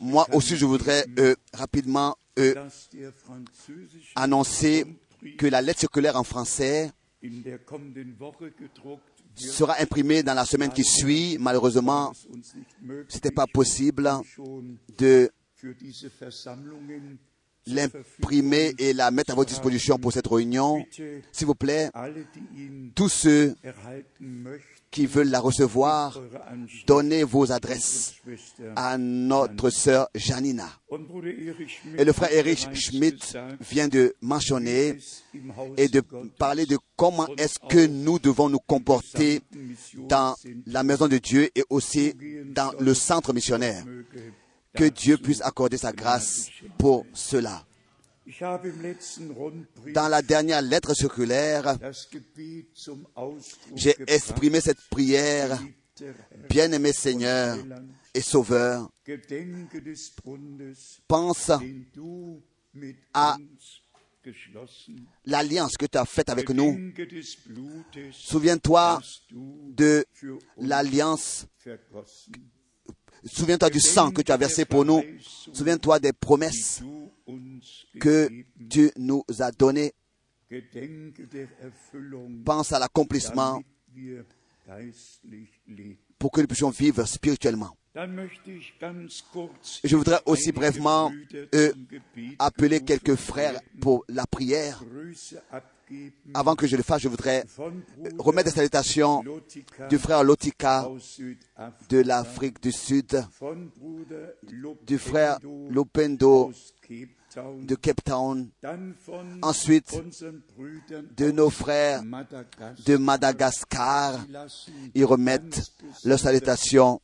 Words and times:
Moi 0.00 0.26
aussi, 0.32 0.56
je 0.56 0.64
voudrais 0.66 1.04
euh, 1.18 1.34
rapidement 1.52 2.16
euh, 2.38 2.54
annoncer 4.14 4.86
que 5.36 5.46
la 5.46 5.62
lettre 5.62 5.80
circulaire 5.80 6.16
en 6.16 6.24
français 6.24 6.90
sera 9.36 9.80
imprimée 9.80 10.22
dans 10.22 10.34
la 10.34 10.44
semaine 10.44 10.72
qui 10.72 10.84
suit. 10.84 11.36
Malheureusement, 11.38 12.12
möglich 12.82 13.06
c'était 13.08 13.30
pas 13.30 13.46
possible 13.46 14.10
de 14.98 15.30
l'imprimer 17.66 18.74
et 18.78 18.92
la 18.92 19.10
mettre 19.10 19.32
à 19.32 19.34
votre 19.34 19.48
disposition 19.50 19.98
pour 19.98 20.12
cette 20.12 20.26
réunion. 20.26 20.84
S'il 21.32 21.46
vous 21.46 21.54
plaît, 21.54 21.90
tous 22.94 23.08
ceux 23.08 23.54
qui 24.90 25.06
veulent 25.06 25.28
la 25.30 25.40
recevoir, 25.40 26.18
donnez 26.86 27.22
vos 27.22 27.52
adresses 27.52 28.14
à 28.76 28.96
notre 28.96 29.70
sœur 29.70 30.08
Janina. 30.14 30.68
Et 31.98 32.04
le 32.04 32.12
frère 32.12 32.32
Erich 32.32 32.68
Schmidt 32.74 33.36
vient 33.60 33.88
de 33.88 34.14
mentionner 34.22 34.96
et 35.76 35.88
de 35.88 36.00
parler 36.38 36.64
de 36.64 36.78
comment 36.96 37.28
est-ce 37.36 37.58
que 37.68 37.86
nous 37.86 38.18
devons 38.18 38.48
nous 38.48 38.60
comporter 38.60 39.42
dans 40.08 40.34
la 40.66 40.82
maison 40.82 41.06
de 41.08 41.18
Dieu 41.18 41.50
et 41.54 41.64
aussi 41.68 42.14
dans 42.46 42.72
le 42.80 42.94
centre 42.94 43.32
missionnaire. 43.32 43.84
Que 44.78 44.84
Dieu 44.84 45.18
puisse 45.18 45.42
accorder 45.42 45.76
sa 45.76 45.92
grâce 45.92 46.50
pour 46.78 47.04
cela. 47.12 47.66
Dans 49.92 50.08
la 50.08 50.22
dernière 50.22 50.62
lettre 50.62 50.94
circulaire, 50.94 51.76
j'ai 53.74 53.96
exprimé 54.06 54.60
cette 54.60 54.80
prière, 54.88 55.60
bien-aimé 56.48 56.92
Seigneur 56.92 57.58
et 58.14 58.20
Sauveur, 58.20 58.88
pense 61.08 61.50
à 63.14 63.36
l'alliance 65.24 65.76
que 65.76 65.86
tu 65.86 65.98
as 65.98 66.04
faite 66.04 66.28
avec 66.28 66.50
nous. 66.50 66.92
Souviens-toi 68.12 69.00
de 69.32 70.06
l'alliance, 70.58 71.46
souviens-toi 73.24 73.70
du 73.70 73.80
sang 73.80 74.10
que 74.10 74.22
tu 74.22 74.32
as 74.32 74.36
versé 74.36 74.64
pour 74.64 74.84
nous, 74.84 75.02
souviens-toi 75.52 75.98
des 75.98 76.12
promesses 76.12 76.82
que 78.00 78.28
tu 78.68 78.90
nous 78.96 79.24
as 79.38 79.50
données. 79.52 79.92
Pense 82.44 82.72
à 82.72 82.78
l'accomplissement 82.78 83.62
pour 86.18 86.30
que 86.32 86.40
nous 86.40 86.46
puissions 86.46 86.70
vivre 86.70 87.04
spirituellement. 87.04 87.76
Je 89.84 89.96
voudrais 89.96 90.20
aussi 90.26 90.52
brièvement 90.52 91.12
euh, 91.54 91.72
appeler 92.38 92.80
quelques 92.80 93.16
frères 93.16 93.60
pour 93.80 94.04
la 94.08 94.26
prière. 94.26 94.82
Avant 96.34 96.54
que 96.54 96.66
je 96.66 96.76
le 96.76 96.82
fasse, 96.82 97.02
je 97.02 97.08
voudrais 97.08 97.44
Bruder 97.56 97.78
remettre 98.18 98.48
des 98.50 98.54
salutations 98.54 99.24
du 99.88 99.98
frère 99.98 100.22
Lotika 100.22 100.88
de 101.88 101.98
l'Afrique 101.98 102.62
du 102.62 102.72
Sud, 102.72 103.24
du 104.86 104.98
frère 104.98 105.38
Lopendo 105.70 106.52
De 107.36 107.74
Cape 107.74 108.02
Town, 108.04 108.48
ensuite 109.42 109.94
de 111.16 111.30
nos 111.30 111.50
frères 111.50 112.02
de 112.86 112.96
Madagascar. 112.96 114.24
Ils 114.94 115.04
remettent 115.04 115.72
leurs 116.04 116.18
salutations 116.18 117.00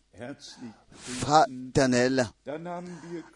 fraternelles. 0.92 2.26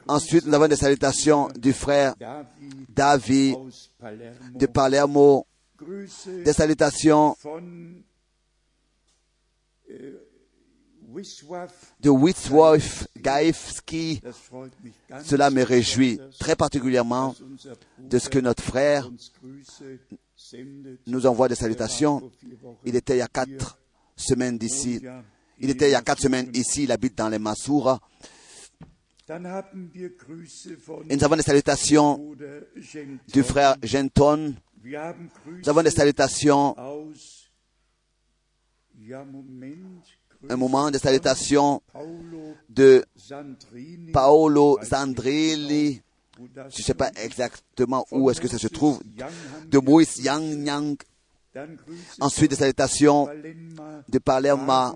Ensuite, 0.07 0.47
nous 0.47 0.55
avons 0.55 0.69
des 0.69 0.77
salutations 0.77 1.49
du 1.55 1.73
frère 1.73 2.15
David 2.89 3.57
de 4.55 4.67
Palermo, 4.67 5.47
des 6.27 6.53
salutations 6.53 7.37
Wisław, 11.09 11.71
de 12.01 12.11
mich 14.83 14.95
ganz 15.09 15.27
Cela 15.27 15.51
me 15.51 15.63
réjouit 15.63 16.21
très 16.39 16.55
particulièrement 16.55 17.35
de 17.99 18.19
ce 18.19 18.29
que 18.29 18.39
notre 18.39 18.63
frère 18.63 19.11
nous 21.07 21.27
envoie 21.27 21.49
des 21.49 21.55
salutations. 21.55 22.31
Il 22.85 22.95
était 22.95 23.17
il 23.17 23.19
y 23.19 23.23
a 23.23 23.29
quatre 23.29 23.79
semaines 24.17 24.59
d'ici. 24.59 25.01
Il 25.59 25.71
était 25.71 25.89
il 25.89 25.93
y 25.93 25.95
a 25.95 26.03
quatre 26.03 26.21
semaines 26.21 26.51
ici. 26.55 26.85
Il 26.85 26.93
habite 26.93 27.17
dans 27.17 27.29
les 27.29 27.39
Massoura. 27.39 28.01
Et 29.31 29.39
nous 31.17 31.25
avons 31.25 31.37
des 31.37 31.43
salutations 31.43 32.37
du 33.33 33.43
frère 33.43 33.77
Genton. 33.83 34.55
Nous 34.85 35.69
avons 35.69 35.83
des 35.83 35.91
salutations, 35.91 36.75
un 40.49 40.57
moment, 40.57 40.91
salutations 40.93 41.83
Paolo 41.93 42.55
de. 42.69 43.05
Paolo 44.13 44.79
das 44.81 45.05
Je 46.71 46.79
ne 46.79 46.85
sais 46.85 46.95
pas 46.95 47.11
exactement 47.17 48.07
où 48.13 48.31
est-ce 48.31 48.41
que 48.41 48.49
ça 48.49 48.59
se 48.59 48.69
trouve. 48.69 49.01
De 49.67 49.79
Moïse. 49.79 50.19
Yang 50.19 50.67
Yang. 50.67 50.99
Ensuite, 52.21 52.51
des 52.51 52.57
salutations 52.57 53.29
de 54.09 54.19
Palerma. 54.19 54.95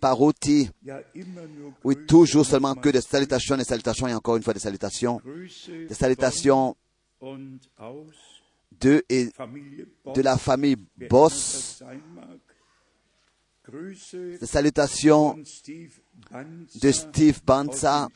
Parouti. 0.00 0.70
Oui, 1.84 1.96
toujours 2.06 2.46
seulement 2.46 2.74
que 2.74 2.88
des 2.88 3.02
salutations, 3.02 3.56
des 3.58 3.64
salutations 3.64 4.08
et 4.08 4.14
encore 4.14 4.36
une 4.36 4.42
fois 4.42 4.54
des 4.54 4.60
salutations. 4.60 5.20
Des 5.68 5.94
salutations 5.94 6.76
de 8.80 9.04
et 9.10 9.28
de 10.14 10.22
la 10.22 10.38
famille 10.38 10.76
Boss. 11.10 11.82
Des 14.40 14.46
salutations 14.46 15.34
de 16.82 16.90
Steve 16.92 17.40
Banza 17.46 18.08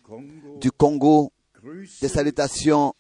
du 0.60 0.70
Congo. 0.72 1.32
Des 2.00 2.08
salutations 2.08 2.94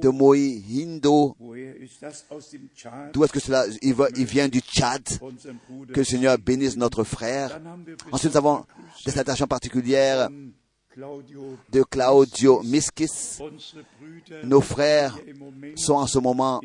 de 0.00 0.08
Mohindo. 0.08 1.36
D'où 3.12 3.24
est-ce 3.24 3.32
que 3.32 3.40
cela 3.40 3.64
il, 3.82 3.94
va- 3.94 4.08
il 4.16 4.24
vient 4.24 4.48
du 4.48 4.60
Tchad? 4.60 5.02
Que 5.92 5.98
le 6.00 6.04
Seigneur 6.04 6.38
bénisse 6.38 6.76
notre 6.76 7.04
frère. 7.04 7.60
Ensuite, 8.12 8.32
nous 8.32 8.36
avons 8.38 8.64
des 9.04 9.10
salutations 9.12 9.46
particulières. 9.46 10.28
De 10.96 11.82
Claudio 11.84 12.62
Miskis. 12.62 13.38
Nos 14.44 14.60
frères 14.60 15.18
sont 15.76 15.94
en 15.94 16.06
ce 16.06 16.18
moment 16.18 16.60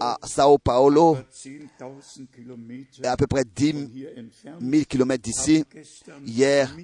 à 0.00 0.18
Sao 0.24 0.58
Paulo, 0.58 1.16
über 1.16 1.64
10.000 1.80 2.26
Kilometer 2.34 3.02
et 3.02 3.06
à 3.06 3.16
peu 3.16 3.26
près 3.26 3.44
10 3.44 3.72
von 3.72 3.78
hier 3.94 4.10
entfernt. 4.18 4.58
000 4.60 4.84
kilomètres 4.84 5.22
d'ici. 5.22 5.64
Hier, 6.24 6.74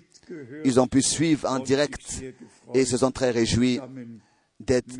Ils 0.64 0.78
ont 0.80 0.86
pu 0.86 1.02
suivre 1.02 1.48
en 1.48 1.58
direct 1.58 2.22
et 2.74 2.84
se 2.84 2.96
sont 2.96 3.10
très 3.10 3.30
réjouis 3.30 3.80
d'être 4.60 4.94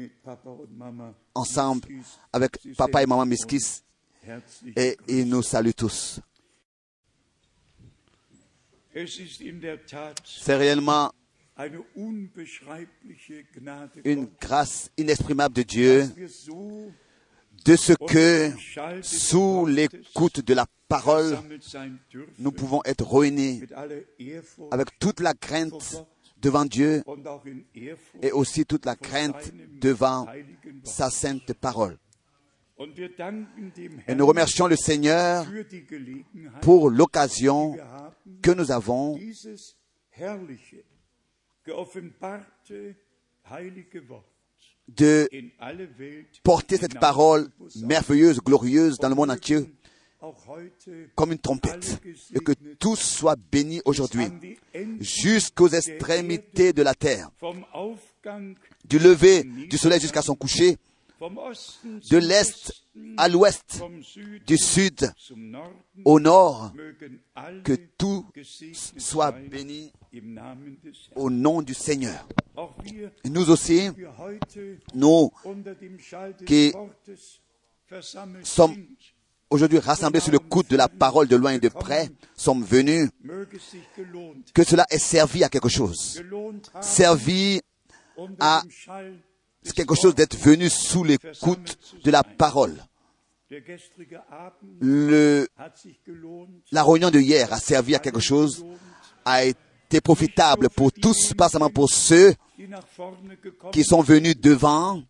ensemble 1.34 1.88
avec 2.32 2.58
papa 2.76 3.02
et 3.02 3.06
maman 3.06 3.26
Miskis 3.26 3.82
et 4.76 4.96
ils 5.08 5.28
nous 5.28 5.42
saluent 5.42 5.74
tous. 5.74 6.20
C'est 10.24 10.56
réellement 10.56 11.12
une 14.04 14.28
grâce 14.40 14.90
inexprimable 14.96 15.54
de 15.54 15.62
Dieu 15.62 16.08
de 17.64 17.76
ce 17.76 17.92
que, 17.92 18.52
sous 19.02 19.66
l'écoute 19.66 20.40
de 20.40 20.54
la 20.54 20.66
parole, 20.88 21.38
nous 22.38 22.52
pouvons 22.52 22.80
être 22.84 23.06
réunis 23.06 23.62
avec 24.70 24.98
toute 24.98 25.20
la 25.20 25.34
crainte 25.34 26.04
devant 26.40 26.64
Dieu 26.64 27.02
et 28.22 28.32
aussi 28.32 28.64
toute 28.64 28.86
la 28.86 28.96
crainte 28.96 29.52
devant 29.80 30.26
sa 30.84 31.10
sainte 31.10 31.52
parole. 31.54 31.98
Et 34.06 34.14
nous 34.14 34.26
remercions 34.26 34.68
le 34.68 34.76
Seigneur 34.76 35.44
pour 36.62 36.90
l'occasion 36.90 37.76
que 38.40 38.52
nous 38.52 38.70
avons 38.70 39.18
de 44.88 45.28
porter 46.42 46.76
cette 46.76 46.98
parole 46.98 47.48
merveilleuse, 47.82 48.40
glorieuse 48.40 48.98
dans 48.98 49.08
le 49.08 49.14
monde 49.14 49.30
entier 49.30 49.70
comme 51.14 51.32
une 51.32 51.38
trompette 51.38 52.00
et 52.34 52.40
que 52.40 52.52
tous 52.78 52.96
soient 52.96 53.36
bénis 53.52 53.80
aujourd'hui 53.84 54.24
jusqu'aux 55.00 55.68
extrémités 55.68 56.72
de 56.72 56.82
la 56.82 56.94
terre, 56.94 57.30
du 58.84 58.98
lever 58.98 59.44
du 59.44 59.78
soleil 59.78 60.00
jusqu'à 60.00 60.22
son 60.22 60.34
coucher, 60.34 60.76
de 61.20 62.16
l'est 62.16 62.72
à 63.16 63.28
l'ouest, 63.28 63.82
du 64.46 64.56
sud 64.56 65.12
au 66.04 66.18
nord, 66.18 66.72
que 67.64 67.74
tout 67.96 68.26
soit 68.96 69.32
béni 69.32 69.92
au 71.14 71.30
nom 71.30 71.62
du 71.62 71.74
Seigneur. 71.74 72.26
Et 73.24 73.28
nous 73.28 73.50
aussi, 73.50 73.88
nous 74.94 75.30
qui 76.46 76.72
sommes 78.42 78.76
aujourd'hui 79.50 79.78
rassemblés 79.78 80.20
sur 80.20 80.32
le 80.32 80.38
coude 80.38 80.66
de 80.68 80.76
la 80.76 80.88
parole 80.88 81.28
de 81.28 81.36
loin 81.36 81.52
et 81.52 81.60
de 81.60 81.68
près, 81.68 82.10
sommes 82.36 82.64
venus, 82.64 83.10
que 84.54 84.64
cela 84.64 84.86
ait 84.90 84.98
servi 84.98 85.44
à 85.44 85.48
quelque 85.48 85.68
chose. 85.68 86.22
Servi 86.80 87.60
à 88.40 88.62
quelque 89.74 89.94
chose 89.94 90.14
d'être 90.14 90.36
venu 90.36 90.68
sous 90.68 91.04
l'écoute 91.04 91.78
de 92.04 92.10
la 92.10 92.22
parole. 92.22 92.76
Le, 94.80 95.48
la 96.70 96.84
réunion 96.84 97.10
de 97.10 97.18
hier 97.18 97.50
a 97.52 97.58
servi 97.58 97.94
à 97.94 97.98
quelque 97.98 98.20
chose, 98.20 98.66
a 99.24 99.44
été 99.44 99.58
profitable 100.00 100.68
pour 100.68 100.92
tous, 100.92 101.32
pas 101.34 101.48
seulement 101.48 101.70
pour 101.70 101.90
ceux 101.90 102.34
qui 103.72 103.84
sont 103.84 104.02
venus 104.02 104.36
devant, 104.36 105.02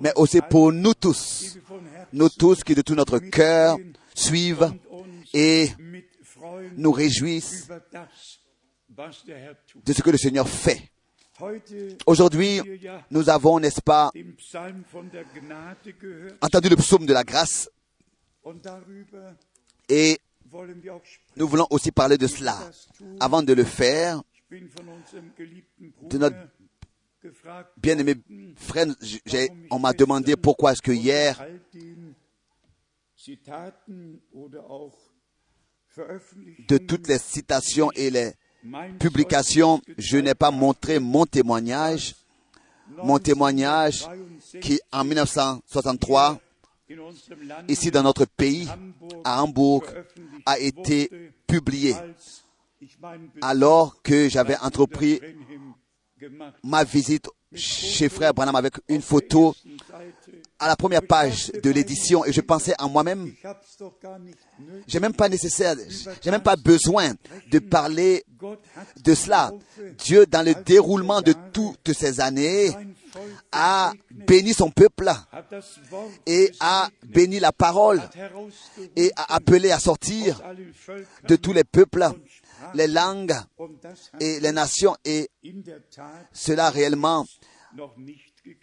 mais 0.00 0.12
aussi 0.16 0.40
pour 0.40 0.72
nous 0.72 0.94
tous, 0.94 1.58
nous 2.12 2.28
tous 2.28 2.64
qui 2.64 2.74
de 2.74 2.82
tout 2.82 2.94
notre 2.94 3.18
cœur 3.18 3.76
suivent 4.14 4.72
et 5.34 5.68
nous 6.76 6.92
réjouissent 6.92 7.68
de 9.84 9.92
ce 9.92 10.02
que 10.02 10.10
le 10.10 10.18
Seigneur 10.18 10.48
fait. 10.48 10.90
Aujourd'hui, 12.06 12.60
nous 13.10 13.28
avons, 13.28 13.60
n'est-ce 13.60 13.80
pas, 13.80 14.10
entendu 16.40 16.68
le 16.68 16.76
psaume 16.76 17.06
de 17.06 17.12
la 17.12 17.22
grâce 17.22 17.70
et 19.88 20.18
nous 21.36 21.48
voulons 21.48 21.66
aussi 21.70 21.92
parler 21.92 22.18
de 22.18 22.26
cela. 22.26 22.58
Avant 23.20 23.42
de 23.42 23.52
le 23.52 23.64
faire, 23.64 24.22
De 24.50 26.18
notre 26.18 26.36
bien-aimé 27.76 28.14
frère, 28.56 28.86
on 29.70 29.78
m'a 29.78 29.92
demandé 29.92 30.36
pourquoi 30.36 30.72
est-ce 30.72 30.80
que 30.82 30.92
hier, 30.92 31.44
de 36.68 36.78
toutes 36.78 37.08
les 37.08 37.18
citations 37.18 37.90
et 37.92 38.10
les 38.10 38.32
publications, 38.98 39.82
je 39.98 40.16
n'ai 40.18 40.34
pas 40.34 40.50
montré 40.50 40.98
mon 40.98 41.26
témoignage, 41.26 42.14
mon 43.02 43.18
témoignage 43.18 44.06
qui, 44.62 44.80
en 44.92 45.04
1963, 45.04 46.30
in 46.30 46.34
unserem 46.34 46.38
Land 46.38 46.47
ici 47.68 47.90
dans 47.90 48.02
notre 48.02 48.24
pays, 48.24 48.68
à 49.24 49.42
Hambourg, 49.42 49.84
a 50.46 50.58
été 50.58 51.10
publié 51.46 51.94
alors 53.42 54.00
que 54.02 54.28
j'avais 54.28 54.56
entrepris 54.58 55.20
ma 56.62 56.84
visite 56.84 57.28
chez 57.54 58.08
frère 58.08 58.34
Branham 58.34 58.56
avec 58.56 58.74
une 58.88 59.02
photo. 59.02 59.54
À 60.58 60.66
la 60.66 60.76
première 60.76 61.02
page 61.02 61.52
de 61.62 61.70
l'édition 61.70 62.24
et 62.24 62.32
je 62.32 62.40
pensais 62.40 62.74
en 62.78 62.88
moi-même, 62.88 63.32
j'ai 64.86 65.00
même 65.00 65.14
pas 65.14 65.28
nécessaire, 65.28 65.76
j'ai 66.22 66.30
même 66.30 66.42
pas 66.42 66.56
besoin 66.56 67.12
de 67.50 67.58
parler 67.58 68.24
de 69.02 69.14
cela. 69.14 69.52
Dieu, 69.98 70.26
dans 70.26 70.44
le 70.44 70.54
déroulement 70.54 71.22
de 71.22 71.34
toutes 71.52 71.92
ces 71.92 72.20
années, 72.20 72.70
a 73.52 73.92
béni 74.10 74.52
son 74.52 74.70
peuple 74.70 75.10
et 76.26 76.50
a 76.60 76.88
béni 77.04 77.40
la 77.40 77.52
parole 77.52 78.02
et 78.96 79.12
a 79.16 79.34
appelé 79.34 79.70
à 79.70 79.78
sortir 79.78 80.42
de 81.26 81.36
tous 81.36 81.52
les 81.52 81.64
peuples, 81.64 82.06
les 82.74 82.88
langues 82.88 83.36
et 84.20 84.40
les 84.40 84.52
nations 84.52 84.96
et 85.04 85.30
cela 86.32 86.70
réellement 86.70 87.24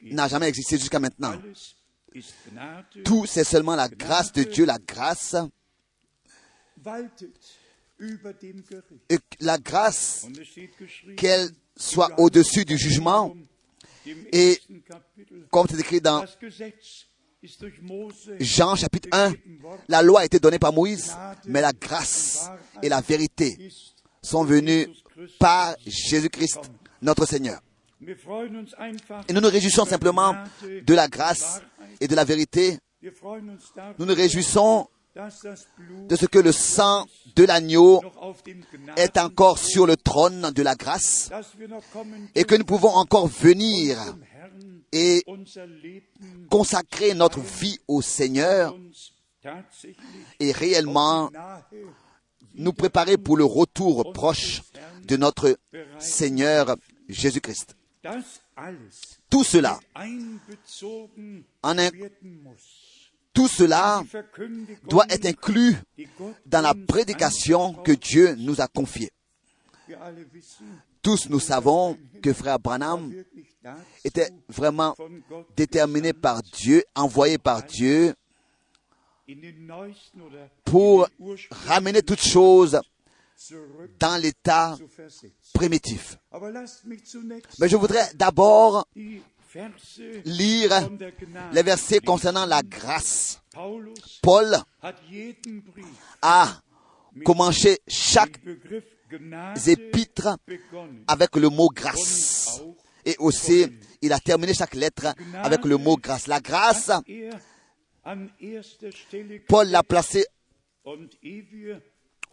n'a 0.03 0.27
jamais 0.27 0.50
existé 0.50 0.77
jusqu'à 0.77 1.00
maintenant. 1.00 1.33
Tout, 3.04 3.26
c'est 3.26 3.44
seulement 3.44 3.76
la 3.76 3.90
grâce 3.90 4.32
de 4.32 4.44
Dieu, 4.44 4.66
la 4.66 4.78
grâce, 4.78 5.36
la 9.40 9.58
grâce 9.58 10.28
qu'elle 11.18 11.50
soit 11.76 12.20
au-dessus 12.20 12.66
du 12.66 12.78
jugement, 12.78 13.36
et 14.32 14.60
comme 15.50 15.68
c'est 15.70 15.80
écrit 15.80 16.02
dans 16.02 16.26
Jean 18.40 18.76
chapitre 18.76 19.10
1, 19.12 19.34
la 19.88 20.02
loi 20.02 20.22
a 20.22 20.26
été 20.26 20.40
donnée 20.40 20.60
par 20.60 20.74
Moïse, 20.74 21.16
mais 21.46 21.62
la 21.62 21.74
grâce 21.74 22.50
et 22.82 22.90
la 22.90 23.02
vérité 23.02 23.70
sont 24.22 24.44
venues 24.44 24.88
par 25.40 25.76
Jésus-Christ, 25.86 26.60
notre 27.02 27.26
Seigneur. 27.26 27.62
Et 29.28 29.34
nous 29.34 29.42
nous 29.42 29.50
réjouissons 29.50 29.86
simplement 29.86 30.36
de 30.63 30.94
la 30.94 31.07
grâce 31.07 31.62
et 32.00 32.07
de 32.07 32.16
la 32.16 32.24
vérité. 32.24 32.78
Nous 33.98 34.06
nous 34.06 34.13
réjouissons 34.16 34.88
de 35.16 36.16
ce 36.16 36.25
que 36.25 36.40
le 36.40 36.52
sang 36.52 37.06
de 37.36 37.46
l'agneau 37.46 38.02
est 38.98 39.18
encore 39.18 39.57
sur 39.57 39.86
le 39.86 39.96
trône 39.96 40.52
de 40.52 40.62
la 40.62 40.75
grâce 40.75 41.30
et 42.36 42.44
que 42.44 42.56
nous 42.56 42.66
pouvons 42.66 42.90
encore 42.90 43.28
venir 43.28 43.98
et 44.92 45.24
consacrer 46.50 47.13
notre 47.13 47.40
vie 47.40 47.80
au 47.88 48.02
Seigneur 48.02 48.75
et 50.40 50.52
réellement 50.52 51.30
nous 52.56 52.74
préparer 52.74 53.18
pour 53.18 53.38
le 53.38 53.46
retour 53.46 54.12
proche 54.13 54.62
de 55.04 55.18
notre 55.18 55.57
Seigneur 56.00 56.75
Jésus-Christ. 57.07 57.75
Tout 59.30 59.44
cela, 59.44 59.80
en 61.63 61.78
un- 61.78 61.90
tout 63.34 63.48
cela 63.48 64.04
doit 64.88 65.06
être 65.10 65.25
inclus 65.25 65.75
dans 66.46 66.62
la 66.62 66.74
prédication 66.74 67.74
que. 67.74 67.92
Dieu 67.94 68.36
nous 68.36 68.62
a 68.62 68.68
confiée. 68.68 69.12
Tous 71.02 71.30
nous 71.30 71.40
savons 71.40 71.98
que 72.22 72.34
frère 72.34 72.60
Branham 72.60 73.13
était 74.04 74.30
vraiment 74.48 74.96
déterminé 75.56 76.13
par 76.13 76.42
Dieu, 76.42 76.84
envoyé 76.96 77.38
par 77.38 77.63
Dieu 77.63 78.13
pour 80.63 81.07
ramener 81.68 82.02
toutes 82.02 82.22
choses 82.22 82.80
dans 84.00 84.21
l'état 84.21 84.78
primitif. 85.54 86.18
Zunächst 87.06 87.59
Mais 87.59 87.69
je 87.69 87.75
voudrais 87.75 88.14
d'abord 88.16 88.87
lire 90.25 90.90
les 91.54 91.64
versets 91.64 91.99
concernant 91.99 92.45
la 92.45 92.61
grâce. 92.61 93.42
Paul 94.21 94.57
a 96.21 96.61
commencé 97.23 97.80
chaque 97.87 98.40
épître 99.66 100.37
avec 101.07 101.35
le 101.35 101.49
mot 101.49 101.69
grâce. 101.69 102.61
Et 103.06 103.16
aussi, 103.19 103.68
il 104.02 104.11
a 104.11 104.19
terminé 104.19 104.54
chaque 104.54 104.73
lettre 104.73 105.14
avec 105.35 105.64
le 105.66 105.78
mot 105.78 105.95
grâce. 105.95 106.28
La 106.28 106.40
grâce, 106.40 106.92
Paul 109.47 109.68
l'a 109.69 109.83
placée 109.83 110.25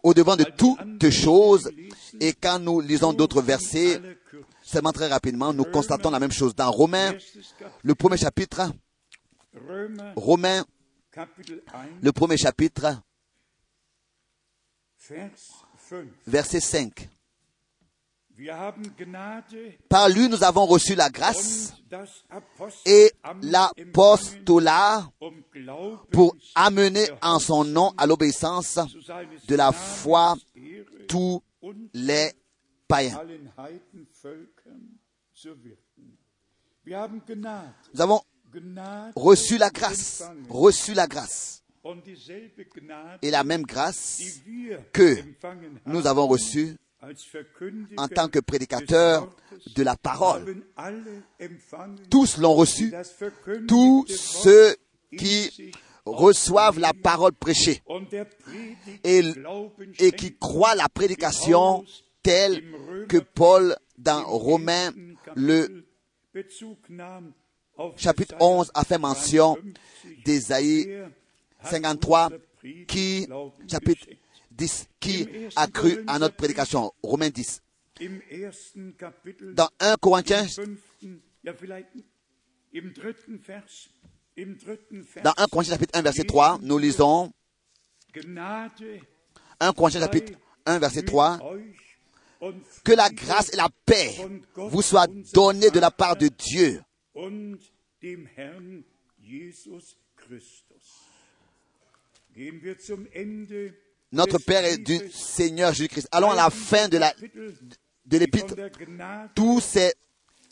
und 0.03 0.17
ehe 0.17 0.25
wir 0.25 0.33
au 0.33 0.35
devant 0.35 0.35
de 0.35 0.43
toutes 0.43 1.09
choses. 1.09 1.71
Et 2.19 2.33
quand 2.33 2.59
nous 2.59 2.81
lisons 2.81 3.13
d'autres 3.13 3.41
versets, 3.41 3.99
seulement 4.61 4.91
très 4.91 5.07
rapidement, 5.07 5.53
nous 5.53 5.63
constatons 5.63 6.11
la 6.11 6.19
même 6.19 6.31
chose. 6.31 6.53
Dans 6.53 6.71
Romains, 6.71 7.15
le 7.81 7.95
premier 7.95 8.17
chapitre, 8.17 8.71
Romains, 10.15 10.65
Kapitel 11.11 11.61
1, 11.73 11.85
le 12.01 12.11
premier 12.11 12.37
chapitre, 12.37 13.01
Vers 15.07 15.31
5. 15.35 16.05
verset 16.27 16.59
5. 16.59 17.09
Par 19.89 20.09
lui, 20.09 20.27
nous 20.27 20.43
avons 20.43 20.65
reçu 20.65 20.95
la 20.95 21.09
grâce 21.09 21.73
et 22.85 23.11
l'apostolat 23.41 25.07
um 25.21 25.43
pour 26.11 26.35
amener 26.55 27.05
en 27.21 27.37
son 27.39 27.63
nom 27.63 27.93
à 27.97 28.07
l'obéissance 28.07 28.79
de 29.47 29.55
la 29.55 29.71
foi 29.71 30.35
tous 31.07 31.41
les 31.93 32.31
païens. 32.87 33.21
Nous 37.93 38.01
avons 38.01 38.21
reçu 39.15 39.57
la 39.57 39.69
grâce, 39.69 40.23
reçu 40.49 40.93
la 40.93 41.07
grâce. 41.07 41.63
Et 43.21 43.29
la 43.29 43.43
même 43.43 43.63
grâce 43.63 44.21
que 44.93 45.17
nous 45.85 46.07
avons 46.07 46.27
reçue 46.27 46.77
en 47.97 48.07
tant 48.07 48.27
que 48.27 48.39
prédicateur 48.39 49.29
de 49.75 49.83
la 49.83 49.95
parole. 49.95 50.63
Tous 52.09 52.37
l'ont 52.37 52.53
reçu, 52.53 52.93
tous 53.67 54.05
ceux 54.07 54.75
qui 55.17 55.71
reçoivent 56.05 56.79
la 56.79 56.93
parole 56.93 57.33
prêchée 57.33 57.81
et, 59.03 60.11
qui 60.11 60.35
croient 60.37 60.75
la 60.75 60.89
prédication 60.89 61.85
telle 62.21 62.63
que 63.07 63.17
Paul 63.17 63.75
dans 63.97 64.23
Romains 64.25 64.91
le 65.35 65.85
chapitre 67.97 68.35
Jesaja 68.35 68.45
11 68.45 68.71
a 68.73 68.83
fait 68.83 68.97
mention 68.97 69.55
53. 69.55 70.21
d'Ésaïe 70.25 70.81
Er 70.89 71.05
hat 71.59 71.69
53 71.69 72.25
unser 72.25 72.39
Predigt 72.59 72.85
qui, 72.87 73.27
chapitre. 73.69 74.07
10, 74.55 74.87
qui 74.99 75.27
a 75.55 75.67
cru 75.67 76.03
à 76.07 76.19
notre 76.19 76.35
prédication. 76.35 76.91
Romains 77.01 77.29
10. 77.29 77.61
Im 78.01 78.21
ersten 78.31 78.93
Kapitel, 78.97 79.53
Dans 79.53 79.69
1 79.79 79.97
Corinthiens, 79.97 80.47
dans 85.23 85.33
1 85.37 85.47
Corinthiens 85.47 85.73
chapitre 85.73 85.99
1 85.99 86.01
verset 86.01 86.23
3, 86.23 86.59
nous 86.63 86.77
lisons. 86.79 87.31
Gnade 88.15 89.01
1 89.59 89.73
Corinthiens 89.73 90.01
chapitre 90.01 90.33
1 90.65 90.79
verset 90.79 91.01
mit 91.01 91.07
3, 91.07 91.39
euch 91.43 91.93
und 92.43 92.61
que 92.83 92.91
la 92.91 93.09
grâce 93.09 93.53
et 93.53 93.57
la 93.57 93.69
paix 93.85 94.15
vous 94.55 94.81
soient 94.81 95.07
données 95.33 95.69
de 95.69 95.79
la 95.79 95.91
part 95.91 96.17
de 96.17 96.27
Dieu 96.27 96.81
notre 104.13 104.37
Père 104.37 104.63
et 104.63 104.77
du. 104.77 104.99
Seigneur 105.11 105.73
Jésus-Christ. 105.73 106.07
Allons 106.11 106.31
à 106.31 106.35
la 106.35 106.49
fin 106.49 106.87
de 106.87 106.97
la 106.97 107.13
de 108.05 108.17
l'épître. 108.17 108.55
Tous 109.35 109.59
ces 109.59 109.93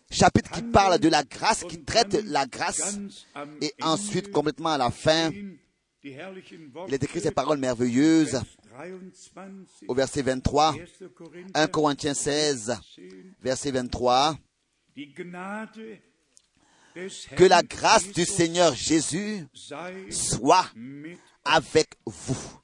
chapitres 0.09 0.51
qui 0.51 0.63
parlent 0.63 0.99
de 0.99 1.07
la 1.07 1.23
grâce, 1.23 1.63
qui 1.63 1.81
traitent 1.83 2.21
la 2.25 2.45
grâce, 2.45 2.97
am 3.33 3.57
et 3.61 3.73
ensuite 3.81 4.31
complètement 4.31 4.69
à 4.69 4.77
la 4.77 4.91
fin, 4.91 5.31
il 6.03 6.93
est 6.93 7.03
écrit 7.03 7.21
ces 7.21 7.31
paroles 7.31 7.59
merveilleuses 7.59 8.41
Vers 8.71 8.97
23, 9.35 9.87
au 9.87 9.93
verset 9.93 10.21
23, 10.21 10.73
1. 10.73 11.09
Korinther 11.09 11.51
1 11.53 11.67
Corinthiens 11.67 12.13
16, 12.13 12.79
10, 12.97 13.03
verset 13.41 13.71
23, 13.71 14.37
die 14.95 15.13
Gnade 15.13 15.99
des 16.95 17.09
que 17.35 17.43
la 17.43 17.61
grâce 17.61 18.11
du 18.11 18.25
Seigneur 18.25 18.73
Jésus 18.73 19.45
soit 20.09 20.65
avec 21.43 21.91
vous. 22.05 22.61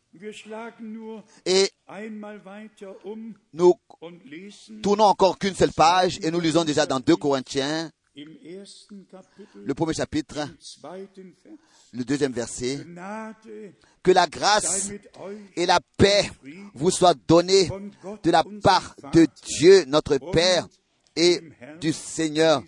Et 1.45 1.69
um 1.87 3.33
nous 3.53 3.73
tournons 4.81 5.03
encore 5.03 5.37
qu'une 5.37 5.53
seule 5.55 5.71
page 5.71 6.19
et 6.21 6.31
nous 6.31 6.39
lisons 6.39 6.63
déjà 6.63 6.85
dans 6.85 6.99
2 6.99 7.15
Corinthiens, 7.15 7.91
le 8.15 9.73
premier 9.73 9.93
chapitre, 9.93 10.39
le 11.93 12.03
deuxième 12.03 12.31
verset, 12.31 12.79
que 14.01 14.11
la 14.11 14.27
grâce 14.27 14.91
et 15.55 15.65
la 15.65 15.79
paix 15.97 16.29
vous 16.73 16.91
soient 16.91 17.13
données 17.27 17.69
de 18.23 18.31
la 18.31 18.43
part 18.63 18.95
de 19.13 19.27
Dieu 19.45 19.85
notre 19.85 20.17
Père 20.31 20.67
et 21.15 21.41
du 21.79 21.93
Seigneur 21.93 22.63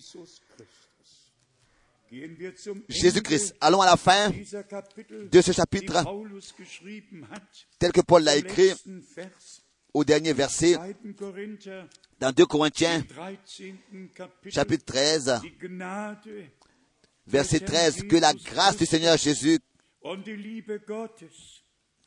Jésus-Christ. 2.88 3.56
Allons 3.62 3.82
à 3.82 3.86
la 3.86 3.98
fin 3.98 4.30
de 4.30 5.42
ce 5.42 5.52
chapitre, 5.52 6.04
tel 7.78 7.92
que 7.92 8.02
Paul 8.02 8.24
l'a 8.24 8.36
écrit 8.36 8.72
au 9.94 10.04
dernier 10.04 10.34
verset, 10.34 10.78
2. 11.04 11.14
Korinther, 11.14 11.88
dans 12.20 12.32
2 12.32 12.46
Corinthiens, 12.46 13.02
13. 13.02 13.74
Kapitel, 14.14 14.52
chapitre 14.52 14.86
13, 14.86 15.42
die 15.42 15.68
Gnade 15.68 16.50
verset 17.30 17.60
13, 17.62 18.04
que 18.08 18.18
la 18.18 18.34
grâce 18.34 18.78
du 18.78 18.86
Seigneur 18.86 19.18
Jésus 19.18 19.60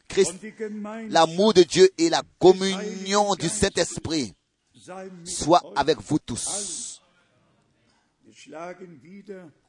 Christ, 0.08 0.34
l'amour 1.08 1.54
de 1.54 1.62
Dieu 1.62 1.88
et 1.96 2.10
la 2.10 2.22
communion 2.38 3.34
du 3.34 3.48
Saint-Esprit 3.48 4.34
soient 5.24 5.62
avec 5.76 5.98
vous 6.00 6.18
tous. 6.18 6.91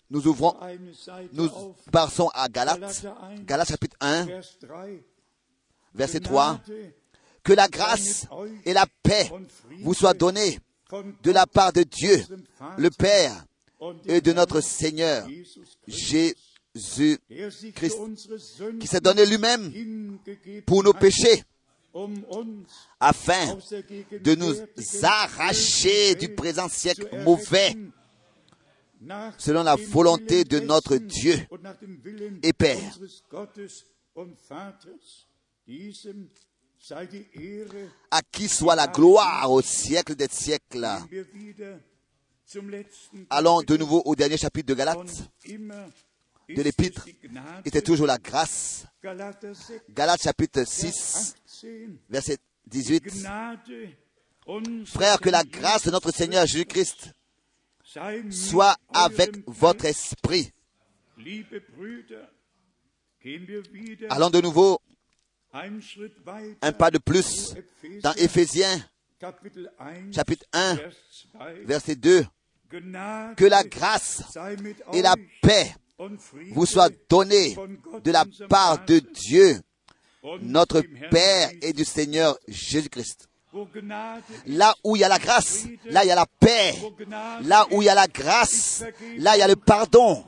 Nous 0.09 0.27
ouvrons, 0.27 0.55
nous 1.33 1.49
passons 1.91 2.29
à 2.33 2.47
Galates, 2.49 3.05
Galates 3.45 3.69
chapitre 3.69 3.97
1, 3.99 4.25
Vers 4.25 4.59
3. 4.59 4.85
verset 5.93 6.19
3. 6.19 6.61
Gnade 6.65 6.93
Que 7.43 7.53
la 7.53 7.67
grâce 7.67 8.25
et 8.63 8.73
la 8.73 8.85
paix 9.03 9.29
vous 9.81 9.93
soient 9.93 10.13
données 10.13 10.59
de 11.23 11.31
la 11.31 11.45
part 11.45 11.73
de 11.73 11.83
Dieu, 11.83 12.23
le 12.77 12.89
Père, 12.89 13.45
et 14.05 14.21
de 14.21 14.31
notre 14.31 14.61
Seigneur 14.61 15.27
Jesus 15.27 15.77
Christus, 15.83 16.53
Jésus, 16.75 17.19
der 17.29 17.51
sich 17.51 17.75
Christ, 17.75 17.97
für 17.97 18.03
unsere 18.03 18.39
Sünden 18.39 18.79
qui 18.79 18.87
s'est 18.87 19.01
donné 19.01 19.25
lui-même 19.25 20.17
pour 20.65 20.83
nos 20.83 20.93
péchés, 20.93 21.43
um 21.93 22.15
afin 22.99 23.57
de 24.23 24.35
nous 24.35 24.55
arracher 25.03 26.15
du 26.15 26.29
présent 26.33 26.67
siècle 26.69 27.07
mauvais, 27.23 27.75
selon 29.37 29.63
la 29.63 29.75
volonté 29.75 30.43
de 30.43 30.59
notre 30.59 30.97
Dieu 30.97 31.35
et 32.41 32.53
Père. 32.53 32.97
à 38.11 38.21
qui 38.21 38.49
soit 38.49 38.75
la 38.75 38.87
gloire 38.87 39.51
au 39.51 39.61
siècle 39.61 40.15
des 40.15 40.27
siècles. 40.27 40.87
Allons 43.29 43.61
de 43.61 43.77
nouveau 43.77 44.01
au 44.05 44.15
dernier 44.15 44.37
chapitre 44.37 44.67
de 44.67 44.73
Galates. 44.73 45.29
de 46.49 46.61
l'épître 46.61 47.07
était 47.65 47.81
toujours 47.81 48.07
la 48.07 48.17
grâce. 48.17 48.85
Galater 49.01 49.53
6, 49.53 49.73
Galates 49.89 50.21
chapitre 50.23 50.59
Vers 50.59 50.67
6, 50.67 51.35
18. 51.45 51.99
verset 52.09 52.37
18. 52.67 53.03
Gnade 53.21 53.59
unseres 54.47 54.87
Frères, 54.87 55.19
que 55.19 55.29
la 55.29 55.43
grâce 55.43 55.85
de 55.85 55.91
notre 55.91 56.11
Seigneur 56.11 56.45
Jésus-Christ 56.45 57.13
soit 58.31 58.75
avec 58.93 59.43
votre 59.47 59.85
esprit. 59.85 60.51
Allons 64.09 64.29
de 64.29 64.41
nouveau 64.41 64.79
un 65.53 66.71
pas 66.71 66.89
de 66.89 66.97
plus 66.97 67.53
dans 68.01 68.13
Éphésiens 68.13 68.83
Kapitel 69.19 69.71
1, 69.79 70.11
chapitre 70.11 70.45
1, 70.51 70.75
Vers 70.75 70.89
2. 71.55 71.63
verset 71.65 71.95
2. 71.95 72.25
Gnade 72.69 73.35
Que 73.35 73.45
la 73.45 73.63
grâce 73.63 74.21
et 74.91 75.01
la 75.01 75.15
paix 75.41 75.73
vous 76.51 76.65
soient 76.65 76.89
données 77.09 77.55
de 78.03 78.11
la 78.11 78.25
part 78.49 78.83
de 78.83 78.99
Dieu, 78.99 79.61
notre 80.41 80.81
Père 81.09 81.51
et 81.61 81.71
du 81.71 81.85
Seigneur 81.85 82.37
Jésus-Christ. 82.49 83.29
Là 84.47 84.75
où 84.83 84.95
il 84.95 84.99
y 84.99 85.03
a 85.03 85.09
la 85.09 85.19
grâce, 85.19 85.65
là 85.85 86.03
il 86.03 86.07
y 86.07 86.11
a 86.11 86.15
la 86.15 86.25
paix. 86.25 86.75
Là 87.43 87.67
où 87.71 87.81
il 87.81 87.85
y 87.85 87.89
a 87.89 87.95
la 87.95 88.07
grâce, 88.07 88.83
là 89.17 89.35
il 89.35 89.39
y 89.39 89.43
a 89.43 89.47
le 89.47 89.55
pardon. 89.55 90.23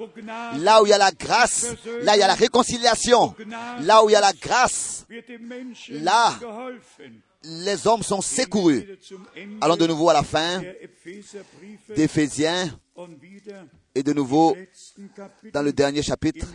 Là 0.60 0.82
où 0.82 0.86
il 0.86 0.90
y 0.90 0.94
a 0.94 0.98
la 0.98 1.12
grâce, 1.12 1.76
là 2.02 2.16
il 2.16 2.20
y 2.20 2.24
a 2.24 2.28
la 2.28 2.36
réconciliation. 2.36 3.36
Là 3.82 4.04
où 4.04 4.10
il 4.10 4.14
y 4.14 4.16
a 4.16 4.22
la 4.22 4.34
grâce, 4.34 5.06
Là, 5.90 6.40
les 7.44 7.88
hommes 7.88 8.04
sont 8.04 8.22
secourus. 8.22 8.86
Allons 9.62 9.78
de 9.78 9.88
nouveau 9.88 10.10
à 10.10 10.14
la 10.14 10.24
fin 10.24 10.62
d'Éphésiens 11.96 12.80
et 13.94 14.04
de 14.04 14.14
nouveau 14.14 14.58
dans 15.54 15.62
le 15.62 15.74
dernier 15.74 16.02
chapitre, 16.02 16.48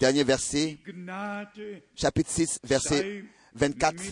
dernier 0.00 0.24
verset, 0.24 0.78
chapitre 1.94 2.30
6, 2.30 2.58
verset 2.64 2.98
sei 2.98 3.24
24. 3.54 4.02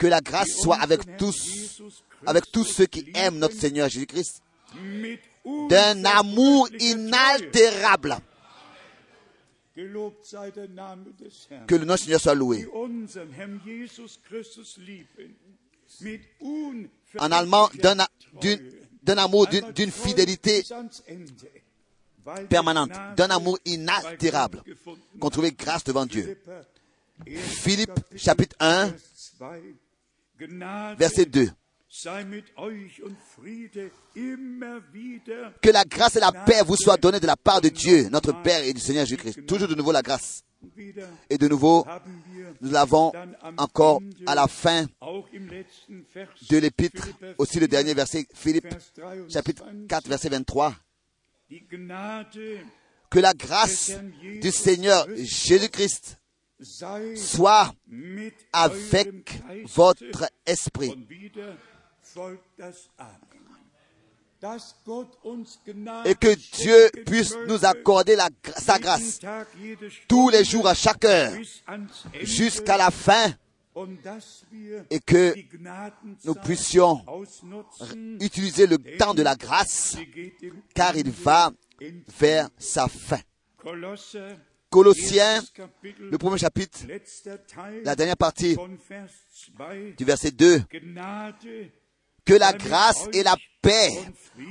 Que 0.00 0.06
la 0.06 0.22
grâce 0.22 0.48
soit 0.62 0.78
avec 0.80 1.18
tous, 1.18 1.82
avec 2.26 2.50
tous 2.50 2.64
ceux 2.64 2.86
qui 2.86 3.12
aiment 3.14 3.36
notre 3.36 3.54
Seigneur 3.54 3.86
Jésus-Christ, 3.86 4.40
d'un 5.68 6.04
amour 6.06 6.70
inaltérable. 6.78 8.16
Que 9.74 9.82
le 11.74 11.84
nom 11.84 11.94
du 11.94 12.02
Seigneur 12.02 12.18
soit 12.18 12.34
loué. 12.34 12.66
En 17.18 17.30
allemand, 17.30 17.68
d'un 19.02 19.18
amour, 19.18 19.48
d'une 19.48 19.92
fidélité 19.92 20.64
permanente, 22.48 22.92
d'un 23.18 23.28
amour 23.28 23.58
inaltérable, 23.66 24.62
qu'on 25.20 25.28
trouvait 25.28 25.52
grâce 25.52 25.84
devant 25.84 26.06
Dieu. 26.06 26.38
Philippe, 27.26 28.00
chapitre 28.16 28.56
1, 28.60 28.94
Vers 29.40 29.50
2. 29.50 29.68
Gnade 29.70 29.89
verset 30.98 31.26
2. 31.26 31.52
sei 31.90 32.24
mit 32.24 32.56
euch 32.56 33.02
und 33.02 33.16
Friede 33.34 33.90
immer 34.14 34.80
wieder 34.92 35.52
Que 35.60 35.70
la 35.70 35.84
grâce 35.84 36.16
et 36.16 36.20
la 36.20 36.32
paix 36.32 36.62
vous 36.64 36.76
soient 36.76 36.96
données 36.96 37.20
de 37.20 37.26
la 37.26 37.36
part 37.36 37.60
de 37.60 37.68
Dieu, 37.68 38.08
notre 38.10 38.32
Père 38.42 38.62
et 38.62 38.72
du 38.72 38.80
Seigneur 38.80 39.04
Jésus-Christ. 39.04 39.44
Toujours 39.46 39.68
de 39.68 39.74
nouveau 39.74 39.92
la 39.92 40.02
grâce. 40.02 40.42
Et 41.30 41.38
de 41.38 41.48
nouveau, 41.48 41.86
nous 42.60 42.70
l'avons 42.70 43.12
encore 43.56 44.02
à 44.26 44.34
la 44.34 44.46
fin 44.46 44.84
de 46.50 46.58
l'épître, 46.58 47.08
aussi 47.38 47.58
le 47.58 47.66
4, 47.66 47.70
dernier 47.70 47.94
verset, 47.94 48.26
Philippe, 48.34 48.64
Vers 48.64 48.78
23, 48.98 49.28
chapitre 49.30 49.64
4, 49.88 50.08
verset 50.08 50.28
23. 50.28 50.74
die 51.48 51.66
Gnade 51.68 52.60
Que 53.10 53.18
la 53.18 53.32
grâce 53.32 53.90
du 54.40 54.50
Seigneur 54.52 55.08
Jésus-Christ 55.16 56.19
soit 56.62 57.72
avec 58.52 59.42
votre 59.64 60.30
esprit. 60.46 60.94
Et 66.04 66.14
que 66.14 66.34
Dieu 66.56 66.90
puisse 67.04 67.34
nous 67.46 67.64
accorder 67.64 68.16
sa 68.56 68.78
grâce 68.78 69.20
tous 70.08 70.30
les 70.30 70.44
jours, 70.44 70.66
à 70.66 70.74
chaque 70.74 71.04
heure, 71.04 71.32
jusqu'à 72.22 72.78
la 72.78 72.90
fin, 72.90 73.34
et 74.90 75.00
que 75.00 75.34
nous 76.24 76.34
puissions 76.34 77.04
utiliser 78.20 78.66
le 78.66 78.78
temps 78.98 79.14
de 79.14 79.22
la 79.22 79.36
grâce, 79.36 79.96
car 80.74 80.96
il 80.96 81.10
va 81.10 81.52
vers 82.18 82.48
sa 82.58 82.88
fin. 82.88 83.20
Colossiens, 84.70 85.42
le 85.98 86.16
premier 86.16 86.38
chapitre, 86.38 86.78
la 87.82 87.96
dernière 87.96 88.16
partie 88.16 88.54
von 88.54 88.70
Vers 88.88 89.08
2. 89.58 89.94
du 89.96 90.04
verset 90.04 90.30
2, 90.30 90.62
Gnade 90.72 91.34
que 92.24 92.34
la 92.34 92.52
grâce 92.52 93.08
et 93.12 93.24
la 93.24 93.36
paix 93.60 93.90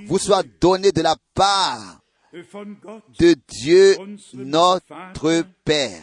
vous 0.06 0.20
soient 0.20 0.44
données 0.60 0.92
de 0.92 1.02
la 1.02 1.16
part 1.34 2.02
de 2.34 3.36
Dieu 3.48 3.96
notre 4.34 5.46
Père. 5.64 6.02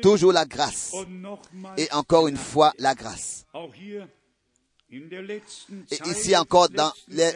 Toujours 0.00 0.32
la 0.32 0.44
grâce. 0.44 0.94
Et 1.76 1.92
encore 1.92 2.28
une 2.28 2.36
fois, 2.36 2.72
la 2.78 2.94
grâce. 2.94 3.44
Et 5.90 6.08
ici 6.08 6.36
encore 6.36 6.68
dans 6.68 6.92
les 7.08 7.32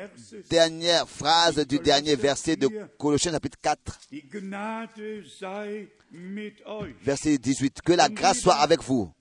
dernières 0.48 1.08
phrases 1.08 1.66
du 1.66 1.78
dernier 1.78 2.14
verset 2.16 2.56
de 2.56 2.68
Colossiens 2.98 3.32
chapitre 3.32 3.58
4, 3.60 3.78
die 4.12 4.22
Gnade 4.22 5.24
sei 5.38 5.88
mit 6.12 6.54
euch. 6.66 6.94
verset 7.02 7.38
18. 7.38 7.82
Que 7.82 7.92
la 7.92 8.08
grâce 8.08 8.40
soit 8.40 8.54
avec 8.56 8.82
vous. 8.82 9.12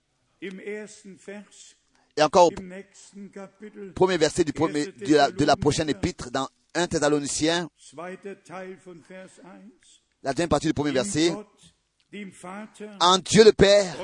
Et 0.41 0.51
encore 2.21 2.51
premier 3.95 4.17
verset 4.17 4.43
du 4.43 4.53
premier, 4.53 4.87
de, 4.87 5.15
la, 5.15 5.31
de 5.31 5.45
la 5.45 5.55
prochaine 5.55 5.89
épître 5.89 6.29
dans 6.31 6.47
1 6.75 6.87
Thessaloniciens, 6.87 7.69
zweiter 7.79 8.35
Teil 8.43 8.77
von 8.85 8.97
Vers 9.09 9.29
1. 9.43 9.49
la 10.23 10.33
deuxième 10.33 10.49
partie 10.49 10.67
du 10.67 10.73
premier 10.73 10.91
verset. 10.91 11.33
En 13.01 13.17
Dieu 13.17 13.43
le 13.43 13.51
Père 13.51 13.95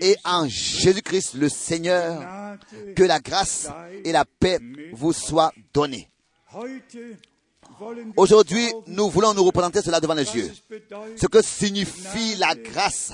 et 0.00 0.16
en 0.24 0.48
Jésus-Christ 0.48 1.34
le 1.34 1.48
Seigneur, 1.48 2.58
que 2.96 3.04
la 3.04 3.20
grâce 3.20 3.68
et 4.04 4.12
la 4.12 4.24
paix 4.24 4.58
vous 4.92 5.12
soient 5.12 5.52
données. 5.72 6.10
Aujourd'hui, 8.16 8.66
nous 8.86 9.08
voulons 9.08 9.34
nous 9.34 9.44
représenter 9.44 9.82
cela 9.82 10.00
devant 10.00 10.14
les 10.14 10.34
yeux. 10.34 10.50
Ce 11.16 11.26
que 11.26 11.42
signifie 11.42 12.36
la 12.36 12.54
grâce, 12.54 13.12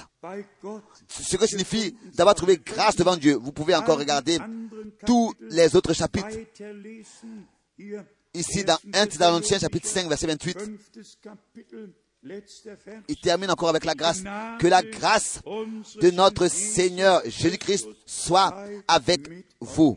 ce 1.08 1.36
que 1.36 1.46
signifie 1.46 1.94
d'avoir 2.14 2.34
trouvé 2.34 2.58
grâce 2.64 2.96
devant 2.96 3.16
Dieu. 3.16 3.34
Vous 3.34 3.52
pouvez 3.52 3.74
encore 3.74 3.98
regarder 3.98 4.38
tous 5.04 5.34
les 5.50 5.76
autres 5.76 5.92
chapitres. 5.92 6.28
Ici, 8.34 8.64
dans 8.64 8.78
1 8.94 9.06
Thessaloniciens 9.06 9.58
chapitre 9.58 9.88
5, 9.88 10.08
verset 10.08 10.26
28, 10.26 10.58
il 13.08 13.16
termine 13.16 13.50
encore 13.50 13.68
avec 13.68 13.84
la 13.84 13.94
grâce. 13.94 14.22
Que 14.58 14.66
la 14.66 14.82
grâce 14.82 15.40
de 16.00 16.10
notre 16.10 16.48
Seigneur 16.48 17.22
Jésus-Christ 17.24 17.88
soit 18.06 18.54
avec 18.88 19.28
vous. 19.60 19.96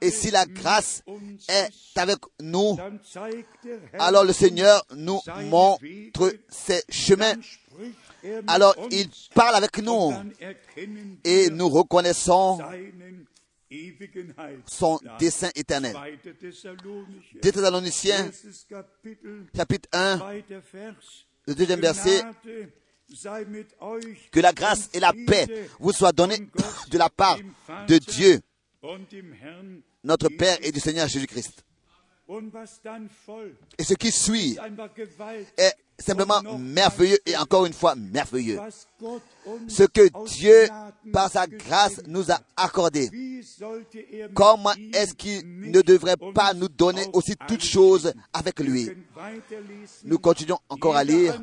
Et 0.00 0.10
si 0.10 0.30
la 0.30 0.44
grâce 0.44 1.02
est 1.48 1.70
avec 1.96 2.18
nous, 2.40 2.76
alors 3.98 4.24
le 4.24 4.32
Seigneur 4.32 4.84
nous 4.94 5.20
montre 5.44 6.32
ses 6.48 6.82
chemins. 6.90 7.34
Alors 8.46 8.74
il 8.90 9.08
parle 9.34 9.54
avec 9.54 9.78
nous 9.78 10.12
et 11.24 11.50
nous 11.50 11.68
reconnaissons. 11.68 12.58
Son 14.66 14.98
dessein 15.18 15.50
éternel. 15.54 15.92
Zweiter 15.92 16.34
Thessalonicher, 16.34 17.40
2 17.42 17.52
Thessaloniciens 17.52 18.30
chapitre 19.54 19.88
1, 19.92 20.16
zweiter 20.18 20.58
Vers. 20.72 20.94
le 21.46 21.54
deuxième 21.54 21.80
verset, 21.80 22.22
que 24.30 24.40
la 24.40 24.52
grâce 24.52 24.90
et 24.92 25.00
la 25.00 25.12
paix 25.12 25.68
vous 25.78 25.92
soient 25.92 26.12
données 26.12 26.48
de 26.90 26.98
la 26.98 27.08
part 27.08 27.38
de 27.88 27.98
Dieu, 27.98 28.40
notre 30.04 30.28
Père 30.28 30.58
et 30.62 30.72
du 30.72 30.80
Seigneur 30.80 31.08
Jésus-Christ. 31.08 31.64
Et 33.78 33.84
ce 33.84 33.94
qui 33.94 34.12
suit 34.12 34.58
est 35.56 35.72
simplement 35.98 36.42
merveilleux 36.58 37.18
et 37.24 37.36
encore 37.36 37.64
une 37.64 37.72
fois 37.72 37.94
merveilleux. 37.94 38.58
Ce 39.66 39.84
que 39.84 40.08
Dieu, 40.26 40.68
par 41.12 41.30
sa 41.30 41.46
grâce, 41.46 42.02
nous 42.06 42.30
a 42.30 42.38
accordé. 42.56 43.10
Er 44.12 44.26
Comment 44.34 44.74
est-ce 44.92 45.14
qu'il 45.14 45.70
ne 45.70 45.80
devrait 45.80 46.18
pas 46.34 46.52
nous 46.52 46.68
donner 46.68 47.06
aussi 47.14 47.34
toutes 47.48 47.64
choses 47.64 48.12
avec 48.32 48.60
lui? 48.60 48.90
Nous 50.04 50.18
continuons 50.18 50.58
encore 50.68 50.96
à 50.96 51.04
lire 51.04 51.40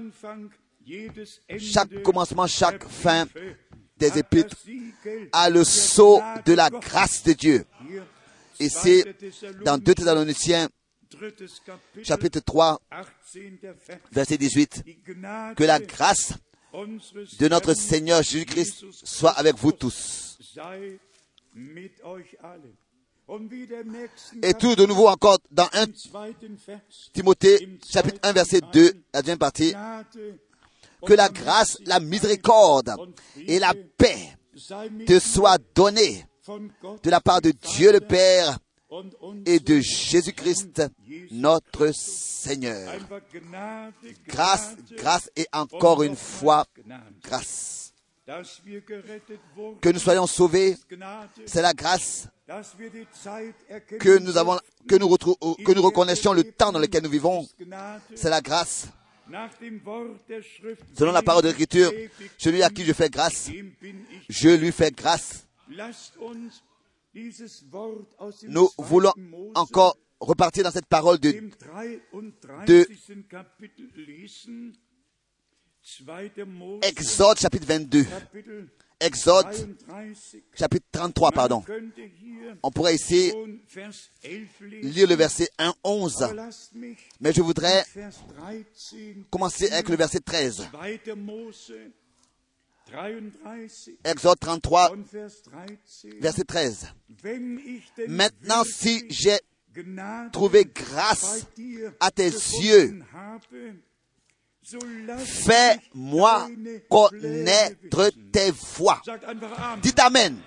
chaque 1.57 2.03
commencement, 2.03 2.45
chaque 2.45 2.87
fin 2.87 3.25
des 3.97 4.19
épîtres 4.19 4.57
à 5.31 5.49
le 5.49 5.63
sceau 5.63 6.21
de 6.45 6.53
la 6.53 6.69
grâce 6.69 7.23
de 7.23 7.33
Dieu. 7.33 7.65
Et 8.59 8.69
c'est 8.69 9.03
dans 9.63 9.77
2 9.77 9.93
Thessaloniciens 9.93 10.69
chapitre 12.03 12.39
3, 12.39 12.81
18. 13.33 13.61
Vers. 13.61 13.99
verset 14.11 14.37
18, 14.37 14.83
Die 14.85 14.97
Gnade 15.05 15.55
que 15.55 15.63
la 15.63 15.79
grâce 15.79 16.33
de 17.39 17.47
notre 17.47 17.73
Seigneur 17.73 18.21
Jésus-Christ 18.21 18.85
soit 18.91 19.31
avec 19.31 19.55
vous 19.55 19.71
tous. 19.71 20.37
Et 24.43 24.53
tout 24.53 24.75
de 24.75 24.85
nouveau 24.85 25.07
encore 25.07 25.39
dans 25.51 25.65
1 25.65 25.67
Kapitel, 25.67 25.95
zweiten 25.95 26.57
Vers, 26.67 26.81
Timothée 27.13 27.79
chapitre 27.87 28.19
1 28.23 28.33
verset 28.33 28.61
2, 28.73 28.93
la 29.13 29.21
deuxième 29.21 29.37
partie, 29.37 29.73
que 31.05 31.13
la 31.13 31.29
grâce, 31.29 31.77
la 31.85 31.99
miséricorde 31.99 32.93
et 33.47 33.59
la 33.59 33.73
paix 33.97 34.37
te 35.05 35.19
soient 35.19 35.57
données 35.73 36.25
de 37.03 37.09
la 37.09 37.21
part 37.21 37.41
de 37.41 37.51
Dieu 37.51 37.91
le 37.91 37.99
Père 37.99 38.59
et 39.45 39.59
de 39.59 39.79
Jésus-Christ 39.79 40.83
notre 41.31 41.91
Seigneur. 41.91 42.93
Grâce, 44.27 44.75
grâce 44.91 45.29
et 45.35 45.47
encore 45.51 46.03
une 46.03 46.15
fois 46.15 46.65
grâce. 47.23 47.93
Que 49.81 49.89
nous 49.89 49.99
soyons 49.99 50.25
sauvés, 50.25 50.75
c'est 51.45 51.61
la 51.61 51.73
grâce 51.73 52.27
que 53.99 55.73
nous 55.73 55.81
reconnaissions 55.81 56.33
le 56.33 56.43
temps 56.43 56.71
dans 56.71 56.79
lequel 56.79 57.03
nous 57.03 57.09
vivons. 57.09 57.47
C'est 58.15 58.29
la 58.29 58.41
grâce. 58.41 58.87
Selon 60.97 61.11
la 61.11 61.23
parole 61.23 61.43
de 61.43 61.49
l'Écriture, 61.49 61.91
celui 62.37 62.61
à 62.61 62.69
qui 62.69 62.83
je 62.83 62.93
fais 62.93 63.09
grâce, 63.09 63.49
je 64.29 64.49
lui 64.49 64.71
fais 64.71 64.91
grâce. 64.91 65.44
Nous 68.47 68.69
voulons 68.77 69.13
encore 69.55 69.97
repartir 70.19 70.63
dans 70.63 70.71
cette 70.71 70.85
parole 70.87 71.19
de 71.19 71.31
dem 71.31 71.49
33. 71.51 72.65
Kapitel 73.29 73.89
lesen. 73.95 74.73
2. 75.99 76.45
Mose, 76.45 76.79
Exode 76.83 77.37
chapitre 77.39 77.67
22. 77.67 78.03
Kapitel 78.05 78.67
Exode 78.99 79.51
33. 79.51 80.13
chapitre 80.55 80.85
33, 80.91 81.31
pardon. 81.31 81.63
On 82.63 82.71
pourrait 82.71 82.95
ici 82.95 83.29
schon 83.29 83.59
Vers 83.67 83.93
11 84.23 84.47
lesen. 84.61 84.89
lire 84.91 85.07
le 85.07 85.15
verset 85.15 85.49
1, 85.59 85.73
11. 85.83 86.23
Aber 86.23 86.33
lasst 86.33 86.73
mich 86.73 86.97
Mais 87.19 87.33
je 87.33 87.41
voudrais 87.41 87.85
Vers 87.93 88.13
13, 88.39 88.65
commencer 89.29 89.69
avec 89.69 89.89
le 89.89 89.95
verset 89.95 90.21
13. 90.21 90.69
2. 92.85 93.21
Mose 93.21 93.31
33 93.43 93.97
Exode 94.03 94.39
33, 94.39 94.91
und 94.91 95.07
Vers 95.07 95.41
13. 95.43 96.21
verset 96.21 96.45
13. 96.47 96.89
Wenn 97.21 97.57
ich 97.59 97.91
denn 97.97 98.15
Maintenant, 98.15 98.63
si 98.63 99.05
j'ai 99.09 99.39
trouvé 100.31 100.65
grâce 100.65 101.45
à 101.99 102.11
tes 102.11 102.29
yeux, 102.29 103.03
fais-moi 105.17 106.47
connaître 106.89 108.09
tes 108.31 108.51
voies. 108.51 109.01
Dites 109.81 109.99
Amen. 109.99 110.41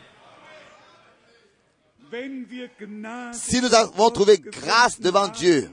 Si 3.33 3.61
nous 3.61 3.75
avons 3.75 4.11
trouvé 4.11 4.39
grâce 4.39 4.99
devant 4.99 5.29
Dieu, 5.29 5.71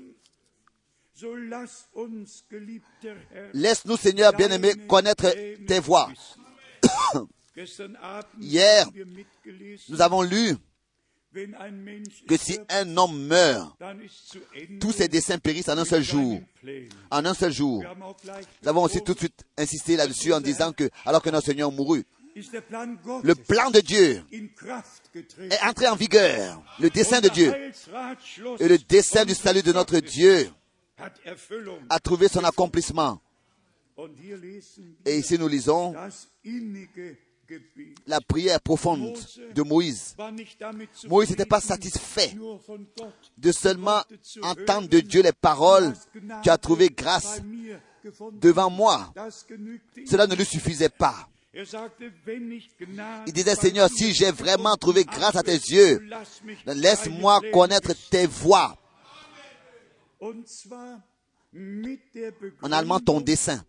laisse-nous, 3.54 3.96
Seigneur 3.96 4.34
bien-aimé, 4.34 4.74
connaître 4.88 5.34
tes 5.66 5.80
voies. 5.80 6.10
Hier, 8.40 8.88
Nous 9.90 10.02
avons 10.02 10.22
lu 10.22 10.56
que 12.28 12.38
si 12.38 12.58
un 12.70 12.96
homme 12.98 13.28
meurt, 13.28 13.78
tous 14.80 14.92
ses 14.94 15.08
desseins 15.08 15.38
périssent 15.38 15.70
en 15.70 15.78
un 15.78 15.86
seul 15.86 16.04
jour. 16.04 16.40
En 17.12 17.26
un 17.26 17.34
seul 17.34 17.52
jour. 17.52 17.84
Nous 18.64 18.70
avons 18.70 18.84
aussi 18.84 19.02
tout 19.02 19.14
de 19.14 19.20
suite 19.20 19.46
insisté 19.58 19.96
là-dessus 19.96 20.34
en 20.34 20.42
disant 20.42 20.72
que, 20.72 20.90
alors 21.06 21.22
que 21.22 21.30
notre 21.30 21.46
Seigneur 21.48 21.72
mourut, 21.72 22.06
le 22.36 23.34
plan 23.34 23.72
de 23.72 23.80
Dieu 23.80 24.24
est 24.34 25.64
entré 25.64 25.88
en 25.88 25.96
vigueur. 25.96 26.62
Le 26.80 26.90
dessein 26.90 27.22
de 27.22 27.30
Dieu 27.30 27.54
et 28.60 28.68
le 28.68 28.78
dessein 28.78 29.26
du 29.26 29.34
salut 29.34 29.62
de 29.62 29.72
notre 29.72 30.00
Dieu 30.00 30.50
a 31.90 32.00
trouvé 32.00 32.28
son 32.28 32.44
accomplissement. 32.44 33.22
Et 35.06 35.18
ici 35.18 35.38
nous 35.40 35.48
lisons. 35.48 35.96
La 38.08 38.22
prière 38.22 38.62
profonde 38.62 39.18
de 39.54 39.62
Moïse. 39.62 40.16
Moïse 41.08 41.30
n'était 41.30 41.46
pas 41.46 41.62
satisfait 41.62 42.36
de 43.38 43.52
seulement 43.52 44.02
entendre 44.42 44.88
de 44.88 45.00
Dieu 45.00 45.22
les 45.22 45.34
paroles. 45.34 45.94
Tu 46.44 46.50
as 46.50 46.58
trouvé 46.58 46.90
grâce 46.90 47.42
devant 48.34 48.70
moi. 48.70 49.14
Cela 50.06 50.28
ne 50.28 50.36
lui 50.36 50.46
suffisait 50.46 50.90
pas. 50.90 51.28
Il 53.28 53.34
disait, 53.34 53.56
Seigneur, 53.56 53.90
si 53.90 54.14
j'ai 54.14 54.32
vraiment 54.32 54.76
trouvé 54.76 55.06
grâce 55.06 55.38
à 55.38 55.44
tes 55.44 55.54
yeux, 55.54 56.06
laisse-moi 56.66 57.40
connaître 57.54 57.94
tes 58.10 58.28
voies. 58.28 58.78
En 62.62 62.72
allemand, 62.72 63.00
ton 63.00 63.22
dessein. 63.22 63.64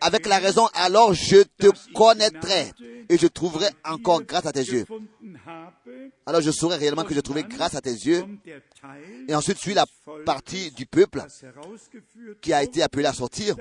Avec 0.00 0.26
la 0.26 0.38
raison, 0.38 0.68
alors 0.74 1.14
je 1.14 1.42
te 1.42 1.68
connaîtrai 1.94 2.72
et 3.08 3.18
je 3.18 3.26
trouverai 3.26 3.66
encore 3.84 4.22
grâce 4.22 4.46
à 4.46 4.52
tes 4.52 4.60
yeux. 4.60 4.84
Alors 6.24 6.40
je 6.40 6.50
saurai 6.50 6.76
réellement 6.76 7.04
que 7.04 7.14
j'ai 7.14 7.22
trouvé 7.22 7.44
grâce 7.44 7.74
à 7.74 7.80
tes 7.80 7.90
yeux. 7.90 8.24
Et 9.28 9.34
ensuite 9.34 9.58
suit 9.58 9.74
la 9.74 9.86
partie 10.24 10.70
du 10.72 10.86
peuple 10.86 11.24
qui 12.40 12.52
a 12.52 12.62
été 12.62 12.82
appelé 12.82 13.06
à 13.06 13.12
sortir. 13.12 13.56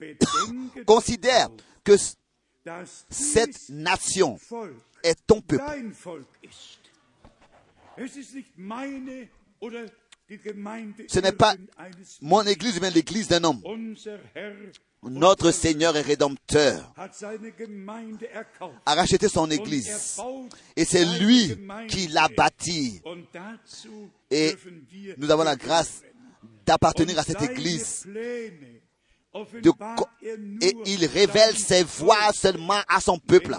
Considère 0.86 1.48
que 1.84 1.96
cette 3.10 3.68
nation 3.70 4.38
est 5.02 5.18
ton 5.26 5.40
peuple. 5.40 5.64
Ce 11.08 11.20
n'est 11.20 11.32
pas 11.32 11.54
mon 12.20 12.42
église, 12.42 12.80
mais 12.80 12.90
l'église 12.90 13.28
d'un 13.28 13.44
homme. 13.44 13.62
Notre 15.02 15.52
Seigneur 15.52 15.96
et 15.96 16.00
Rédempteur 16.00 16.92
a 18.84 18.94
racheté 18.94 19.28
son 19.28 19.50
église. 19.50 20.20
Et 20.76 20.84
c'est 20.84 21.04
lui 21.04 21.56
qui 21.88 22.08
l'a 22.08 22.28
bâtie. 22.28 23.00
Et 24.30 24.56
nous 25.16 25.30
avons 25.30 25.44
la 25.44 25.56
grâce 25.56 26.02
d'appartenir 26.66 27.18
à 27.18 27.22
cette 27.22 27.42
église. 27.42 28.06
De 29.62 29.70
er 30.22 30.36
et 30.62 30.74
il 30.86 31.04
révèle 31.06 31.56
ses 31.56 31.84
voies 31.84 32.32
seulement 32.32 32.80
à 32.88 33.00
son 33.00 33.18
peuple. 33.18 33.56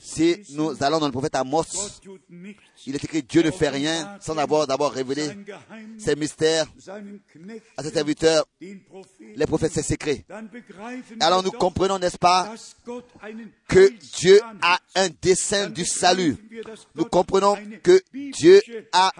Si 0.00 0.36
nous 0.50 0.82
allons 0.82 0.98
dans 0.98 1.06
le 1.06 1.12
prophète 1.12 1.34
Amos, 1.36 1.62
il 2.86 2.94
est 2.94 3.04
écrit 3.04 3.22
Dieu 3.22 3.42
ne 3.42 3.50
fait 3.50 3.68
rien 3.68 4.18
sans 4.20 4.36
avoir 4.36 4.66
d'abord 4.66 4.92
révélé 4.92 5.28
ses 5.98 6.16
mystères 6.16 6.66
à 7.76 7.82
ses 7.82 7.90
serviteurs, 7.90 8.46
les 8.60 9.46
prophètes, 9.46 9.72
ses 9.72 9.82
secrets. 9.82 10.24
Alors 11.20 11.42
nous 11.42 11.52
comprenons, 11.52 11.98
n'est-ce 11.98 12.18
pas, 12.18 12.52
que 13.68 13.92
Dieu 14.18 14.40
a 14.62 14.78
un 14.96 15.08
dessein 15.22 15.70
du 15.70 15.84
salut. 15.84 16.36
Nous 16.94 17.04
comprenons 17.04 17.56
que 17.82 18.02
Dieu 18.12 18.60
a 18.92 19.12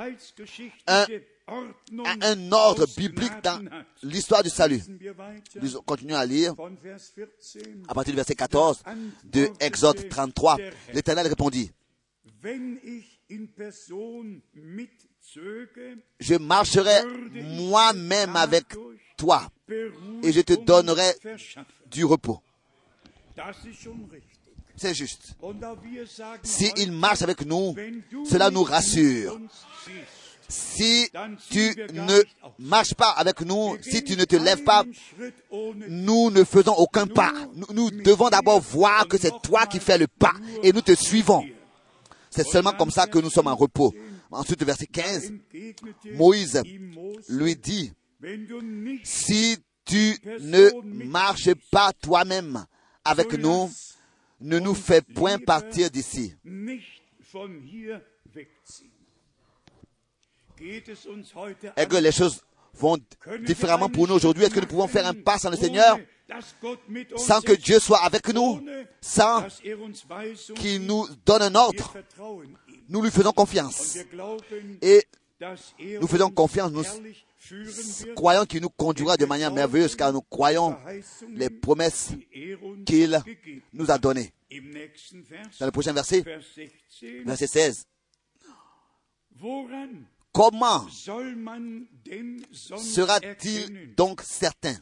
un- 0.88 1.06
A 1.48 2.14
un 2.22 2.52
ordre 2.52 2.86
biblique 2.96 3.42
dans 3.42 3.64
l'histoire 4.02 4.42
du 4.42 4.50
salut. 4.50 4.82
Nous 5.60 5.80
continuons 5.82 6.16
à 6.16 6.26
lire 6.26 6.54
von 6.54 6.76
Vers 6.82 6.98
14. 6.98 7.58
à 7.88 7.94
partir 7.94 8.12
du 8.12 8.16
verset 8.16 8.34
14 8.34 8.82
de 9.24 9.48
Exode 9.60 10.08
33. 10.10 10.58
L'Éternel 10.92 11.26
répondit, 11.26 11.70
je 16.20 16.34
marcherai 16.34 17.02
moi-même 17.42 18.36
avec 18.36 18.64
toi 19.16 19.50
et 20.22 20.32
je 20.32 20.40
te 20.42 20.52
donnerai 20.52 21.14
du 21.90 22.04
repos. 22.04 22.42
C'est 24.76 24.94
juste. 24.94 25.34
S'il 26.42 26.92
marche 26.92 27.22
avec 27.22 27.44
nous, 27.44 27.74
cela 28.28 28.50
nous 28.50 28.62
rassure. 28.62 29.40
Si 30.48 31.10
tu 31.50 31.74
ne 31.92 32.22
marches 32.58 32.94
pas 32.94 33.10
avec 33.10 33.42
nous, 33.42 33.76
si 33.82 34.02
tu 34.02 34.16
ne 34.16 34.24
te 34.24 34.36
lèves 34.36 34.62
pas, 34.62 34.84
nous 35.88 36.30
ne 36.30 36.42
faisons 36.44 36.72
aucun 36.74 37.06
pas. 37.06 37.32
Nous, 37.72 37.90
devons 37.90 38.30
d'abord 38.30 38.60
voir 38.60 39.06
que 39.08 39.18
c'est 39.18 39.32
toi 39.42 39.66
qui 39.66 39.78
fais 39.78 39.98
le 39.98 40.06
pas 40.06 40.34
et 40.62 40.72
nous 40.72 40.80
te 40.80 40.94
suivons. 40.94 41.44
C'est 42.30 42.46
seulement 42.46 42.72
comme 42.72 42.90
ça 42.90 43.06
que 43.06 43.18
nous 43.18 43.30
sommes 43.30 43.48
en 43.48 43.56
repos. 43.56 43.94
Ensuite, 44.30 44.62
verset 44.62 44.86
15, 44.86 45.32
entgegnete 45.32 46.14
Moïse 46.14 46.62
lui 47.28 47.56
dit, 47.56 47.92
si 49.02 49.56
tu 49.84 50.18
ne 50.40 50.70
marches 51.04 51.54
pas 51.70 51.92
toi-même 51.92 52.64
avec 53.04 53.32
nous, 53.34 53.70
ne 54.40 54.58
nous 54.58 54.74
fais 54.74 55.00
point 55.02 55.38
partir 55.38 55.90
d'ici. 55.90 56.34
Est-ce 60.60 61.86
que 61.86 61.96
les 61.96 62.12
choses 62.12 62.42
vont 62.74 62.98
différemment 63.40 63.88
pour 63.88 64.08
nous 64.08 64.14
aujourd'hui? 64.14 64.44
Est-ce 64.44 64.54
que 64.54 64.60
nous 64.60 64.66
pouvons 64.66 64.88
faire 64.88 65.06
un 65.06 65.14
pas 65.14 65.38
sans 65.38 65.50
le 65.50 65.56
Seigneur? 65.56 65.98
Sans 67.16 67.40
que 67.40 67.52
Dieu 67.52 67.78
soit 67.78 68.04
avec 68.04 68.28
nous, 68.32 68.60
sans 69.00 69.46
qu'il 70.56 70.84
nous 70.84 71.08
donne 71.24 71.42
un 71.42 71.54
ordre? 71.54 71.94
Nous 72.88 73.02
lui 73.02 73.10
faisons 73.10 73.32
confiance. 73.32 73.98
Et 74.82 75.04
nous 76.00 76.06
faisons 76.06 76.30
confiance, 76.30 76.72
nous 76.72 76.84
croyons 78.14 78.44
qu'il 78.44 78.60
nous 78.60 78.68
conduira 78.68 79.16
de 79.16 79.24
manière 79.24 79.52
merveilleuse 79.52 79.94
car 79.94 80.12
nous 80.12 80.22
croyons 80.22 80.76
les 81.30 81.48
promesses 81.48 82.10
qu'il 82.84 83.18
nous 83.72 83.90
a 83.90 83.98
données. 83.98 84.32
Dans 85.60 85.66
le 85.66 85.72
prochain 85.72 85.92
verset, 85.92 86.24
verset 87.24 87.46
16, 87.46 87.86
comment 90.38 90.86
sera-t-il 92.52 93.94
donc 93.96 94.22
certain 94.22 94.76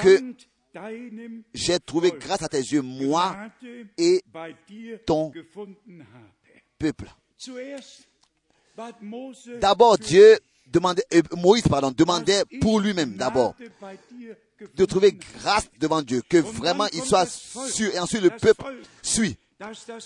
que 0.00 0.34
j'ai 1.52 1.78
trouvé 1.78 2.12
grâce 2.12 2.42
à 2.42 2.48
tes 2.48 2.60
yeux, 2.60 2.80
moi 2.80 3.36
et 3.98 4.22
ton 5.04 5.30
peuple? 6.78 7.10
D'abord, 9.60 9.98
Dieu 9.98 10.38
demandait, 10.66 11.04
euh, 11.12 11.22
Moïse, 11.36 11.64
pardon, 11.68 11.90
demandait 11.90 12.44
pour 12.60 12.80
lui-même 12.80 13.14
d'abord 13.16 13.54
de 14.74 14.84
trouver 14.86 15.12
grâce 15.12 15.68
devant 15.78 16.00
Dieu, 16.00 16.22
que 16.26 16.38
vraiment 16.38 16.86
il 16.92 17.02
soit 17.02 17.26
sûr, 17.26 17.94
et 17.94 17.98
ensuite 17.98 18.22
le 18.22 18.30
peuple 18.30 18.64
suit. 19.02 19.36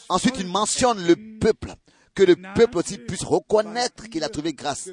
Ensuite, 0.08 0.34
il 0.38 0.46
mentionne 0.46 1.06
le 1.06 1.14
peuple, 1.38 1.74
que 2.14 2.22
le 2.22 2.36
peuple 2.54 2.78
aussi 2.78 2.98
puisse 2.98 3.24
reconnaître 3.24 4.08
qu'il 4.08 4.24
a 4.24 4.28
trouvé 4.28 4.52
grâce 4.52 4.90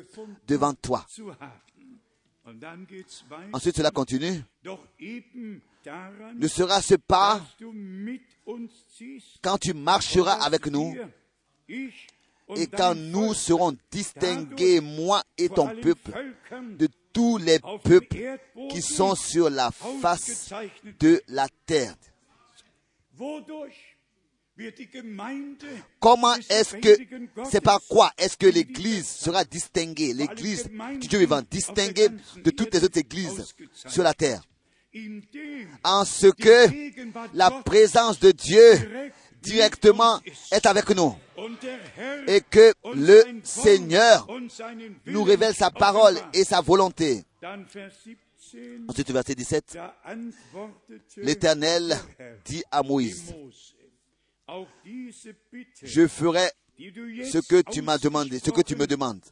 devant 0.47 0.73
toi. 0.73 1.05
Ensuite, 3.53 3.77
cela 3.77 3.91
continue. 3.91 4.43
Ne 6.35 6.47
sera-ce 6.47 6.95
pas 6.95 7.41
quand 9.41 9.57
tu 9.57 9.73
marcheras 9.73 10.33
avec 10.33 10.67
nous 10.67 10.95
et 11.67 12.67
quand 12.67 12.95
nous 12.95 13.33
serons 13.33 13.75
distingués, 13.91 14.81
moi 14.81 15.23
et 15.37 15.49
ton 15.49 15.67
peuple, 15.67 16.11
de 16.77 16.87
tous 17.13 17.37
les 17.37 17.59
peuples 17.83 18.39
qui 18.69 18.81
sont 18.81 19.15
sur 19.15 19.49
la 19.49 19.71
face 19.71 20.51
de 20.99 21.21
la 21.27 21.47
terre. 21.65 21.95
Comment 25.99 26.35
est-ce 26.49 26.75
que, 26.77 26.97
c'est 27.49 27.61
par 27.61 27.79
quoi 27.87 28.11
est-ce 28.17 28.37
que 28.37 28.47
l'Église 28.47 29.07
sera 29.07 29.43
distinguée, 29.43 30.13
l'Église 30.13 30.69
du 30.99 31.07
Dieu 31.07 31.19
vivant, 31.19 31.41
distinguée 31.49 32.09
de 32.43 32.49
toutes 32.51 32.73
les 32.73 32.83
autres 32.83 32.97
églises 32.97 33.53
sur 33.87 34.03
la 34.03 34.13
terre. 34.13 34.41
En 35.83 36.03
ce 36.03 36.27
que 36.27 36.67
la 37.33 37.51
présence 37.63 38.19
de 38.19 38.31
Dieu 38.31 39.11
directement 39.41 40.19
est 40.51 40.65
avec 40.65 40.89
nous 40.89 41.15
et 42.27 42.41
que 42.41 42.73
le 42.95 43.23
Seigneur 43.43 44.27
nous 45.05 45.23
révèle 45.23 45.53
sa 45.53 45.69
parole 45.71 46.17
et 46.33 46.43
sa 46.43 46.61
volonté. 46.61 47.23
Ensuite, 48.87 49.11
verset 49.11 49.35
17, 49.35 49.73
da 49.73 49.93
antwortete 50.05 51.17
l'Éternel 51.17 51.95
dit 52.45 52.63
à 52.71 52.81
Moïse, 52.81 53.31
je 55.83 56.07
ferai 56.07 56.49
ce 56.77 57.39
que 57.39 57.61
tu 57.61 57.81
m'as 57.81 57.97
demandé, 57.97 58.39
ce 58.39 58.51
que 58.51 58.61
tu 58.61 58.75
me 58.75 58.87
demandes, 58.87 59.23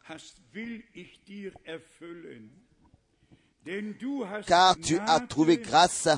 car 4.45 4.77
tu 4.77 4.97
as 4.99 5.19
trouvé 5.21 5.58
grâce 5.58 6.10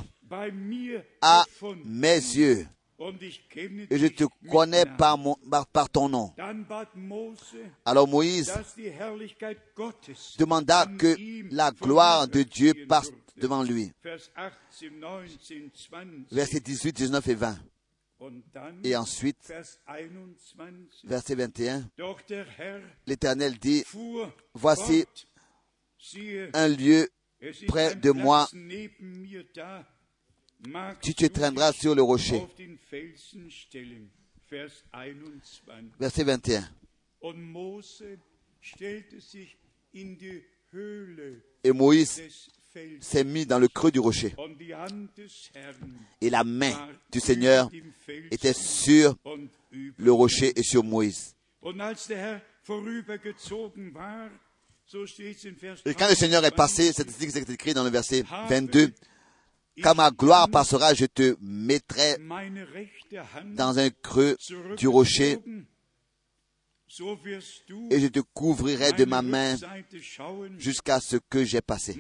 à 1.21 1.43
mes 1.85 2.15
yeux, 2.15 2.67
et 3.89 3.97
je 3.97 4.07
te 4.07 4.25
connais 4.49 4.85
par, 4.85 5.17
mon, 5.17 5.35
par, 5.49 5.65
par 5.67 5.89
ton 5.89 6.09
nom. 6.09 6.33
Alors 7.85 8.07
Moïse 8.07 8.51
demanda 10.37 10.85
an 10.85 10.97
que 10.97 11.15
la 11.53 11.71
gloire 11.71 12.27
de 12.27 12.43
Dieu 12.43 12.73
passe 12.87 13.09
devant 13.37 13.63
lui. 13.63 13.91
Vers 14.03 14.19
18, 14.27 14.61
19, 15.71 15.87
20. 15.87 16.07
Versets 16.31 16.59
18, 16.59 16.91
19 16.93 17.27
et 17.27 17.35
20. 17.35 17.57
Et 18.83 18.95
ensuite, 18.95 19.37
Vers 19.47 19.79
21. 19.87 21.03
verset 21.05 21.35
21, 21.35 21.83
Doch 21.97 22.21
der 22.27 22.45
Herr 22.57 22.81
l'Éternel 23.07 23.57
dit, 23.57 23.85
Voici 24.53 25.05
un 26.53 26.67
lieu 26.67 27.09
près 27.67 27.95
de 27.95 28.11
moi. 28.11 28.47
tu 31.01 31.13
te 31.15 31.25
du 31.25 31.29
traîneras 31.29 31.71
dich 31.71 31.81
sur 31.81 31.95
le 31.95 32.01
rocher. 32.01 32.41
Auf 32.41 32.55
den 32.55 32.77
Felsen 32.77 33.49
stellen. 33.49 34.09
Vers 34.49 34.83
21. 34.91 35.91
Verset 35.97 36.23
21. 36.23 36.63
Und 37.21 37.41
Mose 37.41 38.19
stellte 38.61 39.21
sich 39.21 39.57
in 39.93 40.17
die 40.17 40.43
Höhle 40.71 41.41
Et 41.63 41.71
Moïse. 41.71 42.21
S'est 43.01 43.23
mis 43.23 43.45
dans 43.45 43.59
le 43.59 43.67
creux 43.67 43.91
du 43.91 43.99
rocher. 43.99 44.35
Et 46.21 46.29
la 46.29 46.43
main 46.43 46.73
du 47.11 47.19
Seigneur 47.19 47.69
était 48.31 48.53
sur 48.53 49.15
le 49.97 50.11
rocher 50.11 50.57
et 50.59 50.63
sur 50.63 50.83
Moïse. 50.83 51.35
Et 55.85 55.93
quand 55.93 56.09
le 56.09 56.15
Seigneur 56.15 56.45
est 56.45 56.55
passé, 56.55 56.91
23, 56.91 57.29
c'est 57.31 57.49
écrit 57.49 57.73
dans 57.73 57.83
le 57.83 57.89
verset 57.89 58.23
22, 58.49 58.91
quand 59.83 59.95
ma 59.95 60.11
gloire 60.11 60.49
passera, 60.49 60.93
je 60.93 61.05
te 61.05 61.35
mettrai 61.41 62.17
dans 63.55 63.79
un 63.79 63.89
creux 63.89 64.37
du 64.77 64.87
rocher 64.87 65.39
et 67.91 67.99
je 67.99 68.07
te 68.07 68.19
couvrirai 68.33 68.91
de 68.93 69.05
ma 69.05 69.21
main 69.21 69.55
jusqu'à 70.57 70.99
ce 70.99 71.17
que 71.17 71.43
j'ai 71.43 71.61
passé. 71.61 71.95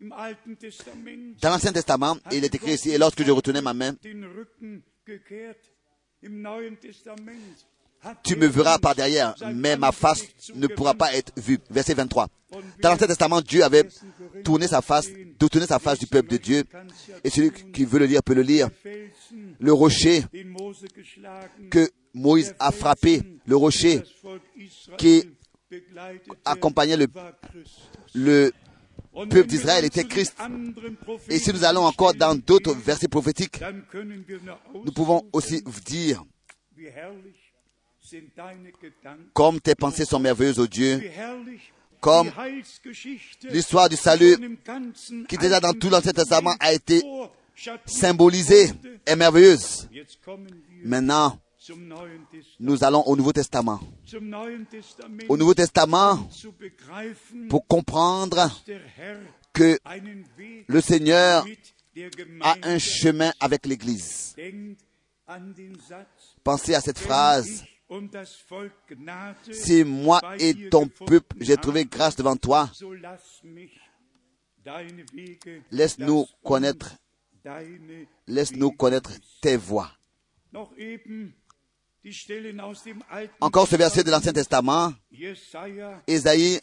Dans 0.00 1.50
l'Ancien 1.50 1.72
Testament, 1.72 2.16
il 2.32 2.44
est 2.44 2.54
écrit 2.54 2.72
ici, 2.72 2.90
et 2.90 2.98
lorsque 2.98 3.22
je 3.24 3.30
retournais 3.30 3.62
ma 3.62 3.74
main, 3.74 3.94
tu 8.22 8.36
me 8.36 8.46
verras 8.46 8.78
par 8.78 8.94
derrière, 8.94 9.34
mais 9.54 9.76
ma 9.76 9.92
face 9.92 10.24
ne 10.54 10.66
pourra 10.66 10.94
pas 10.94 11.14
être 11.14 11.32
vue. 11.36 11.58
Verset 11.70 11.94
23. 11.94 12.28
Dans 12.80 12.90
l'Ancien 12.90 13.06
Testament, 13.06 13.40
Dieu 13.40 13.64
avait 13.64 13.84
tourné 14.44 14.68
sa 14.68 14.80
face, 14.80 15.08
détourné 15.38 15.66
sa 15.66 15.78
face 15.78 15.98
du 15.98 16.06
peuple 16.06 16.30
de 16.30 16.36
Dieu, 16.36 16.64
et 17.22 17.30
celui 17.30 17.50
qui 17.50 17.84
veut 17.84 17.98
le 17.98 18.06
lire 18.06 18.22
peut 18.22 18.34
le 18.34 18.42
lire. 18.42 18.68
Le 19.58 19.72
rocher 19.72 20.24
que 21.70 21.88
Moïse 22.12 22.54
a 22.58 22.70
frappé, 22.70 23.22
le 23.46 23.56
rocher 23.56 24.02
qui 24.98 25.24
accompagnait 26.44 26.96
le, 26.96 27.08
le 28.14 28.52
peuple 29.12 29.46
d'Israël 29.46 29.84
était 29.84 30.04
Christ. 30.04 30.36
Et 31.28 31.38
si 31.38 31.52
nous 31.52 31.64
allons 31.64 31.84
encore 31.84 32.14
dans 32.14 32.34
d'autres 32.34 32.74
versets 32.74 33.08
prophétiques, 33.08 33.60
nous 34.74 34.92
pouvons 34.92 35.24
aussi 35.32 35.62
dire, 35.84 36.22
comme 39.32 39.60
tes 39.60 39.74
pensées 39.74 40.04
sont 40.04 40.18
merveilleuses, 40.18 40.58
ô 40.58 40.66
Dieu, 40.66 40.96
wie 40.96 41.06
herrlich 41.06 41.72
comme 42.04 42.30
l'histoire 43.50 43.88
du 43.88 43.96
salut 43.96 44.36
qui 45.26 45.38
déjà 45.38 45.58
dans 45.58 45.72
tout 45.72 45.88
l'Ancien 45.88 46.12
Testament 46.12 46.54
a 46.60 46.74
été 46.74 47.02
symbolisée 47.86 48.70
est 49.06 49.16
merveilleuse. 49.16 49.88
Maintenant, 50.84 51.38
nous 52.60 52.84
allons 52.84 53.02
au 53.04 53.16
Nouveau 53.16 53.32
Testament. 53.32 53.80
Au 55.28 55.36
Nouveau 55.38 55.54
Testament, 55.54 56.28
pour 57.48 57.66
comprendre 57.66 58.50
que 59.54 59.78
le 60.66 60.80
Seigneur 60.82 61.46
a 62.42 62.56
un 62.64 62.78
chemin 62.78 63.32
avec 63.40 63.64
l'Église. 63.64 64.36
Pensez 66.42 66.74
à 66.74 66.82
cette 66.82 66.98
phrase. 66.98 67.64
Si 69.52 69.84
moi 69.84 70.20
et 70.38 70.68
ton 70.70 70.88
peuple, 70.88 71.36
j'ai 71.40 71.56
trouvé 71.56 71.84
grâce 71.84 72.16
devant 72.16 72.36
toi, 72.36 72.70
laisse-nous 75.70 76.26
connaître, 76.42 76.94
laisse-nous 78.26 78.70
connaître 78.72 79.10
tes 79.42 79.56
voies. 79.56 79.90
Encore 83.40 83.68
ce 83.68 83.76
verset 83.76 84.02
de 84.04 84.10
l'Ancien 84.10 84.32
Testament, 84.32 84.92
Ésaïe 86.06 86.60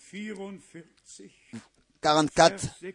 44, 2.02 2.80
44, 2.82 2.82
Vers 2.82 2.94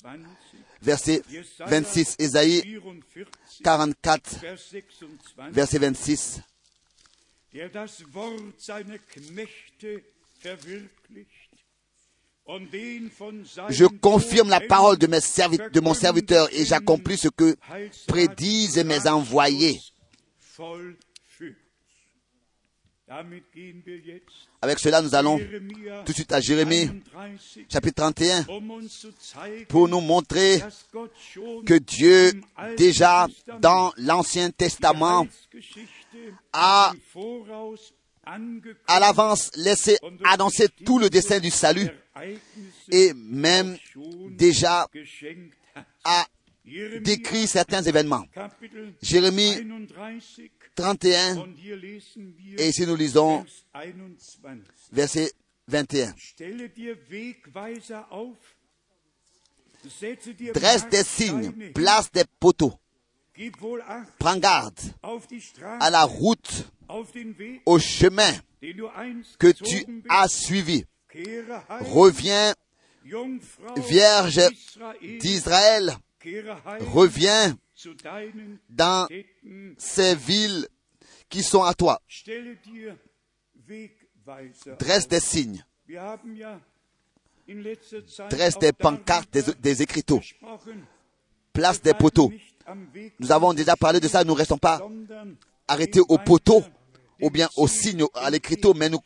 26. 0.00 0.58
verset 0.82 1.22
Jesaja 1.28 1.66
26. 1.66 2.16
Ésaïe 2.20 2.80
44, 3.62 4.40
44, 4.40 4.40
Vers 4.40 4.56
26. 4.56 5.52
verset 5.52 5.78
26. 5.78 6.40
Je 13.68 13.84
confirme 13.86 14.48
la 14.50 14.60
parole 14.60 14.98
de, 14.98 15.06
mes 15.06 15.18
de 15.72 15.80
mon 15.80 15.94
serviteur 15.94 16.48
et 16.52 16.64
j'accomplis 16.64 17.18
ce 17.18 17.28
que 17.28 17.56
prédisent 18.06 18.84
mes 18.84 19.08
envoyés. 19.08 19.80
Avec 24.60 24.80
cela, 24.80 25.00
nous 25.00 25.14
allons 25.14 25.38
tout 25.38 26.10
de 26.10 26.12
suite 26.12 26.32
à 26.32 26.40
Jérémie, 26.40 26.90
31, 27.12 27.36
chapitre 27.70 27.94
31, 28.02 28.46
um 28.48 28.70
uns 28.72 28.88
zu 28.88 29.12
zeigen, 29.20 29.64
pour 29.66 29.88
nous 29.88 30.00
montrer 30.00 30.60
que 31.64 31.78
Dieu, 31.78 32.32
déjà 32.76 33.28
dans 33.60 33.92
l'Ancien 33.96 34.50
Testament, 34.50 35.28
a 36.52 36.92
à 38.88 38.98
l'avance 38.98 39.52
laissé 39.54 39.98
annoncer 40.24 40.68
tout 40.84 40.98
le 40.98 41.08
dessein 41.08 41.38
du 41.38 41.50
salut 41.50 41.88
et 42.90 43.12
même 43.14 43.78
déjà 44.30 44.88
a 46.04 46.26
décrit 47.00 47.46
certains 47.46 47.82
événements. 47.82 48.24
Jérémie 49.02 49.54
31 49.54 50.50
31, 50.78 51.38
und 51.38 51.56
hier 51.56 51.76
lesen 51.76 52.34
wir 52.36 52.60
et 52.60 52.68
ici 52.68 52.86
nous 52.86 52.96
lisons 52.96 53.44
Vers 53.72 53.72
21. 53.72 54.62
verset 54.92 55.32
21. 55.68 56.14
Stelle 56.18 56.68
dir 56.68 56.96
Wegweiser 57.08 58.06
auf, 58.12 58.36
setze 59.88 60.34
dir 60.34 60.52
Dresse 60.52 60.88
des 60.90 61.04
signes, 61.04 61.72
place 61.72 62.10
des 62.12 62.24
poteaux, 62.38 62.74
prends 64.18 64.38
garde 64.38 64.78
à 65.80 65.90
la 65.90 66.04
route, 66.04 66.66
au 67.64 67.78
chemin 67.78 68.32
que 69.38 69.52
tu 69.52 70.02
as 70.08 70.28
suivi. 70.28 70.84
Reviens, 71.80 72.54
Vierge 73.88 74.40
d'Israël, 75.20 75.96
reviens 76.92 77.56
dans 78.68 79.08
ces 79.78 80.14
villes 80.14 80.68
qui 81.28 81.42
sont 81.42 81.62
à 81.62 81.74
toi. 81.74 82.00
Dresse 84.78 85.08
des 85.08 85.20
signes, 85.20 85.64
dresse 88.30 88.58
des 88.58 88.72
pancartes, 88.72 89.30
des, 89.32 89.42
des 89.60 89.82
écriteaux, 89.82 90.20
place 91.52 91.80
des 91.80 91.94
poteaux. 91.94 92.32
Nous 93.20 93.30
avons 93.30 93.54
déjà 93.54 93.76
parlé 93.76 94.00
de 94.00 94.08
ça, 94.08 94.24
nous 94.24 94.32
ne 94.34 94.38
restons 94.38 94.58
pas 94.58 94.80
arrêtés 95.68 96.00
au 96.00 96.18
poteau 96.18 96.64
ou 97.20 97.30
bien 97.30 97.48
au 97.56 97.66
signe, 97.66 98.04
à 98.14 98.30
l'écriteau, 98.30 98.74
mais 98.74 98.88
nous, 98.88 99.00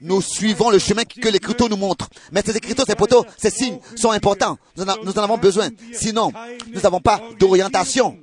nous 0.00 0.20
suivons 0.20 0.70
le 0.70 0.78
chemin 0.78 1.04
que 1.04 1.28
l'écriteau 1.28 1.68
nous 1.68 1.76
montre. 1.76 2.08
Mais 2.32 2.42
ces 2.44 2.56
écriteaux, 2.56 2.84
ces 2.86 2.96
poteaux, 2.96 3.24
ces 3.36 3.50
signes 3.50 3.78
sont 3.96 4.10
importants. 4.10 4.58
Nous 4.76 4.84
en, 4.84 4.96
nous 5.04 5.18
avons 5.18 5.38
besoin. 5.38 5.68
Sinon, 5.92 6.32
nous 6.72 6.80
n'avons 6.80 7.00
pas 7.00 7.20
d'orientation. 7.38 8.18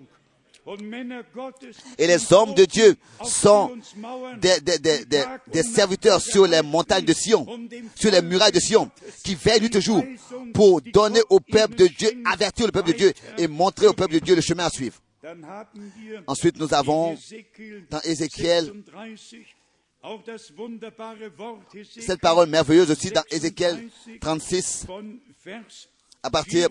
Et 1.98 2.08
les 2.08 2.34
hommes 2.34 2.54
de 2.54 2.66
Dieu 2.66 2.96
sont 3.24 3.72
des, 4.40 5.64
serviteurs 5.64 6.22
sur 6.22 6.46
les 6.46 6.62
montagnes 6.62 7.06
de 7.06 7.14
Sion, 7.14 7.48
sur 7.96 8.12
les 8.12 8.22
murailles 8.22 8.52
de 8.52 8.60
Sion, 8.60 8.90
qui 9.24 9.36
veillent 9.36 9.70
jour 9.82 10.04
pour 10.54 10.82
donner 10.82 11.22
au 11.30 11.40
peuple 11.40 11.76
de 11.76 11.88
Dieu, 11.88 12.12
avertir 12.26 12.68
le 12.68 12.72
peuple 12.72 12.92
de 12.92 12.98
Dieu 12.98 13.14
et 13.38 13.48
montrer 13.48 13.88
au 13.88 13.94
peuple 13.94 14.14
de 14.14 14.20
Dieu 14.20 14.36
le 14.36 14.42
chemin 14.42 14.66
à 14.66 14.70
suivre. 14.70 15.01
Ensuite, 16.28 16.58
nous 16.60 16.74
avons 16.74 17.18
dans 17.90 18.02
Ézéchiel 18.02 18.74
cette 22.00 22.22
parole 22.22 22.50
merveilleuse 22.50 22.90
aussi 22.92 23.12
dans 23.12 23.24
Ézéchiel 23.30 23.88
36 24.20 24.88
à 26.24 26.30
partir 26.30 26.70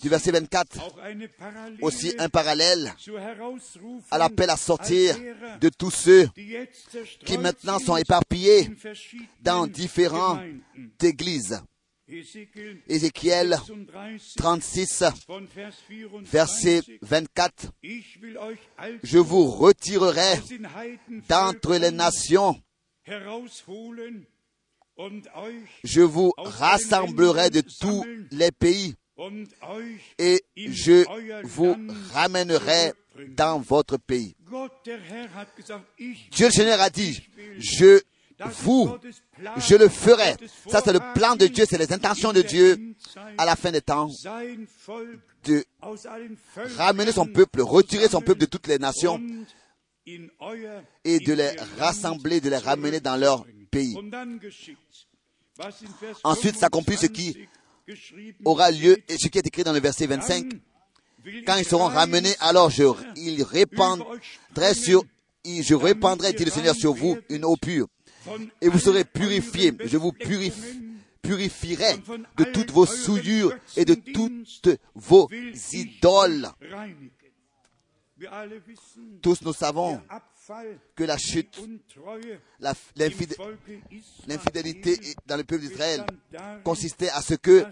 du 0.00 0.08
verset 0.08 0.30
24, 0.30 0.78
aussi 1.82 2.14
un 2.18 2.28
parallèle 2.28 2.94
à 4.10 4.18
l'appel 4.18 4.50
à 4.50 4.56
sortir 4.56 5.16
de 5.60 5.68
tous 5.68 5.90
ceux 5.90 6.28
qui 7.24 7.38
maintenant 7.38 7.78
sont 7.78 7.96
éparpillés 7.96 8.70
dans 9.42 9.66
différentes 9.66 10.40
églises. 11.02 11.60
Ézéchiel 12.88 13.58
36, 14.36 15.04
verset 16.22 16.80
24. 17.02 17.72
Je 19.02 19.18
vous 19.18 19.50
retirerai 19.50 20.40
d'entre 21.28 21.76
les 21.76 21.90
nations. 21.90 22.58
Je 25.84 26.00
vous 26.00 26.32
rassemblerai 26.38 27.50
de 27.50 27.60
tous 27.60 28.04
les 28.30 28.52
pays 28.52 28.94
et 30.18 30.42
je 30.56 31.04
vous 31.46 31.76
ramènerai 32.12 32.94
dans 33.28 33.58
votre 33.58 33.98
pays. 33.98 34.34
Dieu 36.32 36.46
le 36.46 36.52
Seigneur 36.52 36.80
a 36.80 36.88
dit, 36.88 37.20
je 37.58 38.00
vous, 38.46 38.96
je 39.56 39.74
le 39.74 39.88
ferai. 39.88 40.36
Ça, 40.68 40.80
c'est 40.84 40.92
le 40.92 41.00
plan 41.14 41.36
de 41.36 41.46
Dieu, 41.46 41.64
c'est 41.68 41.78
les 41.78 41.92
intentions 41.92 42.32
de 42.32 42.42
Dieu 42.42 42.94
à 43.36 43.44
la 43.44 43.56
fin 43.56 43.72
des 43.72 43.80
temps 43.80 44.08
de 45.44 45.64
ramener 46.76 47.12
son 47.12 47.26
peuple, 47.26 47.62
retirer 47.62 48.08
son 48.08 48.20
peuple 48.20 48.40
de 48.40 48.46
toutes 48.46 48.66
les 48.66 48.78
nations 48.78 49.20
et 50.06 51.18
de 51.20 51.32
les 51.32 51.50
rassembler, 51.78 52.40
de 52.40 52.50
les 52.50 52.56
ramener 52.56 53.00
dans 53.00 53.16
leur 53.16 53.44
pays. 53.70 53.96
Ensuite 56.24 56.56
s'accomplit 56.56 56.96
ce 56.96 57.06
qui 57.06 57.48
aura 58.44 58.70
lieu 58.70 58.98
et 59.08 59.18
ce 59.18 59.28
qui 59.28 59.38
est 59.38 59.46
écrit 59.46 59.64
dans 59.64 59.72
le 59.72 59.80
verset 59.80 60.06
25. 60.06 60.46
Quand 61.46 61.56
ils 61.56 61.64
seront 61.64 61.86
ramenés, 61.86 62.34
alors 62.40 62.70
je, 62.70 62.84
ils 63.16 63.42
répandrai 63.42 64.74
sur, 64.74 65.02
je 65.44 65.74
répandrai, 65.74 66.32
dit 66.32 66.44
le 66.44 66.50
Seigneur, 66.50 66.74
sur 66.74 66.94
vous 66.94 67.18
une 67.28 67.44
eau 67.44 67.56
pure. 67.56 67.88
Et 68.60 68.68
vous 68.68 68.78
serez 68.78 69.04
purifiés. 69.04 69.72
Je 69.84 69.96
vous 69.96 70.12
purifierai 71.22 71.96
de 72.36 72.44
toutes 72.44 72.70
vos 72.70 72.86
souillures 72.86 73.54
et 73.76 73.84
de 73.84 73.94
toutes 73.94 74.68
vos 74.94 75.28
idoles. 75.72 76.48
Tous 79.22 79.42
nous 79.42 79.52
savons 79.52 80.00
que 80.94 81.04
la 81.04 81.18
chute, 81.18 81.60
l'infidélité 84.26 84.98
dans 85.26 85.36
le 85.36 85.44
peuple 85.44 85.62
d'Israël 85.66 86.04
consistait 86.64 87.10
à 87.10 87.20
ce 87.22 87.34
que 87.34 87.64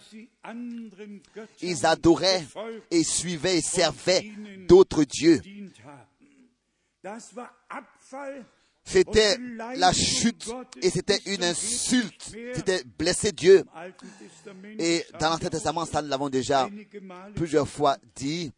ils 1.63 1.87
adoraient 1.87 2.45
et 2.91 3.03
suivaient 3.03 3.59
et 3.59 3.63
servaient 3.63 4.31
d'autres 4.69 5.05
dieux. 5.05 5.41
C'était 8.87 9.37
la 9.75 9.93
chute 9.93 10.49
et 10.81 10.91
c'était 10.91 11.19
une 11.27 11.43
insulte. 11.43 12.33
C'était 12.55 12.85
blesser 12.85 13.33
Dieu. 13.33 13.65
Et 14.79 15.05
dans 15.19 15.31
l'Ancien 15.31 15.51
Testament, 15.51 15.85
ça 15.85 16.01
nous 16.01 16.09
l'avons 16.09 16.29
déjà 16.29 16.69
plusieurs 17.35 17.69
fois 17.69 17.97
dit. 18.15 18.53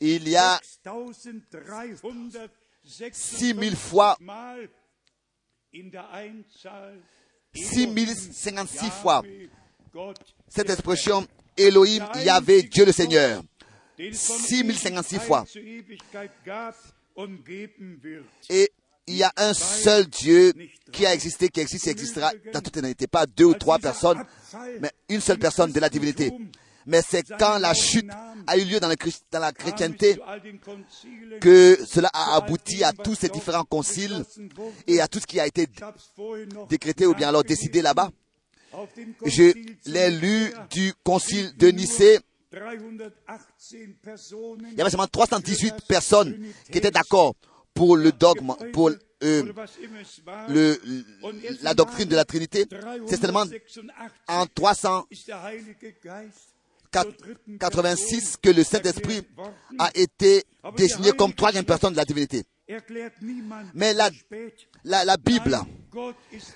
Il 0.00 0.28
y 0.28 0.36
a 0.36 0.60
6000 2.82 3.76
fois, 3.76 4.18
6056 7.54 8.90
fois, 8.90 9.22
cette 10.48 10.68
expression 10.68 11.26
Elohim, 11.56 12.06
Yahvé, 12.22 12.64
Dieu 12.64 12.84
le 12.84 12.92
Seigneur. 12.92 13.42
6056 13.98 15.18
fois. 15.20 15.46
Et 18.50 18.70
il 19.06 19.16
y 19.16 19.22
a 19.22 19.32
un 19.36 19.54
seul 19.54 20.06
Dieu 20.06 20.52
qui 20.92 21.06
a 21.06 21.14
existé, 21.14 21.48
qui 21.48 21.60
existe 21.60 21.86
et 21.86 21.90
existera 21.90 22.32
dans 22.52 22.60
toute 22.60 22.76
l'éternité. 22.76 23.06
Pas 23.06 23.26
deux 23.26 23.44
ou 23.44 23.54
trois 23.54 23.78
personnes, 23.78 24.24
mais 24.80 24.90
une 25.08 25.20
seule 25.20 25.38
personne 25.38 25.72
de 25.72 25.80
la 25.80 25.88
divinité 25.88 26.32
mais 26.86 27.02
c'est 27.02 27.24
quand 27.38 27.58
la 27.58 27.74
chute 27.74 28.08
a 28.46 28.56
eu 28.56 28.64
lieu 28.64 28.80
dans, 28.80 28.88
la 28.88 29.52
chrétienté 29.52 30.16
que 31.40 31.78
cela 31.84 32.08
a 32.12 32.36
abouti 32.36 32.84
à 32.84 32.92
tous 32.92 33.16
ces 33.16 33.28
différents 33.28 33.64
conciles 33.64 34.24
et 34.86 35.00
à 35.00 35.08
tout 35.08 35.18
ce 35.18 35.26
qui 35.26 35.40
a 35.40 35.46
été 35.46 35.66
décrété 36.68 37.06
ou 37.06 37.14
bien 37.14 37.28
alors 37.28 37.42
décidé 37.42 37.82
là-bas. 37.82 38.10
Je 39.24 39.52
l'ai 39.86 40.10
lu 40.10 40.52
du 40.70 40.92
concile 41.02 41.56
de 41.56 41.68
Nicée. 41.68 42.20
Il 44.72 44.78
y 44.78 44.80
avait 44.80 44.90
seulement 44.90 45.06
318 45.06 45.74
personnes 45.86 46.38
qui 46.70 46.78
étaient 46.78 46.90
d'accord 46.90 47.34
pour 47.74 47.96
le 47.96 48.10
dogme, 48.12 48.54
pour 48.72 48.90
euh, 49.22 49.42
le, 50.48 50.78
la 51.62 51.74
doctrine 51.74 52.08
de 52.08 52.16
la 52.16 52.24
Trinité. 52.24 52.66
C'est 53.06 53.20
seulement 53.20 53.44
en 54.28 54.46
300 54.46 55.06
86 57.60 58.36
que 58.42 58.50
le 58.50 58.64
Saint-Esprit 58.64 59.22
a 59.78 59.90
été 59.94 60.44
désigné 60.76 61.12
comme 61.12 61.34
troisième 61.34 61.64
personne 61.64 61.92
de 61.92 61.98
la 61.98 62.04
divinité. 62.04 62.44
Mais 63.74 63.92
la, 63.94 64.10
la, 64.84 65.04
la 65.04 65.16
Bible 65.16 65.58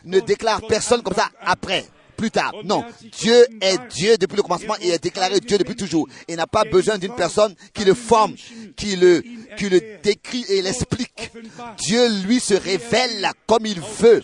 ne 0.05 0.21
déclare 0.21 0.61
personne 0.67 1.03
comme 1.03 1.15
ça 1.15 1.31
après 1.41 1.85
plus 2.21 2.31
tard. 2.31 2.53
Non, 2.65 2.85
Dieu 3.19 3.47
est 3.63 3.79
Dieu 3.95 4.19
depuis 4.19 4.37
le 4.37 4.43
commencement 4.43 4.77
et 4.81 4.91
est 4.91 5.03
déclaré 5.03 5.41
Dieu 5.41 5.57
depuis 5.57 5.75
toujours. 5.75 6.07
Il 6.29 6.37
n'a 6.37 6.47
pas 6.47 6.65
besoin 6.65 6.99
d'une 6.99 7.15
personne 7.15 7.55
qui 7.73 7.85
le 7.85 7.95
forme, 7.95 8.35
qui 8.77 8.95
le, 8.97 9.23
qui 9.57 9.71
le 9.71 9.81
décrit 10.03 10.45
et 10.51 10.61
l'explique. 10.61 11.33
Dieu, 11.79 12.09
lui, 12.27 12.39
se 12.39 12.53
révèle 12.55 13.27
comme 13.47 13.65
il 13.65 13.81
veut, 13.81 14.23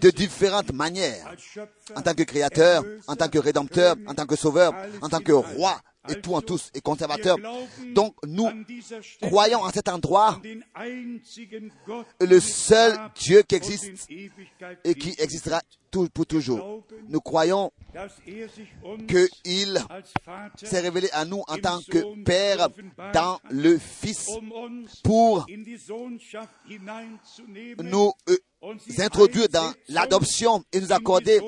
de 0.00 0.10
différentes 0.10 0.72
manières. 0.72 1.34
En 1.94 2.00
tant 2.00 2.14
que 2.14 2.22
créateur, 2.22 2.84
en 3.06 3.16
tant 3.16 3.28
que 3.28 3.38
rédempteur, 3.38 3.96
en 4.06 4.14
tant 4.14 4.24
que 4.24 4.36
sauveur, 4.36 4.72
en 5.02 5.08
tant 5.10 5.20
que 5.20 5.32
roi, 5.32 5.78
et 6.08 6.20
tout 6.20 6.34
en 6.34 6.40
tous, 6.40 6.70
et 6.74 6.80
conservateur. 6.80 7.36
Donc 7.94 8.14
nous 8.26 8.48
croyons 9.22 9.60
en 9.60 9.70
cet 9.70 9.88
endroit 9.88 10.40
le 12.20 12.40
seul 12.40 12.98
Dieu 13.16 13.42
qui 13.42 13.54
existe 13.54 14.08
et 14.84 14.94
qui 14.94 15.14
existera 15.18 15.60
pour 15.90 16.26
toujours. 16.26 16.84
Nous 17.08 17.20
croyons 17.20 17.72
qu'il 19.08 19.78
s'est 20.62 20.80
révélé 20.80 21.08
à 21.12 21.24
nous 21.24 21.42
en 21.48 21.58
tant 21.58 21.80
que 21.90 22.22
Père 22.22 22.68
dans 23.12 23.40
le 23.50 23.78
Fils 23.78 24.30
pour 25.02 25.46
nous 27.82 28.12
euh, 28.62 28.74
introduire 28.98 29.48
dans 29.48 29.72
l'adoption 29.88 30.62
et 30.72 30.80
nous 30.80 30.92
accorder 30.92 31.40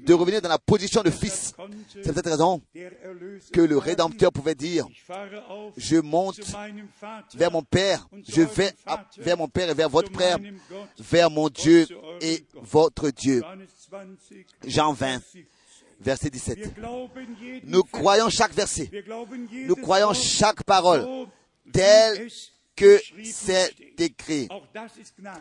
de 0.00 0.12
revenir 0.12 0.42
dans 0.42 0.48
la 0.48 0.58
position 0.58 1.02
de 1.02 1.10
fils. 1.10 1.54
C'est 2.02 2.12
cette 2.12 2.26
raison 2.26 2.60
que 3.52 3.60
le 3.60 3.78
Rédempteur 3.78 4.32
pouvait 4.32 4.54
dire, 4.54 4.86
je 5.76 5.96
monte 5.98 6.40
vers 7.34 7.52
mon 7.52 7.62
Père, 7.62 8.08
je 8.28 8.42
vais 8.42 8.72
vers 9.18 9.36
mon 9.36 9.48
Père 9.48 9.70
et 9.70 9.74
vers 9.74 9.88
votre 9.88 10.10
Père, 10.10 10.38
vers 10.98 11.30
mon 11.30 11.48
Dieu 11.48 11.86
et 12.20 12.44
votre 12.54 13.10
Dieu. 13.10 13.42
Jean 14.66 14.92
20, 14.92 15.22
verset 16.00 16.30
17. 16.30 16.74
Nous 17.64 17.82
croyons 17.84 18.30
chaque 18.30 18.52
verset. 18.52 18.90
Nous 19.52 19.76
croyons 19.76 20.12
chaque 20.12 20.64
parole 20.64 21.06
telle 21.72 22.28
que 22.78 23.00
c'est 23.24 23.74
écrit. 23.98 24.48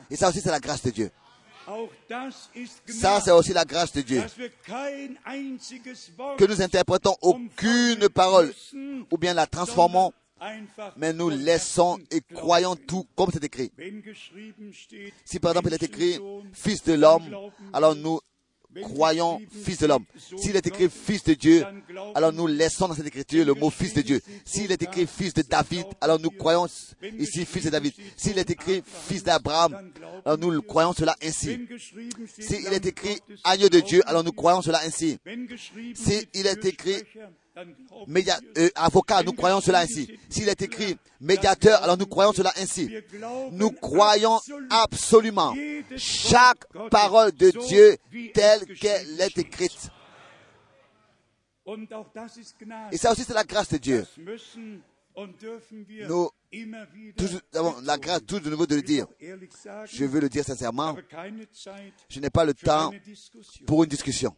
Et 0.09 0.15
ça 0.15 0.29
aussi, 0.29 0.41
c'est 0.41 0.49
la 0.49 0.59
grâce 0.59 0.81
de 0.83 0.89
Dieu. 0.89 1.11
Ça, 2.87 3.21
c'est 3.21 3.31
aussi 3.31 3.53
la 3.53 3.65
grâce 3.65 3.91
de 3.91 4.01
Dieu. 4.01 4.23
Que 6.37 6.45
nous 6.45 6.61
interprétons 6.61 7.15
aucune 7.21 8.09
parole 8.09 8.53
ou 9.11 9.17
bien 9.17 9.33
la 9.33 9.45
transformons, 9.45 10.13
mais 10.95 11.13
nous 11.13 11.29
laissons 11.29 11.99
et 12.09 12.21
croyons 12.33 12.75
tout 12.75 13.05
comme 13.15 13.29
c'est 13.31 13.43
écrit. 13.43 13.71
Si 15.25 15.39
par 15.39 15.51
exemple 15.51 15.67
il 15.69 15.73
est 15.73 15.83
écrit 15.83 16.19
Fils 16.53 16.83
de 16.83 16.93
l'homme, 16.93 17.23
alors 17.73 17.95
nous 17.95 18.19
croyons 18.81 19.39
fils 19.63 19.79
de 19.79 19.87
l'homme. 19.87 20.05
S'il 20.37 20.55
est 20.55 20.65
écrit 20.67 20.89
fils 20.89 21.23
de 21.23 21.33
Dieu, 21.33 21.63
alors 22.15 22.33
nous 22.33 22.47
laissons 22.47 22.87
dans 22.87 22.95
cette 22.95 23.07
écriture 23.07 23.45
le 23.45 23.53
mot 23.53 23.69
fils 23.69 23.93
de 23.93 24.01
Dieu. 24.01 24.21
S'il 24.45 24.71
est 24.71 24.81
écrit 24.81 25.07
fils 25.07 25.33
de 25.33 25.41
David, 25.41 25.85
alors 26.01 26.19
nous 26.19 26.31
croyons 26.31 26.67
ici 27.17 27.45
fils 27.45 27.65
de 27.65 27.69
David. 27.69 27.93
S'il 28.15 28.37
est 28.37 28.49
écrit 28.49 28.83
fils 28.85 29.23
d'Abraham, 29.23 29.91
alors 30.25 30.37
nous 30.37 30.61
croyons 30.61 30.93
cela 30.93 31.15
ainsi. 31.23 31.67
S'il 32.39 32.67
est 32.67 32.85
écrit 32.85 33.19
agneau 33.43 33.69
de 33.69 33.79
Dieu, 33.79 34.01
alors 34.05 34.23
nous 34.23 34.31
croyons 34.31 34.61
cela 34.61 34.79
ainsi. 34.85 35.17
S'il 35.95 36.47
est 36.47 36.65
écrit 36.65 37.03
euh, 38.57 38.69
avocat, 38.75 39.23
nous 39.23 39.33
croyons 39.33 39.61
cela 39.61 39.79
ainsi. 39.79 40.09
S'il 40.29 40.49
est 40.49 40.61
écrit 40.61 40.97
médiateur, 41.19 41.83
alors 41.83 41.97
nous 41.97 42.05
croyons 42.05 42.33
cela 42.33 42.53
ainsi. 42.57 42.93
Nous 43.51 43.71
croyons 43.71 44.39
absolument 44.69 45.55
chaque 45.95 46.65
parole 46.89 47.31
de 47.31 47.51
Dieu 47.67 47.97
telle 48.33 48.65
qu'elle 48.75 49.19
est 49.21 49.37
écrite. 49.37 49.89
Et 52.91 52.97
ça 52.97 53.11
aussi, 53.11 53.23
c'est 53.23 53.33
la 53.33 53.43
grâce 53.43 53.69
de 53.69 53.77
Dieu. 53.77 54.05
Nous 56.07 56.29
avons 57.53 57.75
la 57.83 57.97
grâce 57.97 58.21
tout 58.25 58.39
de 58.39 58.49
nouveau 58.49 58.67
de 58.67 58.75
le 58.75 58.81
dire. 58.81 59.07
Je 59.19 60.05
veux 60.05 60.21
le 60.21 60.29
dire 60.29 60.45
sincèrement. 60.45 60.95
Je 62.09 62.19
n'ai 62.19 62.29
pas 62.29 62.45
le 62.45 62.53
temps 62.53 62.91
pour 63.65 63.83
une 63.83 63.89
discussion 63.89 64.35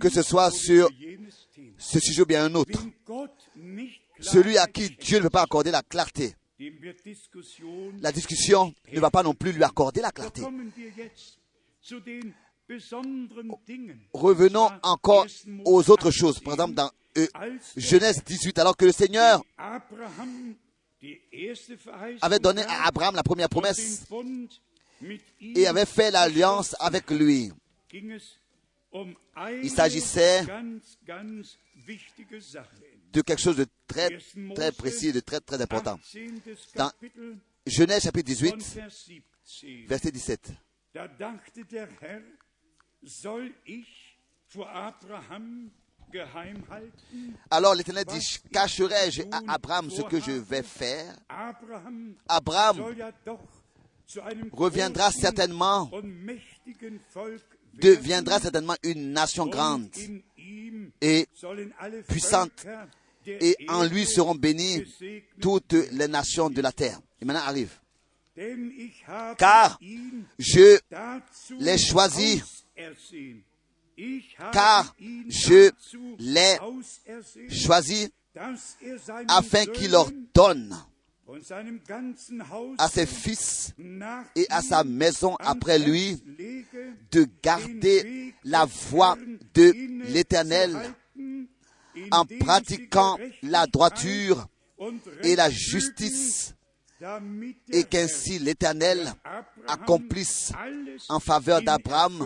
que 0.00 0.08
ce 0.08 0.22
soit 0.22 0.50
sur 0.50 0.88
ce 1.78 1.98
sujet 2.00 2.22
ou 2.22 2.26
bien 2.26 2.44
un 2.44 2.54
autre. 2.54 2.78
Celui 4.20 4.58
à 4.58 4.66
qui 4.66 4.90
Dieu 4.90 5.18
ne 5.18 5.24
veut 5.24 5.30
pas 5.30 5.42
accorder 5.42 5.70
la 5.70 5.82
clarté. 5.82 6.34
La 8.00 8.12
discussion 8.12 8.74
ne 8.92 9.00
va 9.00 9.10
pas 9.10 9.22
non 9.22 9.34
plus 9.34 9.52
lui 9.52 9.64
accorder 9.64 10.00
la 10.00 10.10
clarté. 10.10 10.42
Revenons 14.12 14.70
encore 14.82 15.26
aux 15.64 15.90
autres 15.90 16.10
choses. 16.10 16.38
Par 16.40 16.54
exemple, 16.54 16.74
dans 16.74 16.90
euh, 17.18 17.26
Genèse 17.76 18.22
18, 18.24 18.58
alors 18.58 18.76
que 18.76 18.84
le 18.84 18.92
Seigneur 18.92 19.42
avait 22.20 22.38
donné 22.38 22.62
à 22.62 22.86
Abraham 22.86 23.16
la 23.16 23.22
première 23.22 23.48
promesse 23.48 24.06
et 25.40 25.66
avait 25.66 25.86
fait 25.86 26.10
l'alliance 26.10 26.76
avec 26.78 27.10
lui. 27.10 27.50
Il 28.92 29.70
s'agissait 29.70 30.44
de 33.12 33.22
quelque 33.22 33.40
chose 33.40 33.56
de 33.56 33.66
très, 33.86 34.10
très 34.54 34.72
précis, 34.72 35.12
de 35.12 35.20
très, 35.20 35.40
très 35.40 35.60
important. 35.60 35.98
Dans 36.74 36.90
Genèse 37.66 38.02
chapitre 38.02 38.26
18, 38.26 38.80
verset 39.86 40.10
17. 40.10 40.52
Alors 47.50 47.74
l'Éternel 47.74 48.04
dit, 48.04 48.38
cacherai-je 48.52 49.22
à 49.30 49.54
Abraham 49.54 49.90
ce 49.90 50.02
que 50.02 50.20
je 50.20 50.32
vais 50.32 50.62
faire? 50.62 51.16
Abraham 52.28 52.82
reviendra 54.52 55.12
certainement 55.12 55.88
deviendra 57.74 58.40
certainement 58.40 58.76
une 58.82 59.12
nation 59.12 59.46
grande 59.46 59.88
et 61.00 61.26
puissante. 62.08 62.66
Et 63.26 63.56
en 63.68 63.84
lui 63.84 64.06
seront 64.06 64.34
bénies 64.34 64.82
toutes 65.40 65.74
les 65.92 66.08
nations 66.08 66.48
de 66.50 66.60
la 66.62 66.72
terre. 66.72 66.98
Et 67.20 67.24
maintenant 67.24 67.44
arrive. 67.44 67.78
Car 69.36 69.78
je 70.38 70.78
l'ai 71.58 71.78
choisi. 71.78 72.42
Car 74.52 74.94
je 74.98 75.70
l'ai 76.18 76.58
choisi 77.50 78.10
afin 79.28 79.66
qu'il 79.66 79.90
leur 79.90 80.10
donne 80.34 80.74
à 82.78 82.88
ses 82.88 83.06
fils 83.06 83.74
et 84.36 84.46
à 84.50 84.62
sa 84.62 84.84
maison 84.84 85.36
après 85.38 85.78
lui 85.78 86.22
de 87.10 87.26
garder 87.42 88.34
la 88.44 88.64
voie 88.64 89.16
de 89.54 89.72
l'Éternel 90.12 90.76
en 92.10 92.24
pratiquant 92.24 93.18
la 93.42 93.66
droiture 93.66 94.48
et 95.22 95.36
la 95.36 95.50
justice 95.50 96.54
et 97.72 97.84
qu'ainsi 97.84 98.38
l'Éternel 98.38 99.12
accomplisse 99.66 100.52
en 101.08 101.20
faveur 101.20 101.62
d'Abraham 101.62 102.24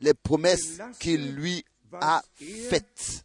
les 0.00 0.14
promesses 0.14 0.78
qu'il 0.98 1.34
lui 1.34 1.64
a 1.92 2.22
faites. 2.68 3.24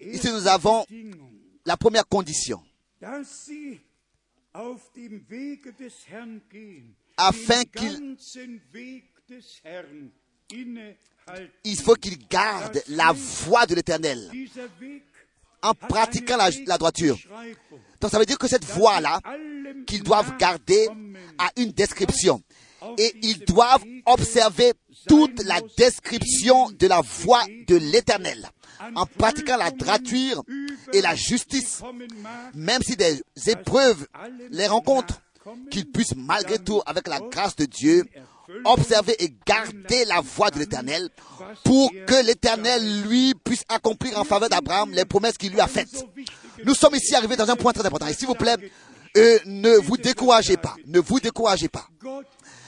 Ici, 0.00 0.32
nous 0.32 0.46
avons 0.46 0.84
la 1.64 1.76
première 1.76 2.06
condition. 2.06 2.62
Afin 7.16 7.64
qu'il 7.64 8.16
il 11.64 11.76
faut 11.76 11.94
qu'il 11.94 12.18
garde 12.26 12.82
la 12.88 13.12
voie 13.12 13.66
de 13.66 13.74
l'éternel 13.76 14.30
en 15.62 15.74
pratiquant 15.74 16.36
la, 16.36 16.50
la, 16.66 16.78
droiture. 16.78 17.18
Donc 18.00 18.10
ça 18.10 18.18
veut 18.18 18.26
dire 18.26 18.38
que 18.38 18.48
cette 18.48 18.64
voie-là, 18.64 19.20
qu'ils 19.86 20.02
doivent 20.02 20.36
garder, 20.38 20.88
a 21.38 21.50
une 21.56 21.70
description. 21.70 22.42
Et 22.98 23.14
ils 23.22 23.40
doivent 23.40 23.84
observer 24.06 24.72
toute 25.08 25.42
la 25.44 25.60
description 25.76 26.70
de 26.70 26.86
la 26.86 27.00
voie 27.00 27.44
de 27.66 27.76
l'éternel 27.76 28.48
en 28.94 29.06
pratiquant 29.06 29.56
la 29.56 29.70
droiture 29.70 30.42
et 30.92 31.00
la 31.00 31.14
justice, 31.14 31.82
même 32.54 32.82
si 32.82 32.96
des 32.96 33.22
épreuves 33.46 34.06
les 34.50 34.66
rencontrent, 34.66 35.20
qu'ils 35.70 35.90
puissent 35.90 36.14
malgré 36.16 36.58
tout, 36.58 36.80
avec 36.86 37.08
la 37.08 37.20
grâce 37.20 37.56
de 37.56 37.64
Dieu, 37.64 38.04
observer 38.64 39.16
et 39.22 39.32
garder 39.46 40.04
la 40.06 40.20
voie 40.20 40.50
de 40.50 40.58
l'Éternel 40.58 41.08
pour 41.64 41.90
que 42.06 42.24
l'Éternel, 42.24 43.02
lui, 43.02 43.34
puisse 43.44 43.64
accomplir 43.68 44.18
en 44.18 44.24
faveur 44.24 44.48
d'Abraham 44.48 44.90
les 44.92 45.04
promesses 45.04 45.38
qu'il 45.38 45.52
lui 45.52 45.60
a 45.60 45.68
faites. 45.68 46.04
Nous 46.64 46.74
sommes 46.74 46.94
ici 46.94 47.14
arrivés 47.14 47.36
dans 47.36 47.50
un 47.50 47.56
point 47.56 47.72
très 47.72 47.86
important. 47.86 48.06
Et 48.06 48.14
s'il 48.14 48.26
vous 48.26 48.34
plaît, 48.34 48.56
euh, 49.16 49.38
ne 49.46 49.76
vous 49.76 49.96
découragez 49.96 50.56
pas. 50.56 50.74
Ne 50.86 51.00
vous 51.00 51.20
découragez 51.20 51.68
pas. 51.68 51.86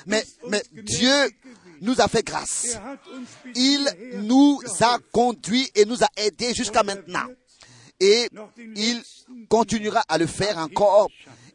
Mais, 0.07 0.25
mais 0.49 0.63
Dieu 0.73 1.31
nous 1.81 2.01
a 2.01 2.09
fait 2.09 2.25
grâce. 2.25 2.79
Il 3.55 3.87
nous 4.23 4.61
a 4.81 4.99
conduits 5.13 5.71
et 5.75 5.85
nous 5.85 6.03
a 6.03 6.09
aidés 6.17 6.55
jusqu'à 6.55 6.83
maintenant. 6.83 7.27
Et 8.01 8.29
il 8.77 9.03
continuera 9.49 10.03
à 10.09 10.19
le 10.19 10.27
faire 10.27 10.59
encore. 10.59 11.09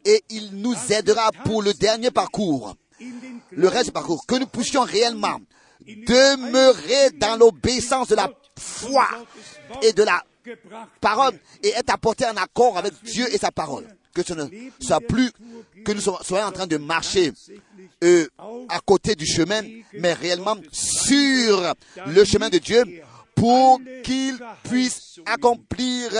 Et 0.04 0.22
il 0.30 0.52
nous 0.52 0.74
aidera 0.90 1.30
pour 1.44 1.62
le 1.62 1.74
dernier 1.74 2.10
parcours, 2.10 2.74
le 3.50 3.68
reste 3.68 3.86
du 3.86 3.92
parcours, 3.92 4.24
que 4.26 4.36
nous 4.36 4.46
puissions 4.46 4.82
réellement 4.82 5.38
demeurer 5.86 7.10
dans 7.16 7.36
l'obéissance 7.36 8.08
de 8.08 8.14
la 8.14 8.30
foi 8.58 9.06
et 9.82 9.92
de 9.92 10.02
la 10.02 10.22
parole 11.00 11.38
et 11.62 11.68
être 11.70 11.90
apporté 11.90 12.24
en 12.26 12.36
accord 12.36 12.78
avec 12.78 12.94
Dieu 13.02 13.26
et 13.32 13.38
sa 13.38 13.50
parole. 13.50 13.86
Que 14.18 14.24
ce 14.24 14.34
ne 14.34 14.46
soit 14.80 15.00
plus 15.00 15.30
que 15.84 15.92
nous 15.92 16.00
soyons 16.00 16.46
en 16.46 16.50
train 16.50 16.66
de 16.66 16.76
marcher 16.76 17.32
euh, 18.02 18.26
à 18.68 18.80
côté 18.80 19.14
du 19.14 19.24
chemin, 19.24 19.62
mais 19.92 20.12
réellement 20.12 20.56
sur 20.72 21.72
le 22.04 22.24
chemin 22.24 22.48
de 22.48 22.58
Dieu 22.58 22.82
pour 23.36 23.80
qu'il 24.02 24.36
puisse 24.64 25.20
accomplir 25.24 26.10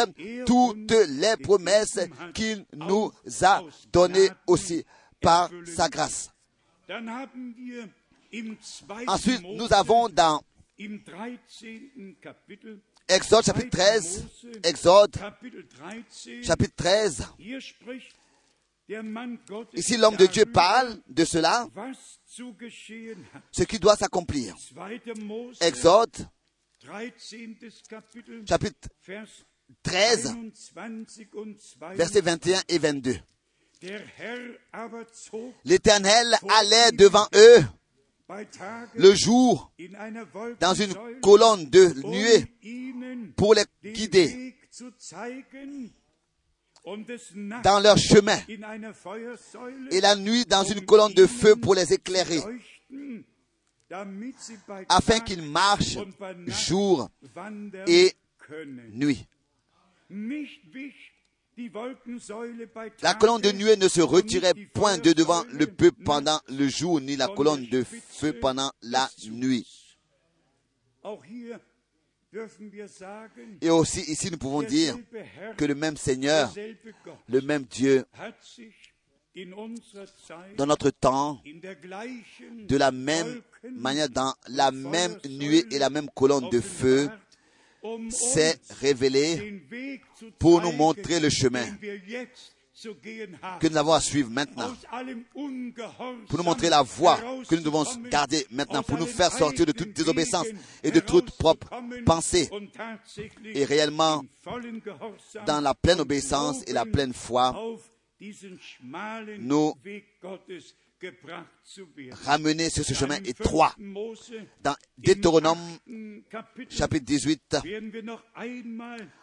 toutes 0.46 0.92
les 1.08 1.36
promesses 1.42 1.98
qu'il 2.34 2.64
nous 2.76 3.10
a 3.42 3.62
données 3.92 4.30
aussi 4.46 4.84
par 5.20 5.50
sa 5.66 5.88
grâce. 5.88 6.30
Ensuite, 9.08 9.42
nous 9.42 9.72
avons 9.72 10.08
dans 10.08 10.40
Exode 13.08 13.44
chapitre 13.44 13.70
13, 13.70 14.26
Exode 14.64 15.16
chapitre 16.42 16.74
13, 16.76 17.26
Ici, 19.74 19.96
l'homme 19.98 20.16
de 20.16 20.26
Dieu 20.26 20.46
parle 20.46 20.98
de 21.08 21.24
cela, 21.24 21.68
ce 23.50 23.62
qui 23.64 23.78
doit 23.78 23.96
s'accomplir. 23.96 24.54
Exode, 25.60 26.28
chapitre 28.46 28.88
13, 29.82 30.36
versets 31.94 32.20
21 32.22 32.62
et 32.68 32.78
22. 32.78 33.16
L'Éternel 35.64 36.38
allait 36.48 36.92
devant 36.92 37.26
eux 37.34 37.64
le 38.94 39.14
jour 39.14 39.72
dans 40.60 40.74
une 40.74 40.94
colonne 41.22 41.68
de 41.70 41.92
nuée 42.06 42.44
pour 43.36 43.54
les 43.54 43.64
guider 43.84 44.54
dans 47.62 47.80
leur 47.80 47.96
chemin 47.98 48.38
et 49.90 50.00
la 50.00 50.16
nuit 50.16 50.44
dans 50.44 50.64
une 50.64 50.84
colonne 50.84 51.12
de 51.14 51.26
feu 51.26 51.56
pour 51.56 51.74
les 51.74 51.92
éclairer, 51.92 52.40
afin 54.88 55.20
qu'ils 55.20 55.42
marchent 55.42 55.98
jour 56.46 57.08
et 57.86 58.12
nuit. 58.92 59.26
La 63.02 63.14
colonne 63.14 63.40
de 63.40 63.50
nuée 63.52 63.76
ne 63.76 63.88
se 63.88 64.00
retirait 64.00 64.54
point 64.72 64.98
de 64.98 65.12
devant 65.12 65.44
le 65.52 65.66
peuple 65.66 66.02
pendant 66.04 66.40
le 66.48 66.68
jour, 66.68 67.00
ni 67.00 67.16
la 67.16 67.28
colonne 67.28 67.66
de 67.66 67.82
feu 67.84 68.32
pendant 68.32 68.72
la 68.82 69.10
nuit. 69.30 69.96
Et 73.60 73.70
aussi 73.70 74.00
ici, 74.02 74.30
nous 74.30 74.38
pouvons 74.38 74.62
dire 74.62 74.96
que 75.56 75.64
le 75.64 75.74
même 75.74 75.96
Seigneur, 75.96 76.52
le 77.28 77.40
même 77.40 77.64
Dieu, 77.64 78.04
dans 80.56 80.66
notre 80.66 80.90
temps, 80.90 81.40
de 81.44 82.76
la 82.76 82.90
même 82.90 83.40
manière, 83.70 84.08
dans 84.08 84.34
la 84.48 84.70
même 84.70 85.16
nuée 85.28 85.64
et 85.70 85.78
la 85.78 85.90
même 85.90 86.08
colonne 86.14 86.50
de 86.50 86.60
feu, 86.60 87.08
s'est 88.10 88.58
révélé 88.80 89.62
pour 90.38 90.60
nous 90.60 90.72
montrer 90.72 91.20
le 91.20 91.30
chemin 91.30 91.66
que 93.60 93.66
nous 93.68 93.76
avons 93.76 93.92
à 93.92 94.00
suivre 94.00 94.30
maintenant, 94.30 94.72
pour 96.28 96.38
nous 96.38 96.44
montrer 96.44 96.68
la 96.70 96.82
voie 96.82 97.18
que 97.48 97.54
nous 97.56 97.62
devons 97.62 97.84
garder 98.08 98.46
maintenant, 98.50 98.82
pour 98.82 98.98
nous 98.98 99.06
faire 99.06 99.32
sortir 99.32 99.66
de 99.66 99.72
toute 99.72 99.92
désobéissance 99.92 100.46
et 100.82 100.90
de 100.90 101.00
toute 101.00 101.32
propre 101.32 101.68
pensée, 102.06 102.48
et 103.44 103.64
réellement 103.64 104.22
dans 105.46 105.60
la 105.60 105.74
pleine 105.74 106.00
obéissance 106.00 106.62
et 106.66 106.72
la 106.72 106.84
pleine 106.84 107.12
foi, 107.12 107.60
nous 109.38 109.74
ramener 112.24 112.70
sur 112.70 112.84
ce 112.84 112.94
chemin 112.94 113.16
étroit. 113.24 113.74
Dans 114.62 114.74
Deutéronome 114.96 115.58
chapitre 116.68 117.04
18, 117.04 117.56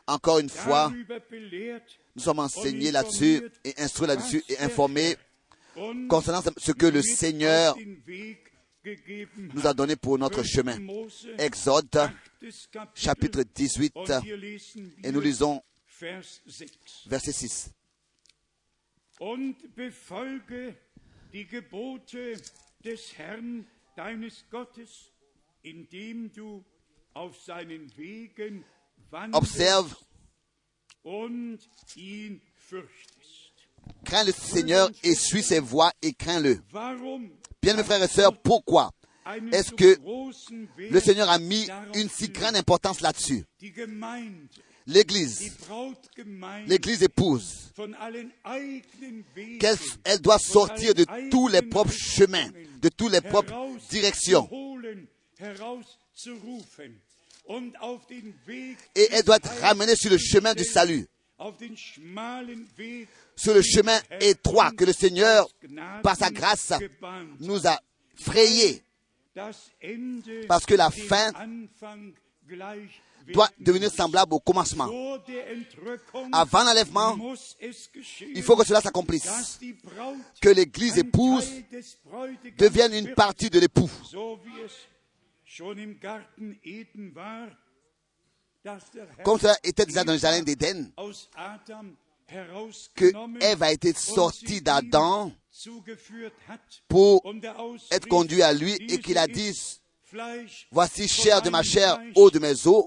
encore 0.08 0.40
une 0.40 0.50
fois, 0.50 0.92
nous 2.16 2.22
sommes 2.22 2.40
enseignés 2.40 2.92
là-dessus 2.92 3.42
et 3.64 3.74
instruits 3.78 4.08
là-dessus 4.08 4.44
et 4.50 4.58
informés 4.60 5.16
concernant 6.08 6.42
ce 6.58 6.72
que 6.72 6.86
le 6.86 7.02
Seigneur 7.02 7.76
nous 9.54 9.68
a 9.68 9.74
donné 9.74 9.96
pour 9.96 10.18
notre 10.18 10.44
chemin. 10.44 10.78
Exode 11.38 11.90
chapitre 12.94 13.44
18 13.44 13.94
et 15.04 15.12
nous 15.12 15.22
lisons 15.22 15.62
verset 17.08 17.32
6 17.32 17.72
die 21.34 21.46
Gebote 21.46 22.42
des 22.84 23.18
Herrn 23.18 23.68
deines 23.96 24.44
Gottes, 24.50 25.12
indem 25.64 26.32
du 26.34 26.64
auf 27.14 27.38
seinen 27.42 27.96
Wegen 27.98 28.64
Observe 29.32 29.96
und 31.04 31.60
ihn 31.96 32.42
fürchtest. 32.56 33.54
Crains 34.04 34.26
le 34.26 34.34
Seigneur 34.34 34.90
et 35.04 35.16
suis 35.16 35.44
ses 35.44 35.60
voies 35.60 35.92
et 36.02 36.14
crains-le. 36.14 36.62
Bien 37.62 37.76
mes 37.76 37.84
frères 37.84 38.04
et 38.04 38.08
sœurs, 38.08 38.38
pourquoi 38.42 38.92
est-ce 39.52 39.72
que 39.72 39.98
le 40.78 41.00
Seigneur 41.00 41.30
a 41.30 41.40
mis 41.40 41.68
une 41.96 42.10
si 42.10 42.30
grande 42.30 42.56
importance 42.56 43.02
là-dessus? 43.02 43.44
l'Église, 44.88 45.52
l'Église 46.68 47.04
épouse, 47.04 47.72
qu'elle 49.60 49.78
elle 50.04 50.22
doit 50.22 50.40
sortir 50.40 50.94
de 50.94 51.06
tous 51.30 51.48
les 51.48 51.62
propres 51.62 51.92
chemins, 51.92 52.50
de 52.82 52.90
toutes 52.90 53.12
les 53.12 53.22
propres 53.22 53.54
directions. 53.90 54.50
Et 58.96 59.08
elle 59.12 59.24
doit 59.24 59.38
être 59.38 59.62
ramenée 59.62 59.96
sur 59.96 60.12
le 60.12 60.18
chemin 60.18 60.54
du 60.54 60.64
salut, 60.64 61.08
sur 63.36 63.54
le 63.54 63.62
chemin 63.62 64.00
étroit 64.20 64.72
que 64.72 64.86
le 64.86 64.94
Seigneur, 64.94 65.48
par 66.02 66.16
sa 66.16 66.30
grâce, 66.30 66.74
nous 67.40 67.68
a 67.68 67.80
frayé. 68.16 68.84
Parce 70.48 70.66
que 70.66 70.76
la 70.76 70.90
fin 70.90 71.32
doit 73.34 73.50
devenir 73.60 73.92
semblable 73.92 74.34
au 74.34 74.40
commencement. 74.40 74.90
Avant 76.32 76.64
l'enlèvement, 76.64 77.18
il 78.34 78.44
faut 78.44 78.56
que 78.56 78.66
cela 78.66 78.82
s'accomplisse. 78.82 79.60
Que 80.42 80.50
l'église 80.50 80.98
épouse 80.98 81.50
devienne 82.58 82.94
une 82.94 83.14
partie 83.14 83.50
de 83.50 83.60
l'époux. 83.60 83.90
Comme 89.24 89.40
cela 89.40 89.58
était 89.64 89.86
déjà 89.86 90.04
dans 90.04 90.14
le 90.14 90.20
jardin 90.20 90.42
d'Éden, 90.42 90.92
que 92.96 93.44
Ève 93.44 93.64
a 93.64 93.72
été 93.72 93.94
sortie 93.94 94.62
d'Adam 94.62 95.32
pour 96.88 97.22
être 97.92 98.08
conduit 98.08 98.42
à 98.42 98.54
lui 98.54 98.74
et 98.74 99.00
qu'il 99.00 99.18
a 99.18 99.28
dit, 99.28 99.80
Voici 100.72 101.08
chair 101.08 101.42
de 101.42 101.50
ma 101.50 101.64
chair, 101.64 102.00
eau 102.16 102.30
de 102.30 102.40
mes 102.40 102.68
os. 102.68 102.86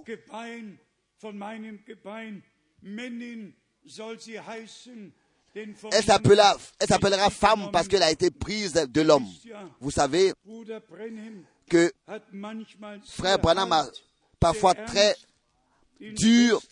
Elle 5.92 6.04
s'appellera, 6.04 6.56
elle 6.78 6.88
s'appellera 6.88 7.30
femme 7.30 7.70
parce 7.72 7.88
qu'elle 7.88 8.02
a 8.02 8.10
été 8.10 8.30
prise 8.30 8.74
de 8.74 9.00
l'homme. 9.00 9.26
Vous 9.80 9.90
savez 9.90 10.32
que 11.68 11.92
frère 13.04 13.38
Branham 13.38 13.72
a 13.72 13.86
parfois 14.38 14.74
très 14.74 15.16
dur 16.00 16.62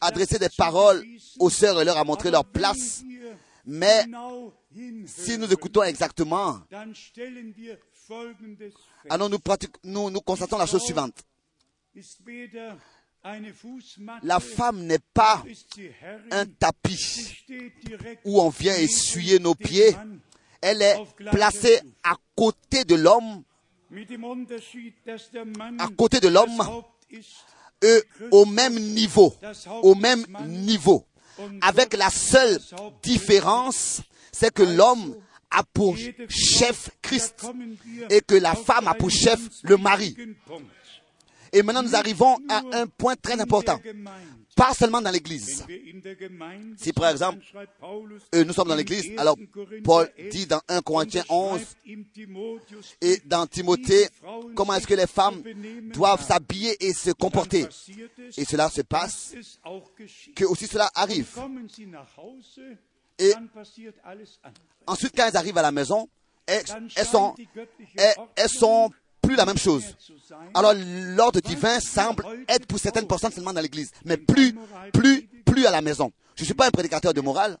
adressé 0.00 0.38
des 0.38 0.48
paroles 0.56 1.04
aux 1.38 1.50
sœurs 1.50 1.80
et 1.80 1.84
leur 1.84 1.98
a 1.98 2.04
montré 2.04 2.30
leur 2.30 2.44
place. 2.44 3.02
Mais 3.66 4.04
si 5.06 5.38
nous 5.38 5.52
écoutons 5.52 5.82
exactement, 5.82 6.60
alors 9.08 9.30
nous, 9.30 9.38
nous, 9.84 10.10
nous 10.10 10.20
constatons 10.20 10.58
la 10.58 10.66
chose 10.66 10.82
suivante. 10.82 11.14
La 14.22 14.40
femme 14.40 14.82
n'est 14.84 14.98
pas 14.98 15.42
un 16.30 16.46
tapis 16.46 17.44
où 18.24 18.40
on 18.40 18.50
vient 18.50 18.74
essuyer 18.74 19.38
nos 19.38 19.54
pieds. 19.54 19.96
Elle 20.60 20.82
est 20.82 20.96
placée 21.30 21.80
à 22.02 22.14
côté 22.36 22.84
de 22.84 22.94
l'homme, 22.94 23.42
à 25.78 25.88
côté 25.96 26.20
de 26.20 26.28
l'homme, 26.28 26.82
au 28.30 28.44
même 28.46 28.78
niveau, 28.78 29.34
au 29.82 29.94
même 29.94 30.24
niveau, 30.46 31.06
avec 31.60 31.94
la 31.94 32.10
seule 32.10 32.58
différence, 33.02 34.02
c'est 34.32 34.52
que 34.52 34.62
l'homme 34.62 35.14
a 35.54 35.62
pour 35.64 35.96
chef 36.28 36.90
Christ 37.02 37.46
et 38.10 38.20
que 38.20 38.34
la 38.34 38.54
femme 38.54 38.88
a 38.88 38.94
pour 38.94 39.10
chef 39.10 39.40
le 39.62 39.76
mari. 39.76 40.16
Et 41.52 41.62
maintenant, 41.62 41.82
nous 41.84 41.94
arrivons 41.94 42.36
à 42.48 42.62
un 42.72 42.86
point 42.88 43.14
très 43.14 43.40
important. 43.40 43.80
Pas 44.56 44.72
seulement 44.74 45.00
dans 45.00 45.10
l'Église. 45.10 45.64
Si 46.76 46.92
par 46.92 47.10
exemple, 47.10 47.38
euh, 48.34 48.44
nous 48.44 48.52
sommes 48.52 48.68
dans 48.68 48.74
l'Église, 48.76 49.12
alors 49.16 49.36
Paul 49.82 50.08
dit 50.30 50.46
dans 50.46 50.60
1 50.68 50.80
Corinthiens 50.82 51.24
11 51.28 51.60
et 53.00 53.20
dans 53.24 53.46
Timothée, 53.46 54.08
comment 54.54 54.74
est-ce 54.74 54.86
que 54.86 54.94
les 54.94 55.06
femmes 55.08 55.42
doivent 55.92 56.24
s'habiller 56.24 56.76
et 56.84 56.92
se 56.92 57.10
comporter? 57.10 57.66
Et 58.36 58.44
cela 58.44 58.68
se 58.68 58.82
passe, 58.82 59.34
que 60.34 60.44
aussi 60.44 60.66
cela 60.66 60.90
arrive. 60.94 61.28
Et 63.18 63.32
ensuite, 64.86 65.12
quand 65.16 65.26
elles 65.26 65.36
arrivent 65.36 65.58
à 65.58 65.62
la 65.62 65.72
maison, 65.72 66.08
elles, 66.46 66.66
sont, 67.06 67.34
elles, 68.36 68.48
sont 68.48 68.90
plus 69.22 69.36
la 69.36 69.46
même 69.46 69.58
chose. 69.58 69.96
Alors 70.52 70.74
l'ordre 71.16 71.40
divin 71.40 71.80
semble 71.80 72.24
être 72.48 72.66
pour 72.66 72.78
certaines 72.78 73.06
personnes 73.06 73.32
seulement 73.32 73.52
dans 73.52 73.60
l'église, 73.60 73.90
mais 74.04 74.16
plus, 74.16 74.54
plus, 74.92 75.22
plus 75.44 75.66
à 75.66 75.70
la 75.70 75.80
maison. 75.80 76.12
Je 76.34 76.42
ne 76.42 76.46
suis 76.46 76.54
pas 76.54 76.66
un 76.66 76.70
prédicateur 76.70 77.14
de 77.14 77.20
morale. 77.20 77.56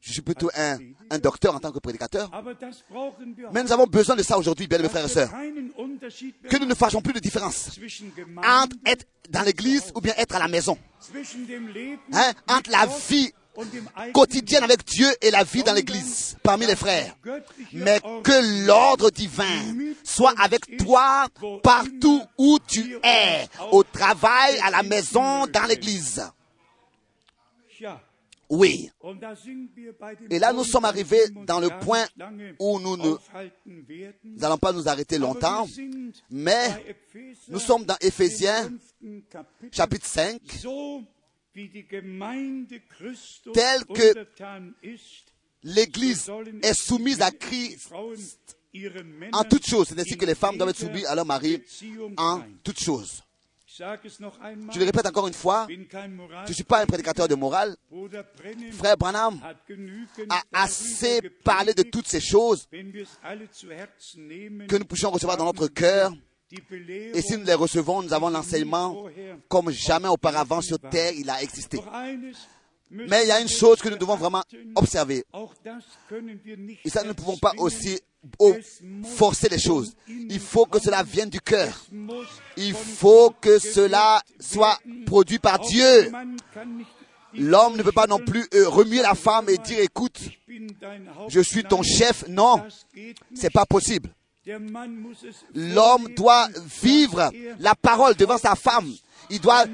Je 0.00 0.12
suis 0.12 0.22
plutôt 0.22 0.50
un, 0.54 0.78
un 1.10 1.18
docteur 1.18 1.54
en 1.54 1.58
tant 1.58 1.72
que 1.72 1.80
prédicateur. 1.80 2.30
Mais 3.52 3.64
nous 3.64 3.72
avons 3.72 3.86
besoin 3.86 4.14
de 4.14 4.22
ça 4.22 4.38
aujourd'hui, 4.38 4.68
bien 4.68 4.78
mes 4.78 4.88
frères 4.88 5.04
et 5.04 5.08
sœurs. 5.08 5.30
Que 6.48 6.58
nous 6.58 6.66
ne 6.66 6.74
fassions 6.74 7.02
plus 7.02 7.12
de 7.12 7.18
différence 7.18 7.70
entre 8.36 8.76
être 8.86 9.04
dans 9.28 9.42
l'église 9.42 9.90
ou 9.96 10.00
bien 10.00 10.14
être 10.16 10.36
à 10.36 10.38
la 10.38 10.46
maison. 10.48 10.78
Hein? 12.12 12.32
Entre 12.48 12.70
la 12.70 12.86
vie 12.86 13.32
quotidienne 14.12 14.64
avec 14.64 14.84
Dieu 14.84 15.08
et 15.20 15.30
la 15.30 15.44
vie 15.44 15.62
dans 15.62 15.74
l'église, 15.74 16.36
parmi 16.42 16.66
les 16.66 16.76
frères. 16.76 17.16
Mais 17.72 18.00
que 18.22 18.66
l'ordre 18.66 19.10
divin 19.10 19.74
soit 20.04 20.34
avec 20.38 20.76
toi 20.78 21.26
partout 21.62 22.22
où 22.38 22.58
tu 22.66 22.98
es, 23.02 23.46
au 23.72 23.82
travail, 23.82 24.58
à 24.62 24.70
la 24.70 24.82
maison, 24.82 25.46
dans 25.46 25.64
l'église. 25.64 26.22
Oui. 28.48 28.90
Et 30.30 30.38
là, 30.38 30.52
nous 30.52 30.64
sommes 30.64 30.84
arrivés 30.84 31.28
dans 31.46 31.58
le 31.58 31.68
point 31.80 32.04
où 32.58 32.78
nous 32.78 32.96
ne 32.96 33.14
n'allons 34.38 34.58
pas 34.58 34.72
nous 34.72 34.88
arrêter 34.88 35.18
longtemps, 35.18 35.66
mais 36.30 36.96
nous 37.48 37.58
sommes 37.58 37.84
dans 37.84 37.96
Éphésiens 38.00 38.70
chapitre 39.72 40.06
5, 40.06 40.40
so 41.56 41.56
wie 41.56 41.68
die 41.68 41.86
Gemeinde 41.86 42.80
Christus 42.80 43.52
Tel 43.54 43.84
que 43.86 44.26
l'Église 45.62 46.30
est 46.62 46.74
soumise 46.74 47.20
à 47.22 47.30
Christ 47.30 47.90
en 49.32 49.44
toutes 49.44 49.66
choses. 49.66 49.88
C'est 49.88 49.98
ainsi 49.98 50.14
in 50.14 50.18
que 50.18 50.26
les 50.26 50.34
femmes 50.34 50.58
doivent 50.58 50.70
être 50.70 50.78
soumises 50.78 51.06
à 51.06 51.14
leur 51.14 51.24
mari 51.24 51.62
en 52.18 52.42
toutes 52.62 52.80
choses. 52.80 53.22
Je 53.68 54.78
le 54.78 54.84
répète 54.84 55.06
encore 55.06 55.26
une 55.26 55.34
fois, 55.34 55.66
je 55.68 56.48
ne 56.48 56.54
suis 56.54 56.64
pas 56.64 56.82
un 56.82 56.86
prédicateur 56.86 57.28
de 57.28 57.34
morale. 57.34 57.76
Frère 58.72 58.96
Branham 58.96 59.40
a 60.30 60.42
assez 60.52 61.20
parlé 61.44 61.74
de 61.74 61.82
toutes 61.82 62.06
ces 62.06 62.20
choses 62.20 62.68
que 62.70 64.76
nous 64.76 64.84
puissions 64.84 65.10
recevoir 65.10 65.36
dans 65.36 65.46
notre 65.46 65.68
cœur. 65.68 66.12
Et 66.50 67.22
si 67.22 67.36
nous 67.36 67.44
les 67.44 67.54
recevons, 67.54 68.02
nous 68.02 68.12
avons 68.12 68.28
l'enseignement 68.28 69.04
comme 69.48 69.70
jamais 69.70 70.08
auparavant 70.08 70.60
sur 70.60 70.78
terre 70.78 71.12
il 71.12 71.28
a 71.28 71.42
existé. 71.42 71.80
Mais 72.90 73.24
il 73.24 73.28
y 73.28 73.32
a 73.32 73.40
une 73.40 73.48
chose 73.48 73.80
que 73.80 73.88
nous 73.88 73.98
devons 73.98 74.16
vraiment 74.16 74.44
observer. 74.76 75.24
Et 76.84 76.88
ça, 76.88 77.02
nous 77.02 77.08
ne 77.08 77.14
pouvons 77.14 77.36
pas 77.36 77.52
aussi 77.58 78.00
forcer 79.16 79.48
les 79.48 79.58
choses. 79.58 79.94
Il 80.08 80.38
faut 80.38 80.66
que 80.66 80.78
cela 80.80 81.02
vienne 81.02 81.30
du 81.30 81.40
cœur. 81.40 81.84
Il 82.56 82.74
faut 82.74 83.30
que 83.40 83.58
cela 83.58 84.22
soit 84.38 84.78
produit 85.04 85.40
par 85.40 85.58
Dieu. 85.58 86.12
L'homme 87.34 87.76
ne 87.76 87.82
peut 87.82 87.92
pas 87.92 88.06
non 88.06 88.18
plus 88.18 88.46
euh, 88.54 88.66
remuer 88.66 89.02
la 89.02 89.14
femme 89.14 89.50
et 89.50 89.58
dire, 89.58 89.80
écoute, 89.80 90.20
je 91.28 91.40
suis 91.40 91.64
ton 91.64 91.82
chef. 91.82 92.26
Non, 92.28 92.62
c'est 93.34 93.52
pas 93.52 93.66
possible. 93.66 94.08
L'homme 95.54 96.08
doit 96.14 96.48
vivre 96.82 97.30
la 97.58 97.74
parole 97.74 98.14
devant 98.14 98.38
sa 98.38 98.54
femme. 98.54 98.92
Il 99.30 99.40
doit 99.40 99.64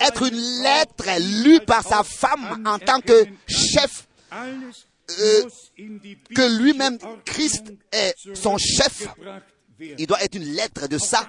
être 0.00 0.26
une 0.26 0.62
lettre 0.62 1.04
lue 1.44 1.60
par 1.60 1.82
sa 1.82 2.02
femme 2.02 2.62
en 2.66 2.78
tant 2.78 3.00
que 3.00 3.26
chef, 3.46 4.08
euh, 4.32 5.44
que 6.34 6.58
lui-même, 6.58 6.98
Christ, 7.24 7.64
est 7.92 8.14
son 8.34 8.56
chef. 8.56 9.06
Il 9.78 10.06
doit 10.06 10.22
être 10.22 10.36
une 10.36 10.54
lettre 10.54 10.88
de 10.88 10.96
ça 10.96 11.28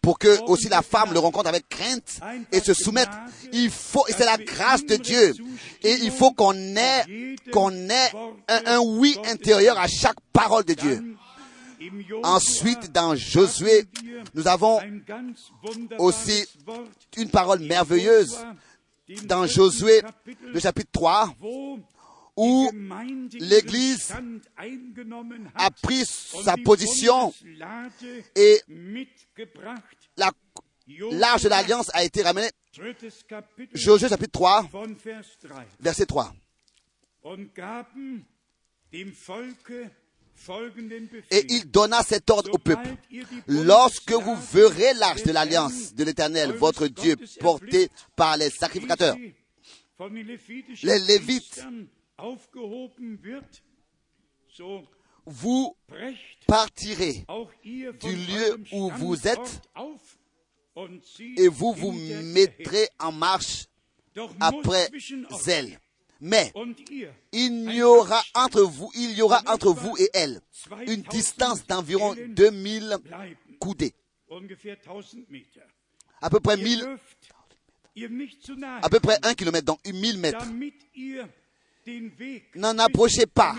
pour 0.00 0.18
que 0.18 0.40
aussi 0.42 0.68
la 0.68 0.82
femme 0.82 1.12
le 1.12 1.18
rencontre 1.18 1.48
avec 1.48 1.68
crainte 1.68 2.20
et 2.52 2.60
se 2.60 2.74
soumette. 2.74 3.08
Il 3.52 3.70
faut, 3.70 4.04
c'est 4.08 4.24
la 4.24 4.36
grâce 4.36 4.84
de 4.84 4.96
Dieu. 4.96 5.32
Et 5.82 5.92
il 6.02 6.10
faut 6.10 6.32
qu'on 6.32 6.54
ait, 6.54 7.36
qu'on 7.52 7.72
ait 7.88 8.12
un, 8.48 8.62
un 8.66 8.78
oui 8.78 9.16
intérieur 9.26 9.78
à 9.78 9.88
chaque 9.88 10.18
parole 10.32 10.64
de 10.64 10.74
Dieu. 10.74 11.16
Ensuite, 12.22 12.92
dans 12.92 13.14
Josué, 13.16 13.84
nous 14.34 14.46
avons 14.46 14.78
aussi 15.98 16.44
une 17.16 17.30
parole 17.30 17.60
merveilleuse 17.60 18.36
dans 19.24 19.46
Josué, 19.46 20.02
le 20.42 20.60
chapitre 20.60 20.90
3, 20.92 21.34
wo 21.40 21.78
où 22.34 22.70
l'Église 23.34 24.10
a 25.54 25.70
pris 25.70 26.04
sa 26.06 26.56
position 26.56 27.32
et 28.34 28.62
la- 30.16 30.32
l'arche 31.10 31.42
de 31.42 31.48
l'alliance 31.50 31.90
a 31.92 32.04
été 32.04 32.22
ramenée. 32.22 32.50
Josué 33.74 34.08
chapitre 34.08 34.32
3, 34.32 34.62
von 34.72 34.86
Vers 35.04 35.24
3. 35.42 35.64
verset 35.78 36.06
3. 36.06 36.32
Et 41.30 41.46
il 41.50 41.70
donna 41.70 42.02
cet 42.02 42.30
ordre 42.30 42.50
au 42.52 42.58
peuple. 42.58 42.88
Lorsque 43.46 44.12
vous 44.12 44.36
verrez 44.52 44.94
l'arche 44.94 45.22
de 45.22 45.32
l'alliance 45.32 45.94
de 45.94 46.04
l'Éternel, 46.04 46.52
votre 46.52 46.88
Dieu, 46.88 47.16
portée 47.38 47.88
par 48.16 48.36
les 48.36 48.50
sacrificateurs, 48.50 49.16
Les 50.82 50.98
Lévites. 50.98 51.64
Vous 55.24 55.76
partirez 56.48 57.24
du 58.00 58.16
lieu 58.16 58.56
où 58.72 58.90
vous 58.90 59.28
êtes 59.28 59.62
et 61.36 61.48
vous 61.48 61.72
vous 61.72 61.92
mettrez 61.92 62.88
en 62.98 63.12
marche 63.12 63.66
après 64.40 64.90
elle. 65.46 65.78
Mais 66.24 66.52
il 67.32 67.64
n'y 67.64 67.82
aura 67.82 68.22
entre 68.34 68.62
vous, 68.62 68.92
il 68.94 69.10
y 69.10 69.22
aura 69.22 69.42
entre 69.46 69.72
vous 69.72 69.96
et 69.98 70.08
elle 70.14 70.40
une 70.86 71.02
distance 71.02 71.66
d'environ 71.66 72.14
2000 72.14 72.96
bleiben, 73.02 73.36
coudées, 73.58 73.92
ungefähr 74.30 74.76
1000 74.86 75.26
Meter. 75.28 75.60
à 76.20 76.30
peu 76.30 76.38
près 76.38 76.56
Ihr 76.56 76.64
1000, 76.64 76.78
dürft 76.78 77.18
ihr 77.96 78.08
nicht 78.08 78.40
zu 78.40 78.54
nahe 78.54 78.78
à 78.82 78.88
peu 78.88 79.00
près 79.00 79.18
1 79.20 79.34
km, 79.34 79.64
donc 79.64 79.80
1000 79.84 80.18
mètres. 80.18 80.46
N'en 82.54 82.78
approchez 82.78 83.26
pas. 83.26 83.56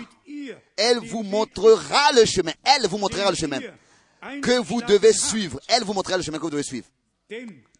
Elle 0.76 1.00
vous 1.00 1.22
montrera 1.22 2.12
le 2.12 2.24
chemin. 2.24 2.52
Elle 2.64 2.88
vous 2.88 2.96
montrera 2.96 3.30
le 3.30 3.36
chemin 3.36 3.60
que 4.40 4.58
vous 4.62 4.80
devez 4.80 5.12
suivre. 5.12 5.60
Elle 5.68 5.84
vous 5.84 5.92
montrera 5.92 6.16
le 6.16 6.22
chemin 6.22 6.38
que 6.38 6.44
vous 6.44 6.50
devez 6.50 6.62
suivre. 6.62 6.86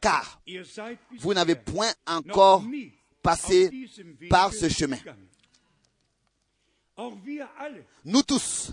Car 0.03 0.43
vous 1.21 1.33
n'avez 1.33 1.55
point 1.55 1.91
encore 2.07 2.63
Wege 3.25 3.71
par 4.29 4.53
ce 4.53 4.69
chemin. 4.69 4.99
Nous 8.05 8.23
tous, 8.23 8.71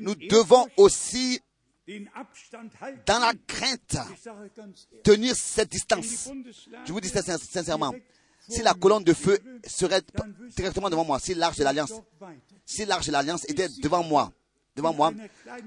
nous 0.00 0.14
devons 0.14 0.66
aussi, 0.76 1.40
dans 3.06 3.18
la 3.18 3.32
crainte, 3.46 3.96
tenir 5.02 5.34
cette 5.34 5.70
distance. 5.72 6.30
Je 6.86 6.92
vous 6.92 7.00
dis 7.00 7.08
ça 7.08 7.22
sin- 7.22 7.38
sincèrement. 7.38 7.92
Si 8.48 8.62
la 8.62 8.72
colonne 8.74 9.02
de 9.04 9.12
feu 9.14 9.38
serait 9.66 10.02
directement 10.56 10.88
devant 10.88 11.04
moi, 11.04 11.18
si 11.18 11.34
l'arche 11.34 11.56
de 11.58 11.64
l'alliance, 11.64 11.92
si 12.64 12.84
l'arche 12.86 13.06
de 13.06 13.12
l'alliance 13.12 13.44
était 13.48 13.68
devant 13.82 14.02
moi, 14.04 14.32
devant 14.76 14.94
moi, 14.94 15.12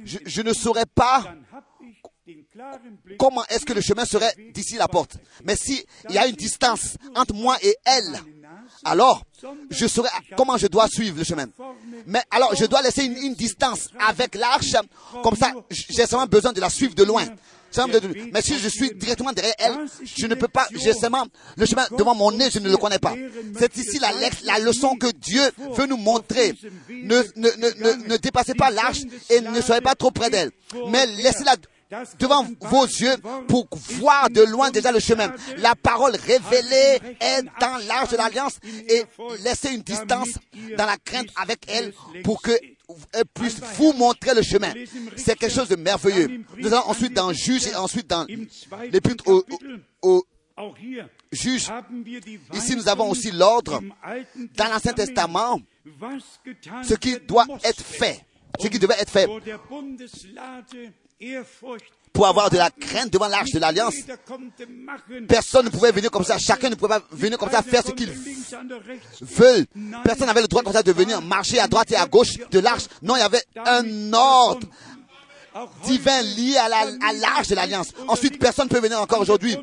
je, 0.06 0.20
je 0.26 0.42
ne 0.42 0.54
saurais 0.54 0.86
pas 0.86 1.36
comment 3.18 3.46
est-ce 3.50 3.66
que 3.66 3.74
le 3.74 3.82
chemin 3.82 4.06
serait 4.06 4.34
d'ici 4.54 4.76
la 4.76 4.88
porte? 4.88 5.18
Mais 5.44 5.56
si 5.56 5.84
il 6.10 6.16
y 6.16 6.18
a 6.18 6.28
une 6.28 6.36
distance 6.36 6.98
entre 7.16 7.34
moi 7.34 7.58
et 7.62 7.76
elle, 7.86 8.20
alors 8.84 9.24
je 9.70 9.88
saurais 9.88 10.10
comment 10.38 10.58
je 10.58 10.68
dois 10.68 10.88
suivre 10.88 11.18
le 11.18 11.24
chemin. 11.24 11.46
Mais 12.08 12.22
alors 12.32 12.56
je 12.56 12.66
dois 12.66 12.82
laisser 12.82 13.04
une, 13.06 13.34
distance 13.34 13.90
avec 14.00 14.36
l'arche, 14.36 14.74
comme 15.24 15.36
ça 15.36 15.52
j'ai 15.70 16.06
seulement 16.06 16.26
besoin 16.28 16.54
de 16.54 16.62
la 16.62 16.70
suivre 16.70 16.96
de 16.96 17.04
loin. 17.04 17.26
Mais 18.34 18.42
si 18.42 18.58
je 18.60 18.68
suis 18.68 18.94
directement 18.96 19.32
derrière 19.32 19.54
elle, 19.58 19.78
je 20.04 20.28
ne 20.28 20.36
peux 20.36 20.48
pas, 20.48 20.68
j'ai 20.74 20.94
seulement 20.94 21.26
le 21.56 21.66
chemin 21.66 21.86
devant 21.98 22.14
mon 22.14 22.32
nez, 22.32 22.50
je 22.52 22.60
ne 22.60 22.70
le 22.70 22.78
connais 22.78 23.00
pas. 23.00 23.16
C'est 23.58 23.78
ici 23.78 24.00
la, 24.00 24.12
la 24.44 24.60
leçon 24.60 24.96
que 24.98 25.12
Dieu 25.12 25.42
veut 25.76 25.86
nous 25.86 25.98
montrer. 25.98 26.54
Ne, 26.90 27.22
ne, 27.38 27.50
ne, 27.58 28.08
ne 28.08 28.18
dépassez 28.18 28.56
pas 28.56 28.72
l'arche 28.72 29.02
et 29.30 29.42
ne 29.42 29.62
soyez 29.62 29.82
pas 29.82 29.96
trop 29.96 30.12
près 30.12 30.30
d'elle. 30.30 30.52
Mais 30.90 31.06
laissez-la 31.06 31.56
devant 32.20 32.46
vos 32.62 32.86
yeux 32.86 33.16
pour 33.48 33.68
voir 33.72 34.30
de 34.30 34.42
loin 34.42 34.72
déjà 34.72 34.92
le 34.92 35.00
chemin. 35.00 35.32
La 35.58 35.76
parole 35.76 36.16
révélée 36.16 37.00
est 37.20 37.44
dans 37.60 37.78
l'arche 37.88 38.12
de 38.12 38.18
l'alliance 38.18 38.60
et 38.88 39.04
laissez 39.44 39.74
une 39.74 39.82
distance 39.82 40.30
dans 40.78 40.86
la 40.86 40.98
crainte 40.98 41.28
avec 41.36 41.60
elle 41.68 41.94
pour 42.24 42.42
que 42.42 42.52
elle 43.14 43.26
puisse 43.26 43.60
vous 43.78 43.94
montrer 43.94 44.34
le 44.36 44.42
chemin. 44.42 44.74
C'est 45.16 45.38
quelque 45.38 45.54
chose 45.54 45.70
de 45.70 45.78
merveilleux. 45.78 46.44
Nous 46.58 46.68
allons 46.68 46.88
ensuite 46.88 47.14
dans 47.14 47.32
Juge 47.32 47.68
et 47.68 47.76
ensuite 47.76 48.08
dans 48.08 48.26
l'épître 48.92 49.24
au, 49.28 49.46
au, 50.02 50.26
Juge. 51.32 51.70
Ici, 52.54 52.76
nous 52.76 52.88
avons 52.90 53.10
aussi 53.10 53.32
l'ordre 53.32 53.82
dans 54.56 54.68
l'Ancien 54.68 54.94
Testament, 54.94 55.60
ce 56.84 56.94
qui 56.96 57.18
doit 57.22 57.46
être 57.64 57.82
fait, 57.82 58.26
ce 58.60 58.68
qui 58.68 58.78
devait 58.78 59.00
être 59.00 59.10
fait 59.10 59.28
pour 62.14 62.28
avoir 62.28 62.50
de 62.50 62.58
la 62.58 62.70
crainte 62.70 63.12
devant 63.12 63.28
l'arche 63.28 63.52
de 63.52 63.60
l'alliance. 63.60 63.96
Personne 65.28 65.66
ne 65.66 65.70
pouvait 65.70 65.92
venir 65.92 66.12
comme 66.12 66.24
ça, 66.24 66.38
chacun 66.38 66.70
ne 66.70 66.76
pouvait 66.76 67.00
pas 67.00 67.04
venir 67.12 67.38
comme 67.38 67.50
ça, 67.50 67.62
faire 67.62 67.84
ce 67.86 67.92
qu'il 67.92 68.10
veut. 68.10 69.66
Personne 70.04 70.28
n'avait 70.28 70.42
le 70.42 70.48
droit 70.48 70.62
comme 70.62 70.74
ça 70.74 70.84
de 70.84 70.92
venir 70.92 71.22
marcher 71.22 71.60
à 71.60 71.68
droite 71.68 71.92
et 71.92 71.96
à 71.96 72.06
gauche 72.06 72.38
de 72.50 72.60
l'arche. 72.60 72.84
Non, 73.02 73.16
il 73.16 73.20
y 73.20 73.24
avait 73.24 73.44
un 73.66 74.14
ordre 74.14 74.68
divin 75.84 76.22
lié 76.22 76.58
à 76.58 76.70
l'arche 77.14 77.48
de 77.50 77.56
l'alliance. 77.56 77.90
Ensuite, 78.08 78.40
personne 78.40 78.66
ne 78.66 78.70
peut 78.70 78.80
venir 78.80 79.00
encore 79.02 79.22
aujourd'hui, 79.22 79.56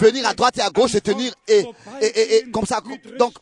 venir 0.00 0.26
à 0.26 0.34
droite 0.34 0.58
et 0.58 0.60
à 0.62 0.70
gauche 0.70 0.94
et 0.94 1.00
tenir, 1.00 1.34
et, 1.48 1.64
et, 2.00 2.06
et, 2.06 2.36
et 2.36 2.50
comme 2.50 2.66
ça, 2.66 2.80
donc, 3.18 3.34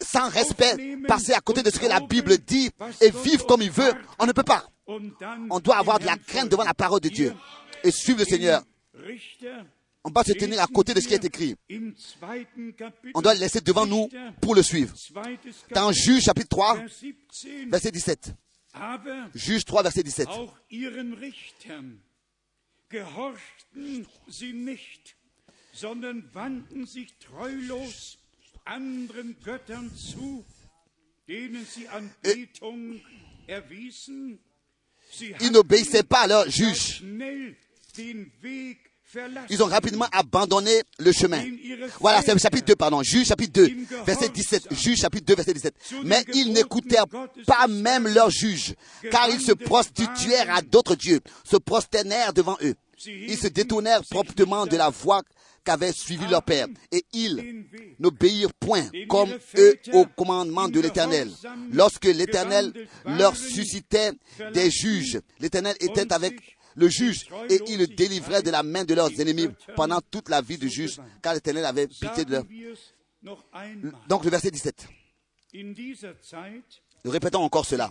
sans 0.00 0.28
respect, 0.28 0.98
passer 1.06 1.32
à 1.32 1.40
côté 1.40 1.62
de 1.62 1.70
ce 1.70 1.78
que 1.78 1.86
la 1.86 2.00
Bible 2.00 2.38
dit 2.38 2.70
et 3.00 3.10
vivre 3.10 3.46
comme 3.46 3.62
il 3.62 3.70
veut. 3.70 3.92
On 4.18 4.26
ne 4.26 4.32
peut 4.32 4.42
pas. 4.42 4.64
On 4.86 5.60
doit 5.60 5.76
avoir 5.76 5.98
de 5.98 6.06
la 6.06 6.16
crainte 6.16 6.48
devant 6.48 6.64
la 6.64 6.74
parole 6.74 7.00
de 7.00 7.08
Dieu 7.08 7.34
et 7.84 7.90
suivre 7.90 8.20
le 8.20 8.24
Seigneur. 8.24 8.62
On 10.04 10.10
va 10.10 10.24
se 10.24 10.32
tenir 10.32 10.60
à 10.60 10.66
côté 10.66 10.94
de 10.94 11.00
ce 11.00 11.06
qui 11.06 11.14
est 11.14 11.24
écrit. 11.24 11.54
On 13.14 13.20
doit 13.22 13.34
le 13.34 13.40
laisser 13.40 13.60
devant 13.60 13.86
nous 13.86 14.08
pour 14.40 14.54
le 14.54 14.62
suivre. 14.62 14.92
Dans 15.70 15.92
Juge 15.92 16.24
chapitre 16.24 16.48
3, 16.48 16.74
Vers 16.74 16.84
17. 16.88 17.68
verset 17.70 17.90
17. 17.92 18.34
Aber 18.72 19.30
Juge 19.34 19.64
3, 19.64 19.82
verset 19.82 20.06
17. 20.06 20.26
auch 20.28 20.56
ihren 20.68 21.12
Richtern 21.14 22.02
gehorchten 22.88 24.06
sie 24.28 24.52
nicht, 24.52 25.16
sondern 25.72 26.28
wandten 26.34 26.86
sich 26.86 27.14
treulos 27.18 28.18
anderen 28.64 29.36
Göttern 29.42 29.94
zu, 29.94 30.44
denen 31.28 31.66
sie 31.66 31.88
Anbetung 31.88 33.00
erwiesen. 33.46 34.38
Sie 35.10 35.34
Ils 35.40 35.50
n'obéissaient 35.50 36.04
pas 36.04 36.22
à 36.22 36.28
leurs 36.28 36.46
juges. 36.56 36.96
schnell 36.96 37.56
den 37.96 38.32
Weg. 38.40 38.91
Ils 39.50 39.62
ont 39.62 39.66
rapidement 39.66 40.06
abandonné 40.12 40.82
le 40.98 41.12
chemin. 41.12 41.44
Voilà, 42.00 42.22
c'est 42.22 42.32
le 42.32 42.38
chapitre 42.38 42.66
2, 42.66 42.76
pardon. 42.76 43.02
Juge 43.02 43.26
chapitre 43.28 43.52
2, 43.52 43.70
verset 44.06 44.28
17. 44.28 44.68
Juge 44.72 44.98
chapitre 44.98 45.26
2, 45.26 45.34
verset 45.34 45.54
17. 45.54 45.74
Mais 46.04 46.24
ils 46.34 46.52
n'écoutèrent 46.52 47.06
pas 47.46 47.66
même 47.68 48.08
leurs 48.08 48.30
juges, 48.30 48.74
car 49.10 49.28
ils 49.28 49.40
se 49.40 49.52
prostituèrent 49.52 50.54
à 50.54 50.62
d'autres 50.62 50.96
dieux, 50.96 51.20
se 51.44 51.56
prosternèrent 51.56 52.32
devant 52.32 52.56
eux. 52.62 52.74
Ils 53.06 53.38
se 53.38 53.48
détournèrent 53.48 54.02
promptement 54.08 54.66
de 54.66 54.76
la 54.76 54.90
voie 54.90 55.22
qu'avait 55.64 55.92
suivi 55.92 56.26
leur 56.28 56.42
père, 56.42 56.66
et 56.90 57.04
ils 57.12 57.64
n'obéirent 57.98 58.52
point 58.54 58.88
comme 59.08 59.30
eux 59.58 59.76
au 59.92 60.06
commandement 60.06 60.68
de 60.68 60.80
l'Éternel. 60.80 61.30
Lorsque 61.72 62.06
l'Éternel 62.06 62.72
leur 63.04 63.36
suscitait 63.36 64.12
des 64.54 64.70
juges, 64.70 65.20
l'Éternel 65.38 65.76
était 65.80 66.12
avec 66.12 66.56
le 66.74 66.88
juge 66.88 67.26
et 67.48 67.60
il 67.68 67.78
le 67.78 67.86
délivrait 67.86 68.42
de 68.42 68.50
la 68.50 68.62
main 68.62 68.84
de 68.84 68.94
leurs 68.94 69.18
ennemis 69.20 69.48
pendant 69.76 70.00
toute 70.00 70.28
la 70.28 70.40
vie 70.40 70.58
du 70.58 70.68
juge, 70.68 71.00
car 71.20 71.34
l'Éternel 71.34 71.64
avait 71.64 71.86
pitié 71.86 72.24
de 72.24 72.32
leur. 72.32 72.44
Donc 74.08 74.24
le 74.24 74.30
verset 74.30 74.50
17. 74.50 74.88
In 75.54 75.72
dieser 75.72 76.14
Zeit 76.22 76.62
Nous 77.04 77.10
répétons 77.10 77.40
encore 77.40 77.66
cela. 77.66 77.90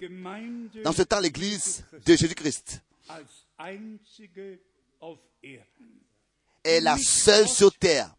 Dans 0.83 0.93
ce 0.93 1.03
temps, 1.03 1.19
l'Église 1.19 1.85
de 2.05 2.15
Jésus-Christ 2.15 2.81
est 6.63 6.81
la 6.81 6.97
seule 6.97 7.47
sur 7.47 7.73
terre 7.73 8.15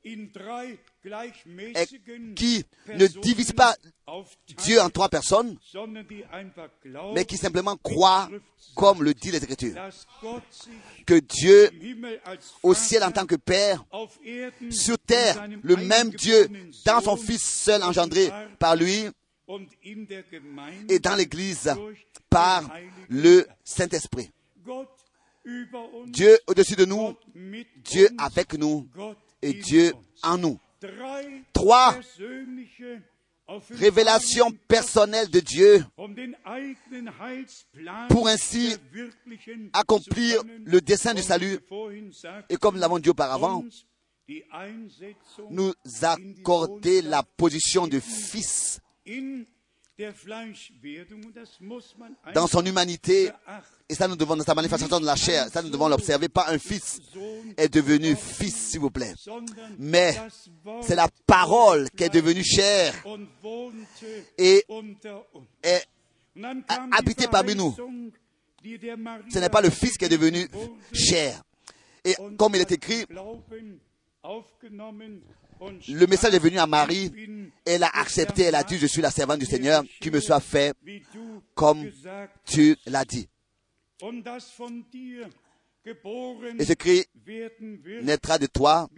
et 1.04 1.86
qui 2.34 2.64
ne 2.88 3.06
divise 3.06 3.52
pas 3.52 3.74
Dieu 4.58 4.80
en 4.80 4.88
trois 4.90 5.08
personnes, 5.08 5.56
mais 7.14 7.24
qui 7.24 7.36
simplement 7.36 7.76
croit, 7.76 8.28
comme 8.74 9.02
le 9.02 9.12
dit 9.14 9.30
Gott 10.20 10.42
sich 10.50 10.72
que 11.06 11.14
Dieu 11.14 11.70
au 12.62 12.74
ciel 12.74 13.02
en 13.02 13.10
tant 13.10 13.26
que 13.26 13.34
Père, 13.34 13.84
sur 14.70 14.98
terre, 14.98 15.46
le 15.62 15.76
même 15.76 16.10
Dieu, 16.10 16.48
dans 16.84 17.00
son 17.00 17.16
Fils 17.16 17.42
seul 17.42 17.82
engendré 17.82 18.30
par 18.58 18.76
lui 18.76 19.08
et 20.88 20.98
dans 21.00 21.16
l'Église 21.16 21.74
par 22.30 22.70
le 23.08 23.46
Saint-Esprit. 23.64 24.30
Dieu 26.06 26.38
au-dessus 26.46 26.76
de 26.76 26.84
nous, 26.84 27.16
Dieu 27.84 28.08
avec 28.18 28.54
nous 28.54 28.88
et 29.42 29.52
Dieu 29.54 29.92
en 30.22 30.38
nous. 30.38 30.58
Trois 31.52 31.94
persönliche 31.94 32.82
Révélation 33.70 34.46
Offenbarungen 34.46 34.58
personnelle 34.68 35.28
de 35.28 35.40
Dieu 35.40 35.84
um 35.98 36.14
pour 38.08 38.28
ainsi 38.28 38.76
accomplir 39.72 40.42
le 40.64 40.80
dessein 40.80 41.12
du 41.12 41.22
salut. 41.22 41.58
Et 42.48 42.56
comme 42.56 42.76
nous 42.76 42.80
l'avons 42.80 42.98
dit 42.98 43.10
auparavant, 43.10 43.64
nous 45.50 45.72
accorder 46.02 47.02
la 47.02 47.22
position 47.22 47.86
de 47.86 48.00
fils 48.00 48.80
dans 52.34 52.46
son 52.46 52.64
humanité. 52.64 53.30
Et 53.88 53.94
ça, 53.94 54.08
nous 54.08 54.16
devons, 54.16 54.36
dans 54.36 54.44
sa 54.44 54.54
manifestation 54.54 54.98
de 55.00 55.04
la 55.06 55.16
chair, 55.16 55.48
ça, 55.48 55.62
nous 55.62 55.70
devons 55.70 55.88
l'observer. 55.88 56.28
Pas 56.28 56.46
un 56.48 56.58
fils 56.58 57.00
est 57.56 57.68
devenu 57.68 58.16
fils, 58.16 58.70
s'il 58.70 58.80
vous 58.80 58.90
plaît. 58.90 59.14
Mais 59.78 60.14
c'est 60.82 60.94
la 60.94 61.08
parole 61.26 61.90
qui 61.90 62.04
est 62.04 62.08
devenue 62.14 62.42
chair 62.44 62.94
et 64.38 64.64
est 65.62 65.86
Und 66.34 66.40
dann 66.42 66.64
a- 66.66 66.76
kam 66.76 66.90
die 66.90 66.96
habité 66.96 67.28
parmi 67.28 67.54
nous. 67.54 67.76
Ce 69.28 69.38
n'est 69.38 69.50
pas 69.50 69.60
le 69.60 69.68
fils 69.68 69.98
qui 69.98 70.06
est 70.06 70.08
devenu 70.08 70.48
chair. 70.92 71.42
Et 72.04 72.16
comme 72.38 72.54
il 72.54 72.62
est 72.62 72.72
écrit, 72.72 73.04
le 75.88 76.06
message 76.06 76.34
est 76.34 76.38
venu 76.38 76.58
à 76.58 76.66
Marie. 76.66 77.12
Elle 77.64 77.84
a 77.84 77.90
accepté, 77.94 78.42
elle 78.42 78.54
a 78.54 78.64
dit, 78.64 78.78
je 78.78 78.86
suis 78.86 79.02
la 79.02 79.10
servante 79.10 79.38
du 79.38 79.46
Seigneur, 79.46 79.82
qui 80.00 80.10
me 80.10 80.20
soit 80.20 80.40
fait 80.40 80.74
comme 81.54 81.90
tu 82.44 82.76
l'as 82.86 83.04
dit. 83.04 83.28
Et 86.58 86.64
ce 86.64 86.72
cri 86.74 87.04
naîtra 88.02 88.38
de 88.38 88.46
toi, 88.46 88.88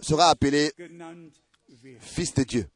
sera 0.00 0.28
appelé 0.30 0.72
fils 2.00 2.34
de 2.34 2.44
Dieu. 2.44 2.66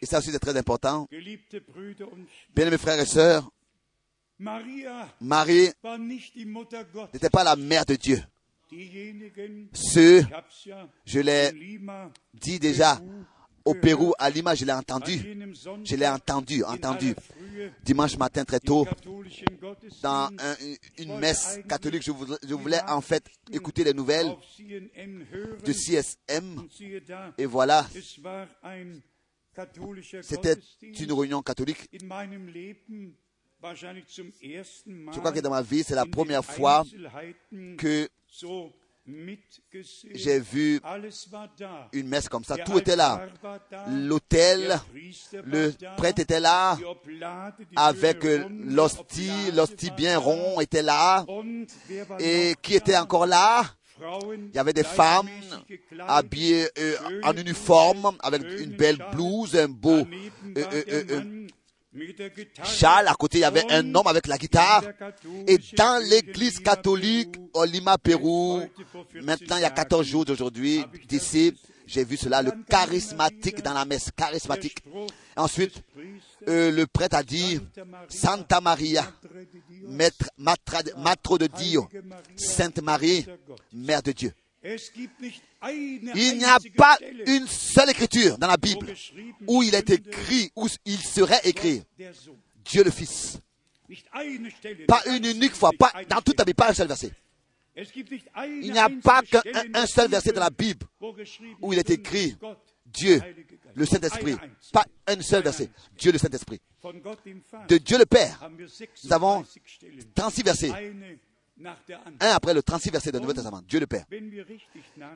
Et 0.00 0.06
ça 0.06 0.18
aussi 0.18 0.30
c'est 0.30 0.38
très 0.38 0.56
important. 0.56 1.08
Bien 2.54 2.70
mes 2.70 2.78
frères 2.78 3.00
et 3.00 3.06
sœurs, 3.06 3.50
Marie 4.38 5.70
n'était 7.12 7.30
pas 7.30 7.44
la 7.44 7.56
mère 7.56 7.84
de 7.86 7.94
Dieu. 7.96 8.22
Ceux, 9.72 10.22
je 11.04 11.20
l'ai 11.20 11.78
dit 12.34 12.58
déjà, 12.58 13.00
au 13.64 13.74
Pérou, 13.74 14.14
à 14.18 14.30
Lima, 14.30 14.54
je 14.54 14.64
l'ai 14.64 14.72
entendu. 14.72 15.20
Je 15.84 15.96
l'ai 15.96 16.08
entendu, 16.08 16.62
entendu. 16.64 17.14
Dimanche 17.84 18.16
matin 18.16 18.44
très 18.44 18.60
tôt, 18.60 18.86
dans 20.02 20.30
une 20.98 21.18
messe 21.18 21.60
catholique, 21.68 22.02
je 22.02 22.12
voulais, 22.12 22.36
je 22.46 22.54
voulais 22.54 22.80
en 22.88 23.00
fait 23.00 23.24
écouter 23.52 23.84
les 23.84 23.92
nouvelles 23.94 24.34
de 24.58 25.72
CSM. 25.72 26.68
Et 27.36 27.46
voilà, 27.46 27.86
c'était 30.22 30.56
une 30.82 31.12
réunion 31.12 31.42
catholique. 31.42 31.88
Je 33.62 35.18
crois 35.18 35.32
que 35.32 35.40
dans 35.40 35.50
ma 35.50 35.62
vie, 35.62 35.82
c'est 35.82 35.94
la 35.94 36.06
première 36.06 36.44
fois 36.44 36.84
que 37.76 38.08
j'ai 40.14 40.38
vu 40.38 40.80
une 41.92 42.08
messe 42.08 42.28
comme 42.28 42.44
ça. 42.44 42.56
Tout 42.58 42.78
était 42.78 42.94
là. 42.94 43.26
L'autel, 43.88 44.78
le 45.44 45.72
prêtre 45.96 46.20
était 46.20 46.40
là, 46.40 46.78
avec 47.74 48.24
euh, 48.24 48.46
l'hostie, 48.50 49.50
l'hostie 49.54 49.90
bien 49.90 50.18
rond 50.18 50.60
était 50.60 50.82
là. 50.82 51.24
Et 52.20 52.54
qui 52.62 52.74
était 52.74 52.96
encore 52.98 53.26
là? 53.26 53.62
Il 54.00 54.54
y 54.54 54.58
avait 54.58 54.72
des 54.72 54.84
femmes 54.84 55.28
habillées 56.06 56.68
euh, 56.78 56.96
en 57.24 57.36
uniforme, 57.36 58.16
avec 58.20 58.42
une 58.60 58.76
belle 58.76 58.98
blouse, 59.12 59.56
un 59.56 59.68
beau 59.68 60.06
euh, 60.56 60.64
euh, 60.88 61.46
châle. 62.64 63.08
À 63.08 63.14
côté, 63.14 63.38
il 63.38 63.40
y 63.42 63.44
avait 63.44 63.70
un 63.70 63.94
homme 63.94 64.06
avec 64.06 64.26
la 64.26 64.38
guitare. 64.38 64.82
Et 65.46 65.58
dans 65.76 66.02
l'église 66.08 66.60
catholique 66.60 67.34
au 67.52 67.64
Lima, 67.64 67.98
Pérou, 67.98 68.58
heute 68.58 68.86
vor 68.92 69.06
14 69.06 69.24
maintenant 69.24 69.56
il 69.56 69.62
y 69.62 69.64
a 69.64 69.70
14 69.70 70.06
jours 70.06 70.24
d'aujourd'hui, 70.24 70.84
d'ici, 71.08 71.54
j'ai 71.86 72.04
vu 72.04 72.16
cela, 72.16 72.42
le 72.42 72.52
charismatique 72.68 73.62
dans 73.62 73.74
la 73.74 73.84
messe, 73.84 74.10
charismatique. 74.14 74.78
Ensuite, 75.36 75.82
euh, 76.48 76.70
le 76.70 76.86
prêtre 76.86 77.16
a 77.16 77.22
dit, 77.22 77.60
Santa 78.08 78.60
Maria, 78.60 79.10
maître, 79.86 80.30
matro 80.36 81.38
de 81.38 81.46
Dio, 81.46 81.88
Sainte 82.36 82.82
Marie. 82.82 83.24
Mère 83.72 84.02
de 84.02 84.12
Dieu. 84.12 84.32
Il 84.62 86.38
n'y 86.38 86.44
a 86.44 86.58
pas 86.76 86.98
une 87.26 87.46
seule 87.46 87.90
écriture 87.90 88.38
dans 88.38 88.48
la 88.48 88.56
Bible 88.56 88.92
où 89.46 89.62
il 89.62 89.74
est 89.74 89.90
écrit, 89.90 90.50
où 90.56 90.66
il 90.84 90.98
serait 90.98 91.40
écrit? 91.44 91.82
Dieu 92.64 92.84
le 92.84 92.90
Fils. 92.90 93.38
Pas 94.86 95.02
une 95.06 95.24
unique 95.24 95.54
fois, 95.54 95.70
pas, 95.78 95.92
dans 96.08 96.20
toute 96.20 96.38
la. 96.38 96.44
Bible, 96.44 96.56
pas 96.56 96.70
un 96.70 96.74
seul 96.74 96.88
verset. 96.88 97.12
Il 97.76 98.72
n'y 98.72 98.78
a 98.78 98.90
pas 99.02 99.22
qu'un 99.22 99.86
seul 99.86 100.10
verset 100.10 100.32
dans 100.32 100.40
la 100.40 100.50
Bible 100.50 100.86
où 101.60 101.72
il 101.72 101.78
est 101.78 101.90
écrit 101.90 102.36
Dieu, 102.84 103.20
le 103.74 103.86
Saint-Esprit. 103.86 104.34
Pas 104.72 104.84
un 105.06 105.20
seul 105.22 105.42
verset. 105.42 105.70
Dieu 105.96 106.10
le 106.10 106.18
Saint-Esprit. 106.18 106.60
De 107.68 107.78
Dieu 107.78 107.98
le 107.98 108.06
Père. 108.06 108.50
Nous 109.04 109.12
avons 109.12 109.42
36 109.42 109.60
Stellen, 109.66 110.04
36 110.14 110.42
versets. 110.42 110.72
Un 112.20 112.30
après 112.30 112.54
le 112.54 112.62
36 112.62 112.90
verset 112.90 113.12
du 113.12 113.20
Nouveau 113.20 113.32
Testament. 113.32 113.62
Dieu 113.66 113.80
le 113.80 113.86
Père. 113.86 114.04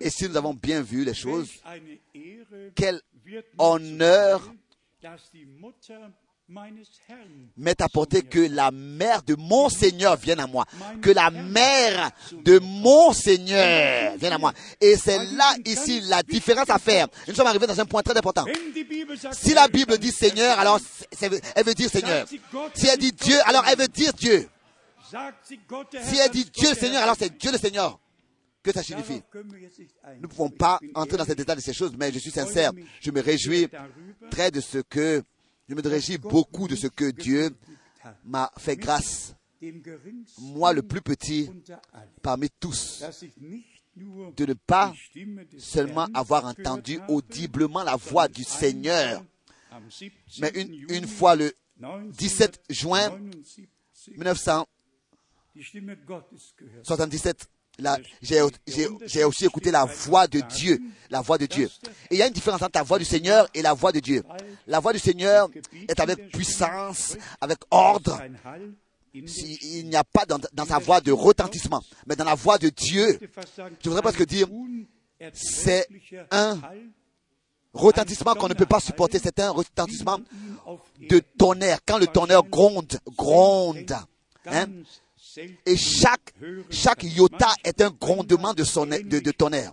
Et 0.01 0.11
si 0.11 0.29
nous 0.29 0.37
avons 0.37 0.55
bien 0.55 0.83
vu 0.83 1.05
les 1.05 1.15
choses, 1.15 1.51
quel 2.75 3.01
honneur 3.59 4.53
m'est 7.57 7.81
apporté 7.81 8.23
que 8.23 8.41
la 8.41 8.71
mère 8.71 9.23
de 9.23 9.35
mon 9.37 9.69
Seigneur 9.69 10.17
vienne 10.17 10.41
à 10.41 10.47
moi. 10.47 10.67
Que 11.01 11.11
la 11.11 11.31
mère 11.31 12.11
de 12.33 12.59
mon 12.59 13.13
Seigneur 13.13 14.17
vienne 14.17 14.33
à 14.33 14.39
moi. 14.39 14.53
Et 14.81 14.97
c'est 14.97 15.19
là, 15.33 15.55
ici, 15.65 16.01
la 16.03 16.23
différence 16.23 16.69
à 16.71 16.79
faire. 16.79 17.09
Nous 17.29 17.35
sommes 17.35 17.47
arrivés 17.47 17.67
dans 17.67 17.81
un 17.81 17.87
point 17.87 18.03
très 18.03 18.17
important. 18.17 18.45
Si 19.33 19.55
la 19.55 19.69
Bible 19.69 19.97
dit 19.99 20.13
Seigneur, 20.13 20.59
alors 20.59 20.81
elle 21.21 21.65
veut 21.65 21.75
dire 21.75 21.89
Seigneur. 21.89 22.27
Si 22.75 22.87
elle 22.87 22.99
dit 22.99 23.13
Dieu, 23.13 23.39
alors 23.47 23.65
elle 23.69 23.79
veut 23.79 23.89
dire 23.89 24.13
Dieu. 24.13 24.49
Si 26.03 26.17
elle 26.17 26.31
dit 26.31 26.45
Dieu 26.47 26.71
le 26.71 26.77
Seigneur, 26.77 27.03
alors 27.03 27.17
c'est 27.19 27.37
Dieu 27.37 27.53
le 27.53 27.59
Seigneur 27.59 27.99
que 28.63 28.73
ça 28.73 28.83
signifie? 28.83 29.23
Nous 29.35 30.23
ne 30.23 30.27
pouvons 30.27 30.51
pas 30.51 30.79
entrer 30.95 31.17
dans 31.17 31.25
cet 31.25 31.41
état 31.41 31.55
de 31.55 31.61
ces 31.61 31.73
choses, 31.73 31.93
mais 31.99 32.13
je 32.13 32.19
suis 32.19 32.31
sincère. 32.31 32.73
Je 33.01 33.11
me 33.11 33.21
réjouis 33.21 33.69
très 34.31 34.51
de 34.51 34.61
ce 34.61 34.79
que, 34.79 35.23
je 35.69 35.75
me 35.75 35.83
réjouis 35.83 36.19
beaucoup 36.19 36.69
de 36.69 36.77
ce 36.77 36.87
que 36.87 37.11
Dieu 37.11 37.51
m'a 38.25 38.51
fait 38.59 38.77
grâce. 38.77 39.35
Moi, 40.39 40.73
le 40.73 40.83
plus 40.83 41.03
petit 41.03 41.51
parmi 42.21 42.49
tous, 42.61 43.03
de 43.97 44.47
ne 44.47 44.55
pas 44.55 44.93
seulement 45.59 46.09
avoir 46.15 46.47
entendu 46.47 46.99
audiblement 47.09 47.83
la 47.83 47.97
voix 47.97 48.29
du 48.29 48.45
Seigneur, 48.45 49.23
mais 50.41 50.51
une, 50.55 50.87
une 50.89 51.07
fois 51.07 51.37
le 51.37 51.53
17 51.79 52.61
juin 52.71 53.19
1900, 54.09 54.67
77, 56.83 57.47
j'ai 58.23 59.25
aussi 59.25 59.45
écouté 59.45 59.71
la 59.71 59.85
voix 59.85 60.27
de 60.27 60.41
Dieu, 60.41 60.81
la 61.11 61.21
voix 61.21 61.39
de 61.39 61.47
Dieu. 61.47 61.69
Et 62.11 62.15
il 62.15 62.19
y 62.19 62.23
a 62.23 62.27
une 62.27 62.33
différence 62.33 62.63
entre 62.63 62.79
la 62.79 62.83
voix 62.83 62.99
du 62.99 63.05
Seigneur 63.05 63.49
et 63.55 63.63
la 63.63 63.73
voix 63.73 63.93
de 63.93 64.01
Dieu. 64.01 64.23
La 64.67 64.81
voix 64.81 64.93
du 64.93 64.99
Seigneur 64.99 65.49
est 65.89 66.01
avec 66.01 66.31
puissance, 66.31 67.17
avec 67.41 67.59
ordre. 67.71 68.21
il 69.15 69.89
n'y 69.89 69.97
a 69.97 70.05
pas 70.05 70.27
dans, 70.27 70.39
dans 70.53 70.65
sa 70.67 70.79
voix 70.79 71.01
de 71.01 71.13
retentissement, 71.13 71.83
mais 72.07 72.17
dans 72.17 72.25
la 72.25 72.35
voix 72.35 72.59
de 72.59 72.69
Dieu, 72.69 73.19
je 73.83 73.89
voudrais 73.89 74.03
presque 74.03 74.27
dire, 74.27 74.49
c'est 75.33 75.87
un 76.31 76.61
retentissement 77.73 78.35
qu'on 78.35 78.49
ne 78.49 78.55
peut 78.55 78.67
pas 78.67 78.81
supporter, 78.81 79.19
c'est 79.23 79.39
un 79.41 79.51
retentissement 79.51 80.19
de 81.09 81.21
tonnerre. 81.39 81.79
Quand 81.87 81.99
le 81.99 82.07
tonnerre 82.07 82.43
gronde, 82.43 82.99
gronde, 83.17 83.95
hein, 84.47 84.67
et 85.67 85.77
chaque, 85.77 86.35
chaque 86.71 87.03
iota 87.05 87.55
est 87.65 87.81
un 87.81 87.91
grondement 87.91 88.55
de, 88.55 88.65
son, 88.65 88.87
de, 88.87 89.31
tonnerre. 89.31 89.73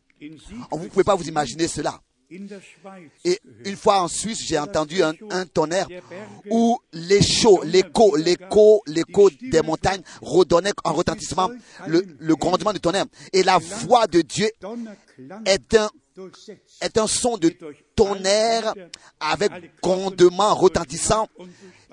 Vous 0.72 0.84
ne 0.84 0.88
pouvez 0.90 1.04
pas 1.04 1.16
vous 1.16 1.28
imaginer 1.28 1.68
cela. 1.68 2.02
Et 3.26 3.40
une 3.66 3.76
fois 3.76 4.02
en 4.02 4.08
Suisse, 4.08 4.44
j'ai 4.46 4.60
entendu 4.60 5.02
un, 5.02 5.14
tonnerre 5.48 5.88
où 6.50 6.78
l'écho, 6.94 7.64
l'écho, 7.64 8.16
l'écho, 8.16 8.84
l'écho 8.86 9.30
des 9.42 9.62
montagnes 9.64 10.02
redonnait 10.22 10.74
en 10.84 10.94
retentissement 10.94 11.50
le, 11.88 12.06
le 12.20 12.36
grondement 12.36 12.72
du 12.72 12.80
tonnerre. 12.80 13.06
Et 13.34 13.42
la 13.42 13.58
voix 13.58 14.06
de 14.06 14.22
Dieu 14.22 14.48
est 15.46 15.74
un, 15.76 15.90
est 16.82 16.98
un 16.98 17.08
son 17.08 17.38
de 17.38 17.52
tonnerre 17.96 18.76
avec 19.20 19.52
grondement 19.82 20.54
retentissant 20.54 21.28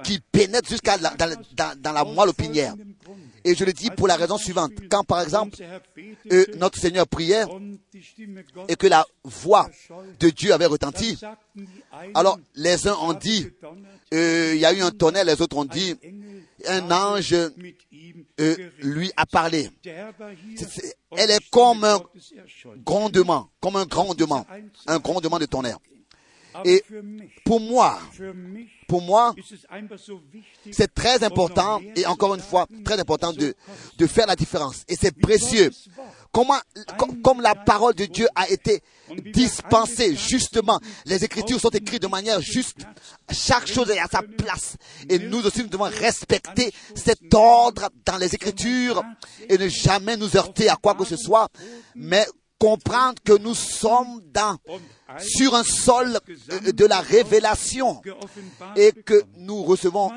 qui 0.05 0.21
pénètre 0.21 0.69
jusqu'à 0.69 0.99
dans, 0.99 1.81
dans 1.81 1.93
la 1.93 2.05
moelle 2.05 2.29
opinière. 2.29 2.75
Et 3.47 3.55
je 3.55 3.64
le 3.64 3.72
dis 3.72 3.90
pour 3.90 4.09
la 4.09 4.16
raison 4.16 4.36
suivante. 4.36 4.72
Quand 4.90 5.05
par 5.05 5.22
exemple 5.22 5.57
euh, 6.32 6.44
notre 6.57 6.78
Seigneur 6.80 7.07
priait 7.07 7.44
et 8.68 8.74
que 8.74 8.88
la 8.88 9.07
voix 9.22 9.70
de 10.18 10.30
Dieu 10.30 10.53
avait 10.53 10.66
retenti, 10.66 11.16
alors 12.14 12.38
les 12.57 12.88
uns 12.88 12.97
ont 12.97 13.12
dit, 13.12 13.47
euh, 14.12 14.53
il 14.55 14.61
y 14.61 14.64
a 14.64 14.72
eu 14.72 14.80
un 14.82 14.90
tonnerre, 14.90 15.24
les 15.24 15.40
autres 15.40 15.57
ont 15.57 15.64
dit, 15.64 15.94
un 16.66 16.90
ange 16.90 17.34
euh, 18.40 18.57
lui 18.80 19.12
a 19.16 19.26
parlé. 19.26 19.70
elle 21.16 21.30
est 21.30 21.51
comme 21.51 21.84
un 21.84 22.01
grondement, 22.84 23.49
comme 23.61 23.76
un 23.76 23.86
grondement, 23.86 24.44
un 24.88 24.99
grondement 24.99 25.38
de 25.38 25.47
tonnerre. 25.47 25.78
Et 26.64 26.82
pour 27.44 27.61
moi, 27.61 27.98
pour 28.88 29.02
moi, 29.02 29.34
c'est 30.72 30.94
très 30.94 31.22
important, 31.24 31.80
et 31.94 32.07
encore 32.07 32.34
une 32.34 32.40
fois, 32.40 32.66
très 32.84 32.98
important 33.00 33.32
de, 33.32 33.54
de 33.98 34.07
faire 34.07 34.26
la 34.26 34.36
différence. 34.36 34.84
Et 34.88 34.96
c'est 34.96 35.16
précieux. 35.16 35.70
Comment, 36.32 36.59
comme 37.22 37.40
la 37.40 37.54
parole 37.54 37.94
de 37.94 38.04
Dieu 38.04 38.28
a 38.34 38.48
été 38.50 38.80
dispensée 39.32 40.14
justement, 40.14 40.78
les 41.07 41.24
Écritures 41.24 41.61
sont 41.61 41.70
écrites 41.70 42.02
de 42.02 42.09
manière 42.09 42.40
juste. 42.40 42.78
Chaque 43.30 43.66
chose 43.66 43.88
est 43.90 43.98
à 43.98 44.07
sa 44.07 44.22
place. 44.22 44.76
Et 45.09 45.18
nous 45.18 45.44
aussi, 45.46 45.62
nous 45.62 45.68
devons 45.68 45.84
respecter 45.84 46.72
cet 46.94 47.32
ordre 47.32 47.88
dans 48.04 48.18
les 48.18 48.34
Écritures 48.34 49.02
et 49.48 49.57
ne 49.57 49.68
jamais 49.68 50.16
nous 50.16 50.36
heurter 50.36 50.68
à 50.68 50.76
quoi 50.76 50.94
que 50.94 51.04
ce 51.04 51.16
soit, 51.16 51.48
mais 51.94 52.26
comprendre 52.59 53.20
que 53.24 53.36
nous 53.38 53.54
sommes 53.54 54.22
sur 55.18 55.54
un 55.54 55.64
sol 55.64 56.18
de 56.50 56.84
la 56.84 57.00
révélation 57.00 58.00
et 58.76 58.92
que 58.92 59.22
nous 59.36 59.62
recevons 59.62 60.11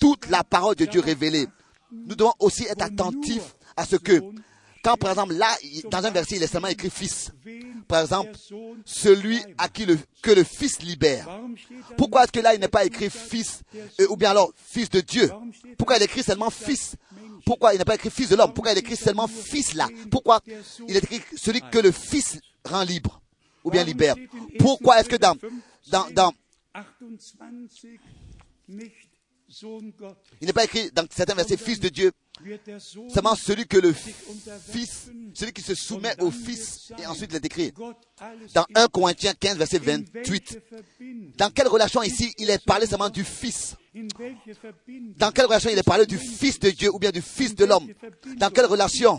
toute 0.00 0.28
la 0.28 0.44
parole 0.44 0.76
de 0.76 0.84
Dieu 0.84 1.00
révélée. 1.00 1.46
Nous 1.92 2.14
devons 2.14 2.34
aussi 2.38 2.64
être 2.64 2.82
attentifs 2.82 3.56
à 3.76 3.84
ce 3.84 3.96
que, 3.96 4.20
quand 4.86 4.96
par 4.96 5.10
exemple 5.10 5.34
là, 5.34 5.52
dans 5.90 6.06
un 6.06 6.10
verset, 6.10 6.36
il 6.36 6.42
est 6.44 6.46
seulement 6.46 6.68
écrit 6.68 6.90
fils. 6.90 7.32
Par 7.88 8.02
exemple, 8.02 8.30
celui 8.84 9.40
à 9.58 9.68
qui 9.68 9.84
le, 9.84 9.98
que 10.22 10.30
le 10.30 10.44
fils 10.44 10.80
libère. 10.80 11.28
Pourquoi 11.96 12.22
est-ce 12.22 12.32
que 12.32 12.38
là, 12.38 12.54
il 12.54 12.60
n'est 12.60 12.68
pas 12.68 12.84
écrit 12.84 13.10
fils, 13.10 13.62
euh, 14.00 14.06
ou 14.10 14.16
bien 14.16 14.30
alors 14.30 14.52
fils 14.56 14.88
de 14.88 15.00
Dieu? 15.00 15.28
Pourquoi 15.76 15.96
il 15.96 16.04
écrit 16.04 16.22
seulement 16.22 16.50
fils? 16.50 16.94
Pourquoi 17.44 17.74
il 17.74 17.78
n'est 17.78 17.84
pas 17.84 17.96
écrit 17.96 18.10
fils 18.10 18.28
de 18.28 18.36
l'homme? 18.36 18.52
Pourquoi 18.54 18.72
il 18.72 18.78
écrit 18.78 18.96
seulement 18.96 19.26
fils 19.26 19.74
là? 19.74 19.88
Pourquoi 20.08 20.40
il 20.88 20.96
est 20.96 21.02
écrit 21.02 21.20
celui 21.36 21.60
que 21.60 21.78
le 21.78 21.90
fils 21.90 22.38
rend 22.64 22.82
libre? 22.82 23.20
ou 23.64 23.70
bien 23.70 23.82
libère? 23.82 24.14
Pourquoi 24.60 25.00
est-ce 25.00 25.08
que 25.08 25.16
dans, 25.16 25.36
dans, 25.88 26.08
dans 26.12 26.32
il 30.40 30.46
n'est 30.46 30.52
pas 30.52 30.64
écrit 30.64 30.90
dans 30.92 31.06
certains 31.10 31.34
versets 31.34 31.56
fils 31.56 31.80
de 31.80 31.88
Dieu, 31.88 32.12
seulement 33.08 33.34
celui 33.34 33.66
que 33.66 33.78
le 33.78 33.92
fils, 33.92 35.10
celui 35.34 35.52
qui 35.52 35.62
se 35.62 35.74
soumet 35.74 36.14
au 36.20 36.30
fils, 36.30 36.92
et 36.98 37.06
ensuite 37.06 37.30
il 37.32 37.36
est 37.36 37.44
écrit 37.44 37.72
dans 38.54 38.66
1 38.74 38.88
Corinthiens 38.88 39.34
15, 39.38 39.56
verset 39.56 39.78
28. 39.78 40.62
Dans 41.36 41.50
quelle 41.50 41.68
relation 41.68 42.02
ici 42.02 42.32
il 42.38 42.50
est 42.50 42.64
parlé 42.64 42.86
seulement 42.86 43.10
du 43.10 43.24
fils? 43.24 43.76
Dans 45.16 45.30
quelle 45.30 45.46
relation 45.46 45.70
il 45.70 45.78
est 45.78 45.82
parlé 45.82 46.06
du 46.06 46.18
Fils 46.18 46.58
de 46.58 46.70
Dieu 46.70 46.90
ou 46.92 46.98
bien 46.98 47.10
du 47.10 47.22
Fils 47.22 47.54
de 47.54 47.64
l'homme? 47.64 47.88
Dans 48.36 48.50
quelle 48.50 48.66
relation 48.66 49.18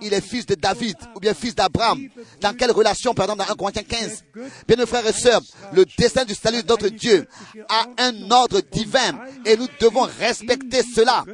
il 0.00 0.12
est 0.14 0.20
fils 0.20 0.46
de 0.46 0.54
David 0.54 0.96
ou 1.16 1.20
bien 1.20 1.34
fils 1.34 1.54
d'Abraham? 1.54 2.08
Dans 2.40 2.54
quelle 2.54 2.70
relation, 2.70 3.14
par 3.14 3.24
exemple, 3.24 3.44
dans 3.44 3.52
1 3.52 3.56
Corinthiens 3.56 3.82
15 3.82 4.24
Bien, 4.68 4.76
mes 4.76 4.86
frères 4.86 5.06
et 5.06 5.12
sœurs, 5.12 5.40
le 5.72 5.84
destin 5.98 6.24
du 6.24 6.34
salut 6.34 6.62
de 6.62 6.68
notre 6.68 6.88
Dieu 6.88 7.26
a 7.68 7.86
un 7.98 8.30
ordre 8.30 8.60
divin 8.60 9.18
et 9.44 9.56
nous 9.56 9.68
devons 9.80 10.06
respecter 10.18 10.82
cela. 10.82 11.24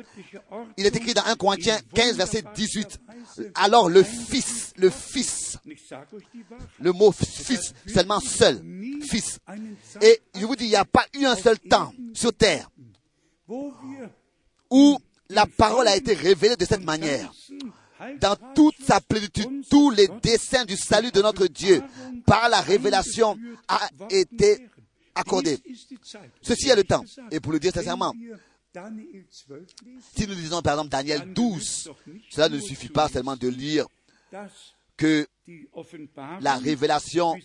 Il 0.77 0.87
est 0.87 0.97
écrit 0.97 1.15
dans 1.15 1.25
1 1.25 1.35
Corinthiens 1.37 1.79
15, 1.95 2.17
verset 2.17 2.45
18. 2.55 2.99
Alors 3.55 3.89
le 3.89 4.03
Fils, 4.03 4.73
le 4.77 4.91
Fils, 4.91 5.59
le 6.81 6.93
mot 6.93 7.13
Fils, 7.13 7.75
seulement 7.87 8.21
seul, 8.21 8.63
Fils. 9.03 9.39
Et 10.01 10.21
je 10.35 10.45
vous 10.47 10.57
dis, 10.57 10.65
il 10.65 10.71
n'y 10.71 10.77
a 10.77 10.85
pas 10.85 11.07
eu 11.15 11.25
un 11.25 11.37
seul 11.37 11.59
temps 11.59 11.93
sur 12.15 12.33
terre 12.33 12.71
où 14.71 14.99
la 15.29 15.47
parole 15.47 15.89
a 15.89 15.97
été 15.97 16.15
révélée 16.15 16.57
de 16.57 16.65
cette 16.65 16.85
manière. 16.85 17.33
Dans 18.21 18.37
toute 18.55 18.77
sa 18.83 19.01
plénitude, 19.01 19.65
tous 19.69 19.91
les 19.91 20.09
desseins 20.23 20.65
du 20.65 20.77
salut 20.77 21.11
de 21.11 21.21
notre 21.21 21.47
Dieu 21.47 21.83
par 22.25 22.49
la 22.49 22.61
révélation 22.61 23.37
a 23.69 23.89
été 24.11 24.67
accordé. 25.15 25.59
Ceci 26.41 26.71
est 26.71 26.77
le 26.77 26.85
temps. 26.85 27.05
Et 27.31 27.41
pour 27.41 27.53
le 27.53 27.61
dire 27.61 27.73
sincèrement, 27.73 28.15
si 30.15 30.27
nous 30.27 30.35
lisons 30.35 30.63
par 30.63 30.75
exemple 30.75 30.91
Daniel 30.91 31.33
12, 31.33 31.91
cela 32.31 32.49
ne 32.49 32.59
suffit 32.59 32.89
pas 32.89 33.09
seulement 33.09 33.37
de 33.37 33.49
lire 33.49 33.87
que 34.97 35.27
la 36.41 36.57
révélation 36.57 37.37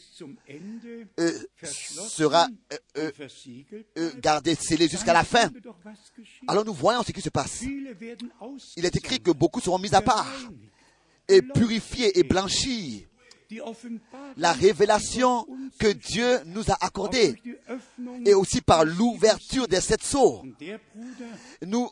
euh, 1.20 1.32
sera 1.64 2.48
euh, 2.98 3.12
euh, 3.98 4.12
gardée 4.20 4.56
scellée 4.56 4.88
jusqu'à 4.88 5.14
la 5.14 5.24
fin. 5.24 5.50
Alors 6.48 6.66
nous 6.66 6.74
voyons 6.74 7.04
ce 7.04 7.12
qui 7.12 7.22
se 7.22 7.30
passe. 7.30 7.64
Il 8.78 8.86
est 8.86 8.96
écrit 8.96 9.20
que 9.20 9.32
beaucoup 9.32 9.60
seront 9.60 9.80
mis 9.80 9.94
à 9.94 10.02
part 10.02 10.32
et 11.28 11.42
purifiés 11.42 12.18
et 12.20 12.24
blanchis. 12.24 13.08
La 14.38 14.54
révélation 14.54 15.48
que 15.80 15.88
Dieu 15.88 16.40
nous 16.46 16.72
a 16.72 16.78
accordée 16.84 17.36
et 18.26 18.34
aussi 18.34 18.62
par 18.62 18.84
l'ouverture 18.84 19.68
des 19.68 19.82
sept 19.82 20.04
sceaux 20.04 20.44
nous 21.66 21.90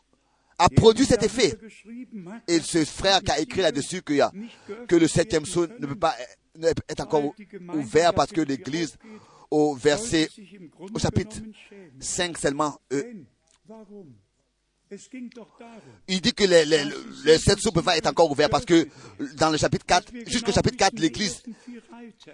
a 0.58 0.68
produit 0.68 1.04
cet 1.06 1.22
effet. 1.22 1.58
Et 2.48 2.60
ce 2.60 2.84
frère 2.84 3.22
qui 3.22 3.30
a 3.30 3.38
écrit 3.40 3.60
là-dessus 3.62 4.02
que, 4.02 4.14
que 4.86 4.96
le 4.96 5.08
septième 5.08 5.44
saut 5.46 5.66
ne 5.66 5.86
peut 5.86 5.94
pas 5.96 6.14
être 6.88 7.00
encore 7.02 7.32
ouvert 7.74 8.14
parce 8.14 8.30
que 8.32 8.40
l'Église, 8.40 8.96
au 9.50 9.74
verset, 9.74 10.28
au 10.94 10.98
chapitre 10.98 11.36
5 12.00 12.38
seulement, 12.38 12.78
euh, 12.92 13.02
Il 16.06 16.20
dit 16.20 16.32
que 16.34 16.44
les, 16.44 16.64
les, 16.64 16.84
les 17.24 17.38
sept 17.38 17.58
sceaux 17.58 17.72
peuvent 17.72 17.82
pas 17.84 17.96
être 17.96 18.06
encore 18.06 18.30
ouverts 18.30 18.50
parce 18.50 18.64
que 18.64 18.86
dans 19.36 19.50
le 19.50 19.56
chapitre 19.56 19.84
4, 19.86 20.12
jusqu'au 20.26 20.52
chapitre 20.52 20.76
4, 20.76 20.98
l'église, 21.00 21.42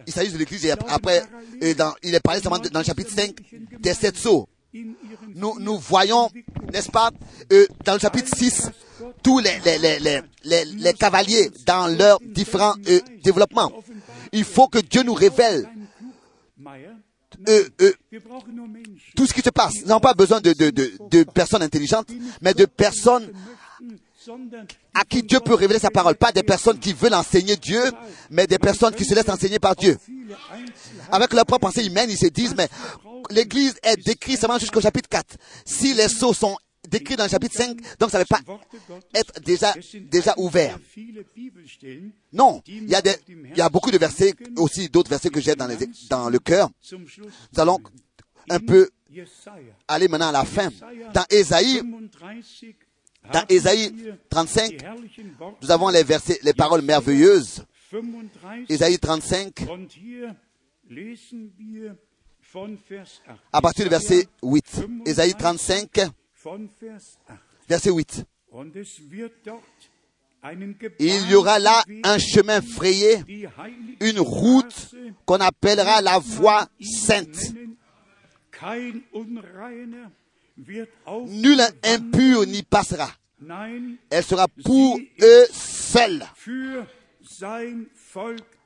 il 0.06 0.12
s'agit 0.12 0.32
de 0.32 0.36
l'église 0.38 0.66
et 0.66 0.72
après, 0.72 1.22
et 1.62 1.74
dans, 1.74 1.94
il 2.02 2.14
est 2.14 2.20
parlé 2.20 2.40
seulement 2.42 2.58
de- 2.58 2.68
dans 2.68 2.80
le 2.80 2.84
chapitre 2.84 3.12
5 3.12 3.34
des 3.78 3.94
sept 3.94 4.16
sceaux. 4.16 4.48
Nous, 4.72 5.58
nous 5.58 5.78
voyons, 5.78 6.30
n'est-ce 6.72 6.90
pas, 6.90 7.10
euh, 7.52 7.66
dans 7.84 7.94
le 7.94 7.98
chapitre 7.98 8.30
6, 8.36 8.70
tous 9.22 9.40
les, 9.40 9.58
les, 9.64 9.98
les, 9.98 10.64
les, 10.64 10.94
cavaliers 10.94 11.50
dans 11.66 11.88
leurs 11.88 12.20
différents 12.20 12.74
euh, 12.88 13.00
développements. 13.22 13.72
Il 14.32 14.44
faut 14.44 14.68
que 14.68 14.78
Dieu 14.78 15.02
nous 15.02 15.14
révèle 15.14 15.68
euh, 17.48 17.68
euh, 17.80 17.92
tout 19.16 19.26
ce 19.26 19.32
qui 19.34 19.40
se 19.40 19.50
passe. 19.50 19.80
Nous 19.82 19.86
n'avons 19.88 20.00
pas 20.00 20.14
besoin 20.14 20.40
de, 20.40 20.52
de, 20.52 20.70
de, 20.70 20.92
de 21.10 21.22
personnes 21.24 21.62
intelligentes, 21.62 22.08
mais 22.40 22.54
de 22.54 22.66
personnes 22.66 23.28
à 24.94 25.04
qui 25.04 25.22
Dieu 25.22 25.40
peut 25.40 25.54
révéler 25.54 25.78
sa 25.78 25.90
parole. 25.90 26.16
Pas 26.16 26.32
des 26.32 26.42
personnes 26.42 26.78
qui 26.78 26.92
veulent 26.92 27.14
enseigner 27.14 27.56
Dieu, 27.56 27.82
mais 28.30 28.46
des 28.46 28.58
personnes 28.58 28.94
qui 28.94 29.04
se 29.04 29.14
laissent 29.14 29.28
enseigner 29.28 29.58
par 29.58 29.76
Dieu. 29.76 29.96
Avec 31.10 31.32
leur 31.32 31.46
propre 31.46 31.68
pensée 31.68 31.86
humaine, 31.86 32.10
ils 32.10 32.18
se 32.18 32.26
disent, 32.26 32.54
mais 32.56 32.68
l'Église 33.30 33.76
est 33.82 33.96
décrite 33.96 34.38
seulement 34.38 34.58
jusqu'au 34.58 34.80
chapitre 34.80 35.08
4. 35.08 35.36
Si 35.64 35.94
les 35.94 36.08
sceaux 36.08 36.34
sont 36.34 36.56
décrits 36.88 37.16
dans 37.16 37.24
le 37.24 37.30
chapitre 37.30 37.56
5, 37.56 37.76
donc 37.98 38.10
ça 38.10 38.18
ne 38.18 38.24
va 38.24 38.38
pas 38.38 38.40
être 39.14 39.40
déjà, 39.40 39.74
déjà 40.10 40.34
ouvert. 40.36 40.78
Non, 42.32 42.62
il 42.66 42.88
y 42.88 42.94
a, 42.94 43.02
il 43.28 43.56
y 43.56 43.60
a 43.60 43.68
beaucoup 43.68 43.90
de 43.90 43.98
versets, 43.98 44.34
aussi 44.56 44.88
d'autres 44.88 45.10
versets 45.10 45.30
que 45.30 45.40
j'ai 45.40 45.54
dans, 45.54 45.68
dans 46.08 46.30
le 46.30 46.38
cœur. 46.38 46.70
Nous 46.92 47.60
allons 47.60 47.78
un 48.48 48.58
peu 48.58 48.88
aller 49.88 50.08
maintenant 50.08 50.28
à 50.28 50.32
la 50.32 50.44
fin. 50.44 50.68
Dans 51.12 51.24
Ésaïe, 51.30 51.82
dans 53.32 53.44
Ésaïe 53.48 53.94
35, 54.30 54.84
nous 55.62 55.70
avons 55.70 55.88
les 55.88 56.02
versets, 56.02 56.38
les 56.42 56.54
paroles 56.54 56.82
merveilleuses. 56.82 57.64
Ésaïe 58.68 58.98
35, 59.02 59.66
Und 59.68 59.88
hier 59.96 60.34
lesen 60.88 61.52
wir 61.58 61.96
von 62.40 62.76
Vers 62.88 63.20
8. 63.26 63.36
à 63.52 63.60
partir 63.60 63.84
du 63.84 63.90
verset 63.90 64.28
8. 64.42 64.82
Ésaïe 65.06 65.34
35, 65.38 65.88
Von 66.34 66.68
Vers 66.78 67.18
8. 67.28 67.38
verset 67.68 67.90
8. 67.90 68.24
Und 68.52 68.74
es 68.76 69.00
wird 69.10 69.32
dort 69.44 69.62
einen 70.42 70.76
Il 70.98 71.30
y 71.30 71.34
aura 71.34 71.58
là 71.58 71.84
un 72.04 72.18
chemin 72.18 72.62
frayé, 72.62 73.24
une 74.00 74.18
route 74.20 74.94
qu'on 75.26 75.40
appellera 75.40 76.00
la 76.00 76.18
voie 76.18 76.66
sainte. 76.80 77.54
Nul 81.26 81.60
impur 81.84 82.46
n'y 82.46 82.62
passera. 82.62 83.10
Elle 84.10 84.24
sera 84.24 84.46
pour 84.64 84.98
eux 85.22 85.46
seuls. 85.52 86.24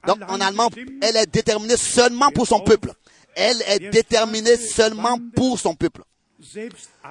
Donc 0.07 0.18
en 0.28 0.40
allemand, 0.40 0.68
elle 1.03 1.16
est 1.16 1.26
déterminée 1.26 1.76
seulement 1.76 2.30
pour 2.30 2.47
son 2.47 2.61
peuple. 2.61 2.92
Elle 3.36 3.62
est 3.66 3.90
déterminée 3.90 4.57
seulement 4.57 5.18
pour 5.34 5.59
son 5.59 5.74
peuple. 5.74 6.03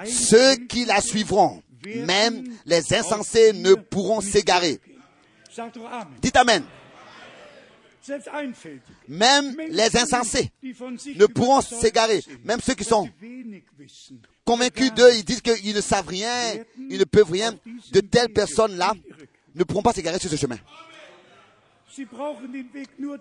Ceux 0.05 0.55
qui 0.67 0.85
la 0.85 1.01
suivront, 1.01 1.61
même 1.85 2.43
les 2.65 2.93
insensés 2.93 3.53
ne 3.53 3.73
pourront 3.73 4.21
s'égarer. 4.21 4.79
Dites 6.21 6.35
Amen. 6.37 6.63
Même 9.07 9.55
les 9.69 9.95
insensés 9.97 10.51
ne 11.15 11.25
pourront 11.27 11.61
s'égarer. 11.61 12.21
Même 12.43 12.59
ceux 12.61 12.73
qui 12.75 12.83
sont 12.83 13.09
convaincus 14.45 14.93
d'eux, 14.93 15.13
ils 15.15 15.23
disent 15.23 15.41
qu'ils 15.41 15.75
ne 15.75 15.81
savent 15.81 16.07
rien, 16.07 16.55
ils 16.89 16.99
ne 16.99 17.05
peuvent 17.05 17.31
rien. 17.31 17.53
De 17.91 17.99
telles 18.01 18.29
personnes-là 18.33 18.93
ne 19.55 19.63
pourront 19.63 19.81
pas 19.83 19.93
s'égarer 19.93 20.19
sur 20.19 20.29
ce 20.29 20.35
chemin. 20.35 20.57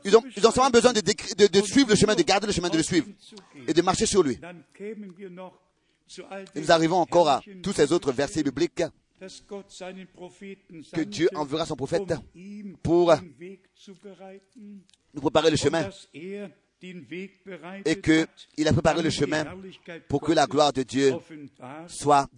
Ils 0.05 0.17
ont, 0.17 0.23
ils 0.37 0.47
ont 0.47 0.51
seulement 0.51 0.71
besoin 0.71 0.93
de, 0.95 1.01
de- 1.03 1.47
de 1.47 1.61
suivre 1.67 1.91
le 1.91 1.95
chemin, 1.97 2.15
de 2.15 2.23
garder 2.23 2.47
le 2.47 2.53
chemin, 2.55 2.71
de 2.71 2.79
le 2.79 2.83
suivre 2.83 3.07
et 3.69 3.75
de 3.75 3.83
marcher 3.83 4.07
sur 4.07 4.23
lui. 4.23 4.39
Et 6.55 6.61
nous 6.61 6.73
arrivons 6.73 6.97
encore 6.97 7.29
à 7.29 7.43
tous 7.63 7.73
ces 7.75 7.93
autres 7.93 8.13
versets 8.13 8.43
bibliques 8.43 8.83
que 10.93 11.01
Dieu 11.03 11.29
enverra 11.35 11.67
son 11.67 11.77
prophète 11.77 12.13
um 12.35 12.77
pour 12.83 13.15
nous 15.15 15.21
préparer 15.21 15.51
le 15.51 15.57
chemin 15.57 15.89
er 16.15 16.49
et 17.85 18.01
que 18.01 18.23
hat, 18.23 18.29
il 18.57 18.67
a 18.67 18.73
préparé 18.73 19.03
le 19.03 19.11
chemin 19.11 19.45
pour 20.09 20.21
que 20.21 20.33
la 20.33 20.47
gloire 20.47 20.73
de 20.73 20.83
Dieu 20.83 21.15
soit 21.87 22.29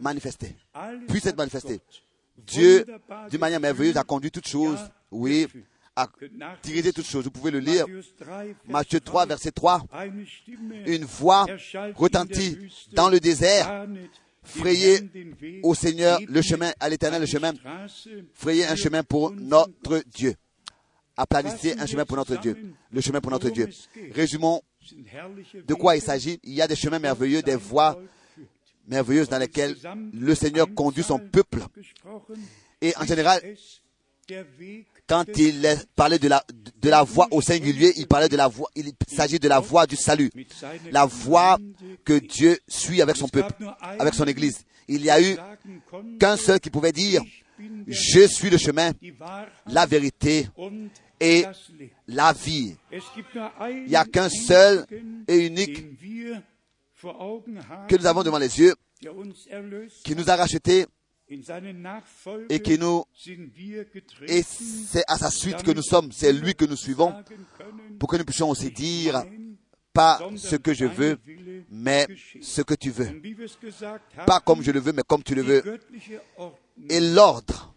manifestée, 0.00 0.56
puisse 1.08 1.26
être 1.26 1.36
manifestée. 1.36 1.80
Dieu, 2.36 2.84
d'une 3.30 3.40
manière 3.40 3.60
merveilleuse, 3.60 3.96
a 3.96 4.02
conduit 4.02 4.30
toutes 4.30 4.48
choses, 4.48 4.80
oui, 5.10 5.46
a 5.94 6.08
dirigé 6.62 6.92
toutes 6.92 7.06
choses. 7.06 7.24
Vous 7.24 7.30
pouvez 7.30 7.50
le 7.50 7.58
lire. 7.58 7.86
Matthäus 7.86 8.14
3, 8.16 8.44
Vers 8.44 8.56
Matthieu 8.68 9.00
3, 9.00 9.26
verset 9.26 9.50
3. 9.52 9.82
Eine 9.92 10.26
Stimme 10.26 10.72
Une 10.86 11.04
voix 11.04 11.46
retentit 11.94 12.58
dans 12.92 13.08
le 13.08 13.20
désert. 13.20 13.86
Frayez 14.42 15.00
au 15.62 15.74
Seigneur 15.74 16.18
le 16.26 16.42
chemin, 16.42 16.72
à 16.80 16.88
l'Éternel 16.88 17.20
le 17.20 17.26
chemin. 17.26 17.52
Frayez 18.34 18.66
un 18.66 18.76
chemin 18.76 19.02
pour 19.02 19.30
notre 19.32 20.02
Dieu. 20.14 20.34
Aplanissez 21.16 21.74
un 21.78 21.86
chemin 21.86 22.04
pour 22.04 22.16
notre 22.16 22.36
Dieu. 22.36 22.56
Le 22.90 23.00
chemin 23.00 23.20
pour 23.20 23.30
notre 23.30 23.50
Dieu. 23.50 23.68
Résumons 24.12 24.62
de 25.66 25.74
quoi 25.74 25.96
il 25.96 26.02
s'agit. 26.02 26.40
Il 26.42 26.54
y 26.54 26.62
a 26.62 26.68
des 26.68 26.76
chemins 26.76 26.98
merveilleux, 26.98 27.42
des 27.42 27.56
voies 27.56 28.00
merveilleuses 28.88 29.28
dans 29.28 29.38
lesquelles 29.38 29.76
le 30.12 30.34
Seigneur 30.34 30.66
conduit 30.74 31.02
son 31.02 31.18
peuple. 31.18 31.60
Et 32.80 32.96
en 32.96 33.04
général, 33.04 33.42
quand 35.10 35.24
il 35.36 35.66
parlait 35.96 36.20
de 36.20 36.28
la, 36.28 36.44
de 36.80 36.88
la 36.88 37.02
voie 37.02 37.26
au 37.32 37.40
singulier, 37.40 37.92
il 37.96 38.06
parlait 38.06 38.28
de 38.28 38.36
la 38.36 38.46
voie, 38.46 38.70
il 38.76 38.92
s'agit 39.08 39.40
de 39.40 39.48
la 39.48 39.58
voie 39.58 39.84
du 39.84 39.96
salut. 39.96 40.30
La 40.92 41.08
Gemeinde 41.08 41.74
que 42.04 42.12
Dieu 42.20 42.56
suit 42.68 43.02
avec 43.02 43.16
son 43.16 43.26
peuple, 43.26 43.52
avec 43.98 44.14
son 44.14 44.24
église. 44.26 44.60
Il 44.86 45.02
n'y 45.02 45.10
a 45.10 45.20
eu 45.20 45.36
qu'un 46.20 46.36
seul 46.36 46.60
qui 46.60 46.70
pouvait 46.70 46.92
dire, 46.92 47.22
je 47.88 48.20
suis 48.28 48.50
le 48.50 48.56
chemin, 48.56 48.92
la 49.66 49.84
vérité 49.84 50.46
et 51.18 51.44
la 52.06 52.32
vie. 52.32 52.76
Il 52.92 53.86
n'y 53.88 53.96
a 53.96 54.04
qu'un 54.04 54.28
seul 54.28 54.86
et 55.26 55.44
unique 55.44 55.98
que 57.02 57.96
nous 57.96 58.06
avons 58.06 58.22
devant 58.22 58.38
les 58.38 58.60
yeux, 58.60 58.76
qui 60.04 60.14
nous 60.14 60.30
a 60.30 60.36
rachetés 60.36 60.86
et 62.48 62.60
qui 62.60 62.78
nous, 62.78 63.04
et 64.26 64.42
c'est 64.42 65.04
à 65.06 65.16
sa 65.16 65.30
suite 65.30 65.62
que 65.62 65.70
nous 65.70 65.82
sommes, 65.82 66.10
c'est 66.10 66.32
lui 66.32 66.54
que 66.54 66.64
nous 66.64 66.76
suivons, 66.76 67.14
pour 67.98 68.08
que 68.08 68.16
nous 68.16 68.24
puissions 68.24 68.50
aussi 68.50 68.70
dire, 68.70 69.24
pas 69.92 70.20
ce 70.36 70.56
que 70.56 70.74
je 70.74 70.86
veux, 70.86 71.18
mais 71.70 72.06
ce 72.40 72.62
que 72.62 72.74
tu 72.74 72.90
veux. 72.90 73.20
Pas 74.26 74.40
comme 74.40 74.62
je 74.62 74.72
le 74.72 74.80
veux, 74.80 74.92
mais 74.92 75.02
comme 75.06 75.22
tu 75.22 75.34
le 75.34 75.42
veux. 75.42 75.80
Et 76.88 77.00
l'ordre 77.00 77.74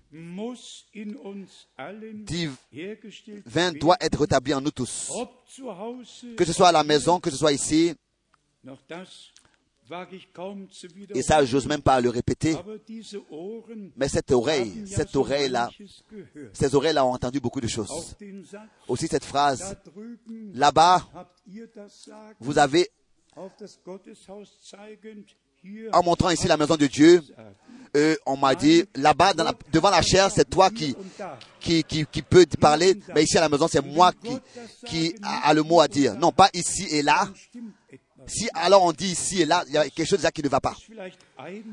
divin 2.13 3.71
doit 3.73 3.97
être 3.99 4.19
rétabli 4.19 4.53
en 4.53 4.61
nous 4.61 4.71
tous. 4.71 5.11
Que 6.37 6.45
ce 6.45 6.53
soit 6.53 6.69
à 6.69 6.71
la 6.71 6.83
maison, 6.83 7.19
que 7.19 7.29
ce 7.29 7.37
soit 7.37 7.51
ici, 7.51 7.93
et 11.15 11.21
ça, 11.21 11.43
j'ose 11.45 11.67
même 11.67 11.81
pas 11.81 11.99
le 12.01 12.09
répéter, 12.09 12.55
mais 13.97 14.07
cette 14.07 14.31
oreille, 14.31 14.83
cette 14.87 15.15
oreille-là, 15.15 15.69
ces 16.53 16.73
oreilles-là 16.75 17.05
ont 17.05 17.13
entendu 17.13 17.39
beaucoup 17.39 17.61
de 17.61 17.67
choses. 17.67 18.15
Aussi 18.87 19.07
cette 19.07 19.25
phrase, 19.25 19.75
là-bas, 20.53 21.05
vous 22.39 22.57
avez, 22.57 22.89
en 25.93 26.03
montrant 26.03 26.29
ici 26.29 26.47
la 26.47 26.57
maison 26.57 26.75
de 26.75 26.87
Dieu, 26.87 27.21
euh, 27.95 28.15
on 28.25 28.35
m'a 28.37 28.53
dit, 28.55 28.83
là-bas, 28.95 29.33
la- 29.37 29.53
devant 29.71 29.89
la 29.91 30.01
chair, 30.01 30.29
c'est 30.31 30.49
toi 30.49 30.69
qui, 30.69 30.95
qui, 31.59 31.83
qui, 31.83 32.05
qui 32.05 32.21
peut 32.21 32.45
parler, 32.59 32.95
mais 33.13 33.23
ici 33.23 33.37
à 33.37 33.41
la 33.41 33.49
maison, 33.49 33.67
c'est 33.67 33.81
moi 33.85 34.11
qui, 34.13 34.29
qui 34.87 35.15
a, 35.21 35.49
a 35.49 35.53
le 35.53 35.61
mot 35.63 35.79
à 35.79 35.87
dire. 35.87 36.15
Non, 36.15 36.31
pas 36.31 36.49
ici 36.53 36.85
et 36.89 37.01
là. 37.01 37.27
Si 38.27 38.49
alors 38.53 38.83
on 38.83 38.91
dit 38.93 39.07
ici 39.11 39.41
et 39.41 39.45
là, 39.45 39.63
il 39.67 39.73
y 39.73 39.77
a 39.77 39.89
quelque 39.89 40.07
chose 40.07 40.23
là 40.23 40.31
qui 40.31 40.41
ne 40.43 40.49
va 40.49 40.59
pas. 40.61 40.75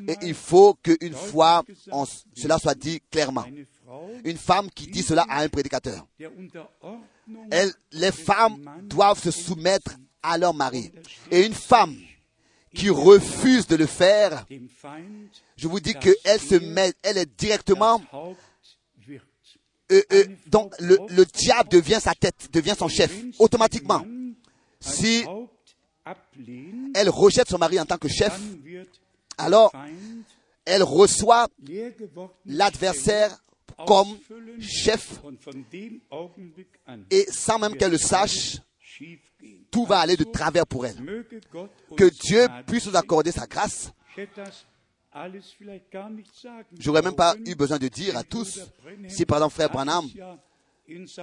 Et 0.09 0.16
il 0.22 0.34
faut 0.34 0.74
qu'une 0.82 1.14
fois, 1.14 1.62
on- 1.92 2.07
cela 2.34 2.59
soit 2.59 2.74
dit 2.74 3.01
clairement. 3.11 3.44
Une 4.24 4.36
femme 4.36 4.70
qui 4.70 4.86
dit 4.86 5.03
cela 5.03 5.24
à 5.28 5.42
un 5.42 5.48
prédicateur. 5.48 6.07
Elle, 7.51 7.72
les 7.92 8.12
femmes 8.12 8.64
doivent 8.84 9.20
se 9.22 9.30
soumettre 9.30 9.92
à 10.22 10.36
leur 10.38 10.55
mari. 10.55 10.90
Et 11.30 11.46
une 11.46 11.55
femme 11.55 11.96
qui 12.74 12.88
refuse 12.90 13.66
de 13.66 13.76
le 13.76 13.86
faire, 13.86 14.46
je 15.57 15.68
vous 15.68 15.80
dis 15.80 15.94
qu'elle 15.94 16.40
se 16.40 16.55
met, 16.57 16.92
elle 17.03 17.18
est 17.18 17.38
directement, 17.38 18.01
euh, 19.90 20.03
euh, 20.12 20.24
donc 20.46 20.72
le, 20.78 20.98
le 21.09 21.24
diable 21.24 21.68
devient 21.70 21.98
sa 22.01 22.14
tête, 22.14 22.48
devient 22.53 22.74
son 22.78 22.86
chef, 22.88 23.12
automatiquement. 23.40 24.05
Si 24.80 25.24
elle 26.94 27.09
rejette 27.09 27.48
son 27.48 27.59
mari 27.59 27.78
en 27.78 27.84
tant 27.84 27.98
que 27.98 28.09
chef, 28.09 28.38
alors 29.38 29.72
elle 30.64 30.82
reçoit 30.82 31.48
l'adversaire 32.46 33.36
comme 33.86 34.18
chef. 34.61 35.20
et 37.11 37.26
sans 37.30 37.59
même 37.59 37.76
qu'elle 37.76 37.92
le 37.92 37.98
sache, 37.98 38.59
tout 39.70 39.86
va 39.86 40.01
aller 40.01 40.16
de 40.16 40.24
travers 40.24 40.66
pour 40.66 40.86
elle. 40.86 41.24
Que 41.96 42.11
Dieu 42.11 42.46
puisse 42.66 42.86
nous 42.86 42.96
accorder 42.96 43.32
sa 43.32 43.46
grâce. 43.46 43.92
J'aurais 46.78 47.03
même 47.03 47.14
pas 47.14 47.34
eu 47.44 47.55
besoin 47.55 47.78
de 47.78 47.88
dire 47.88 48.16
à 48.16 48.22
tous, 48.22 48.61
si 49.09 49.24
par 49.26 49.38
exemple 49.38 49.55
frère 49.55 49.70
Branham, 49.70 50.07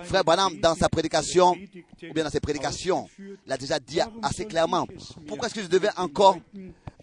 frère 0.04 0.24
Branham 0.24 0.58
dans 0.60 0.76
sa 0.76 0.90
prédication, 0.90 1.52
ou 1.54 2.14
bien 2.14 2.24
dans 2.24 2.30
ses 2.30 2.40
prédications, 2.40 3.04
ausgeführt. 3.04 3.40
l'a 3.46 3.58
déjà 3.58 3.80
dit 3.80 4.00
assez 4.22 4.46
clairement. 4.46 4.88
Pourquoi 5.28 5.48
est-ce 5.48 5.56
que 5.56 5.62
je 5.64 5.68
devais 5.68 5.90
encore 5.98 6.38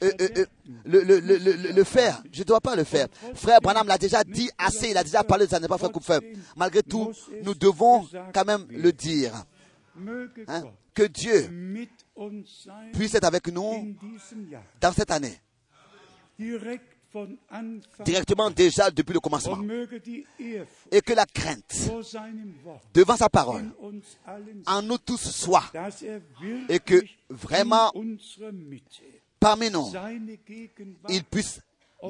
euh, 0.02 0.10
euh, 0.20 0.28
euh, 0.38 0.46
le, 0.84 1.02
le, 1.02 1.20
le, 1.20 1.36
le, 1.36 1.52
le 1.72 1.84
faire 1.84 2.22
Je 2.32 2.40
ne 2.40 2.44
dois 2.44 2.60
pas 2.60 2.74
le 2.74 2.84
faire. 2.84 3.06
Frère 3.34 3.60
Branham 3.60 3.86
l'a 3.86 3.98
déjà 3.98 4.24
dit 4.24 4.50
assez, 4.58 4.90
il 4.90 4.96
a 4.96 5.04
déjà 5.04 5.22
parlé 5.22 5.46
de 5.46 5.50
ça, 5.50 5.60
n'est 5.60 5.68
pas 5.68 5.78
frère 5.78 5.92
Kupfer. 5.92 6.18
Malgré 6.56 6.82
tout, 6.82 7.12
nous 7.42 7.54
devons 7.54 8.06
quand 8.32 8.44
même 8.44 8.66
le 8.70 8.92
dire. 8.92 9.32
Hein, 10.48 10.64
que 10.92 11.04
Dieu 11.04 11.48
puisse 12.92 13.14
être 13.14 13.24
avec 13.24 13.46
nous 13.48 13.94
dans 14.80 14.92
cette 14.92 15.10
année, 15.12 15.38
directement 18.04 18.50
déjà 18.50 18.90
depuis 18.90 19.12
le 19.12 19.20
commencement. 19.20 19.58
Ehrfurcht 19.62 20.08
Et 20.90 21.00
que 21.00 21.12
la 21.12 21.26
crainte 21.26 21.90
devant 22.92 23.16
sa 23.16 23.28
parole 23.28 23.70
en 24.66 24.82
nous 24.82 24.98
tous 24.98 25.30
soit, 25.30 25.64
er 25.74 26.20
et 26.68 26.78
que 26.78 27.02
vraiment 27.28 27.92
parmi 29.40 29.70
nous, 29.70 29.92
il 31.08 31.24
puisse 31.24 31.60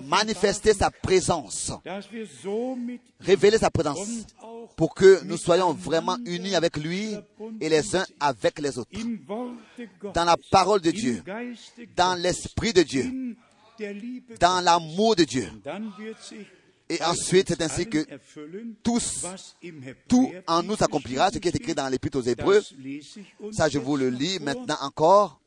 manifester 0.02 0.72
sa 0.74 0.90
présence, 0.90 1.72
révéler 3.20 3.59
sa 3.59 3.70
présence, 3.70 4.26
pour 4.76 4.94
que 4.94 5.22
nous 5.24 5.36
soyons 5.36 5.72
vraiment 5.72 6.16
unis 6.26 6.55
avec 6.55 6.76
lui 6.76 7.14
et 7.61 7.68
les 7.68 7.94
uns 7.94 8.05
avec 8.18 8.59
les 8.59 8.78
autres. 8.78 8.90
Dans 10.14 10.24
la 10.24 10.36
parole 10.50 10.80
de 10.80 10.90
Dieu, 10.90 11.22
dans 11.96 12.20
l'esprit 12.20 12.72
de 12.72 12.82
Dieu, 12.82 13.36
dans 14.41 14.64
l'amour 14.64 15.16
de 15.16 15.25
Dieu. 15.25 15.49
Et 16.89 17.03
ensuite, 17.03 17.49
c'est 17.49 17.62
ainsi 17.62 17.89
que 17.89 18.07
tous, 18.83 19.25
tout 20.07 20.33
en 20.47 20.62
nous 20.62 20.77
s'accomplira, 20.77 21.31
ce 21.31 21.39
qui 21.39 21.49
est 21.49 21.57
écrit 21.57 21.75
dans 21.75 21.89
l'Épître 21.89 22.18
aux 22.18 22.22
Hébreux. 22.22 22.61
Ça, 23.53 23.68
je 23.68 23.79
vous 23.79 23.97
le 23.97 24.11
lis 24.11 24.39
maintenant 24.39 24.77
encore 24.81 25.41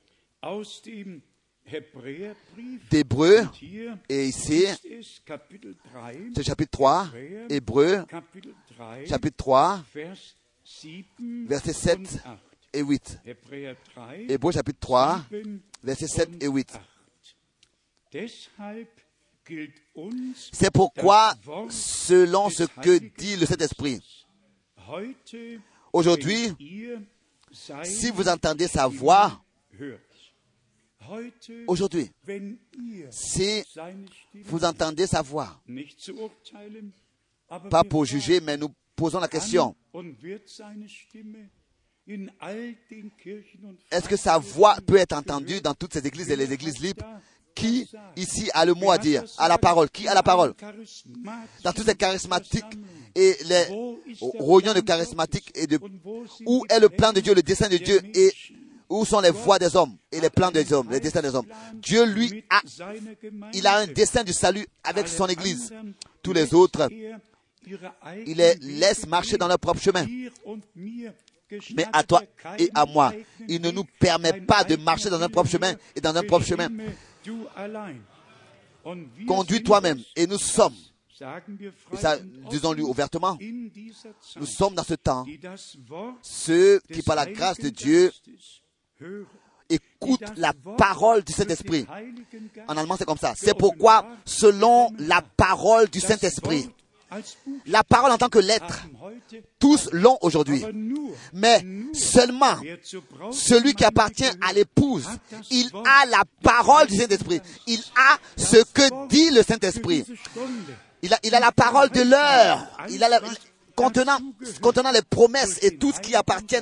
d'Hébreux. 2.92 3.48
Et 4.10 4.26
ici, 4.28 4.64
ist 4.64 4.86
es 4.86 5.22
Kapitel 5.26 5.76
3, 5.92 6.12
c'est 6.36 6.44
chapitre 6.44 6.72
3, 6.72 7.10
Hébreux, 7.50 8.06
Kapitel 8.08 8.54
3, 8.76 9.06
chapitre 9.06 9.38
3, 9.38 9.84
Vers 9.94 10.18
7 10.64 11.06
versets 11.48 11.74
7 11.74 11.98
und 11.98 12.06
8. 12.06 12.22
et 12.74 12.82
8. 12.82 13.20
Hebräer 13.26 13.76
3, 13.94 14.14
Hébreux, 14.30 14.52
chapitre 14.54 14.80
3, 14.80 15.26
7 15.30 15.46
versets 15.84 16.08
7 16.08 16.44
et 16.44 16.48
8. 16.48 16.54
8. 16.54 16.78
Deshalb 16.78 16.80
gilt 16.80 18.07
uns 18.07 18.07
C'est 20.52 20.72
pourquoi, 20.72 21.34
selon 21.70 22.50
ce 22.50 22.64
que 22.64 22.98
dit 23.18 23.36
le 23.36 23.46
Saint-Esprit, 23.46 24.02
aujourd'hui, 25.94 26.54
si 27.84 28.12
vous 28.12 28.28
entendez 28.28 28.68
sa 28.68 28.88
voix, 28.88 29.42
aujourd'hui, 31.68 32.12
si 33.12 33.64
vous 34.44 34.66
entendez 34.66 35.08
sa 35.08 35.22
voix, 35.22 35.62
pas 37.70 37.84
pour 37.84 38.06
juger, 38.06 38.42
mais 38.42 38.58
nous 38.58 38.70
posons 38.96 39.20
la 39.20 39.28
question, 39.28 39.76
est-ce 43.92 44.08
que 44.08 44.16
sa 44.18 44.38
voix 44.38 44.76
peut 44.86 44.98
être 44.98 45.14
entendue 45.14 45.62
dans 45.62 45.74
toutes 45.74 45.94
ces 45.94 46.06
églises 46.06 46.30
et 46.32 46.36
les 46.36 46.52
églises 46.52 46.80
libres? 46.80 47.06
Qui 47.58 47.90
ici 48.16 48.50
a 48.54 48.66
le 48.66 48.76
mot 48.76 48.92
à 48.92 48.98
dire, 49.00 49.24
a 49.40 49.48
la 49.48 49.58
parole 49.58 49.90
Qui 49.90 50.08
a 50.08 50.14
la 50.14 50.22
parole? 50.22 50.54
Dans 51.64 51.74
tous 51.74 51.84
ces 51.84 51.96
charismatiques 51.96 52.64
et 53.16 53.36
les 53.46 53.64
réunions 54.40 54.74
de 54.76 54.82
charismatiques 54.82 55.52
et 55.56 55.66
de 55.66 55.80
où 56.46 56.66
est 56.70 56.80
le 56.80 56.90
plan 56.90 57.12
de 57.14 57.20
Dieu, 57.20 57.34
le 57.34 57.42
dessein 57.42 57.68
de 57.68 57.78
Dieu 57.78 58.00
et 58.14 58.32
où 58.90 59.04
sont 59.06 59.20
les 59.22 59.32
voix 59.32 59.58
des 59.58 59.76
hommes 59.76 59.98
et 60.12 60.20
les 60.22 60.30
plans 60.30 60.52
des 60.52 60.72
hommes, 60.72 60.90
les 60.92 61.00
destins 61.00 61.22
des 61.22 61.34
hommes? 61.34 61.48
Dieu 61.74 62.06
lui 62.06 62.44
a, 62.50 62.62
il 63.54 63.66
a 63.66 63.78
un 63.80 63.88
dessein 63.88 64.24
du 64.24 64.34
salut 64.34 64.66
avec 64.84 65.08
son 65.08 65.26
Église. 65.26 65.74
Tous 66.22 66.34
les 66.34 66.54
autres, 66.54 66.88
il 68.28 68.38
les 68.38 68.54
laisse 68.62 69.08
marcher 69.08 69.38
dans 69.38 69.48
leur 69.48 69.58
propre 69.60 69.82
chemin. 69.82 70.06
Mais 71.76 71.86
à 71.92 72.04
toi 72.04 72.22
et 72.60 72.70
à 72.76 72.86
moi, 72.86 73.14
il 73.48 73.62
ne 73.62 73.72
nous 73.72 73.86
permet 74.00 74.34
pas 74.42 74.64
de 74.64 74.76
marcher 74.76 75.10
dans 75.10 75.22
un 75.22 75.30
propre 75.30 75.50
chemin 75.50 75.74
et 75.96 76.02
dans 76.02 76.16
un 76.16 76.24
propre 76.24 76.46
chemin. 76.46 76.68
Conduis 79.28 79.64
toi-même. 79.64 80.02
Et 80.16 80.28
nous 80.28 80.38
sommes, 80.38 80.76
et 81.20 81.98
ça, 81.98 82.18
disons-lui 82.50 82.84
ouvertement, 82.84 83.38
nous 84.36 84.46
sommes 84.46 84.76
dans 84.76 84.84
ce 84.84 84.94
temps, 84.94 85.26
ceux 86.22 86.80
qui 86.92 87.02
par 87.02 87.16
la 87.16 87.26
grâce 87.26 87.58
de 87.58 87.70
Dieu 87.70 88.12
écoutent 89.70 90.38
la 90.38 90.54
parole 90.78 91.24
du 91.24 91.34
Saint-Esprit. 91.34 91.86
En 92.68 92.78
allemand, 92.78 92.96
c'est 92.98 93.06
comme 93.06 93.18
ça. 93.18 93.34
C'est 93.36 93.58
pourquoi, 93.58 94.06
selon 94.26 94.92
la 95.00 95.22
parole 95.22 95.90
du 95.90 96.00
Saint-Esprit, 96.00 96.70
la 97.66 97.84
parole 97.84 98.12
en 98.12 98.18
tant 98.18 98.30
que 98.30 98.40
lettre, 98.40 98.84
tous 99.60 99.90
l'ont 99.92 100.18
aujourd'hui. 100.22 100.64
Mais 101.34 101.64
seulement 101.94 102.56
celui 103.32 103.74
qui 103.74 103.86
appartient 103.86 104.30
à 104.42 104.54
l'épouse, 104.54 105.08
il 105.50 105.70
a 105.86 106.06
la 106.08 106.24
parole 106.44 106.88
du 106.88 106.98
Saint-Esprit. 106.98 107.42
Il 107.68 107.80
a 107.96 108.18
ce 108.36 108.58
que 108.74 109.08
dit 109.08 109.30
le 109.32 109.44
Saint-Esprit. 109.44 110.06
Il 111.02 111.14
a, 111.14 111.20
il 111.24 111.34
a 111.36 111.40
la 111.40 111.52
parole 111.52 111.90
de 111.90 112.02
l'heure. 112.02 112.68
Il 112.90 113.04
a 113.04 113.10
la, 113.10 113.22
contenant, 113.76 114.18
contenant 114.62 114.92
les 114.92 115.04
promesses 115.04 115.60
et 115.64 115.78
tout 115.78 115.92
ce 115.94 116.00
qui 116.00 116.16
appartient 116.16 116.58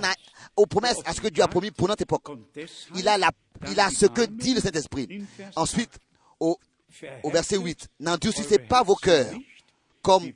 aux 0.55 0.65
promesses, 0.65 0.97
à 1.05 1.13
ce 1.13 1.21
que 1.21 1.29
Dieu 1.29 1.43
a 1.43 1.47
promis 1.47 1.71
pour 1.71 1.87
notre 1.87 2.03
époque. 2.03 2.27
Il 2.95 3.07
a, 3.07 3.17
la, 3.17 3.31
il 3.69 3.79
a 3.79 3.89
ce 3.89 4.05
que 4.05 4.21
dit 4.21 4.53
le 4.53 4.61
Saint-Esprit. 4.61 5.25
Ensuite, 5.55 5.91
au, 6.39 6.59
au 7.23 7.29
verset 7.31 7.57
8, 7.57 7.87
n'endurcissez 7.99 8.59
pas 8.59 8.83
vos 8.83 8.95
cœurs 8.95 9.33
comme 10.05 10.31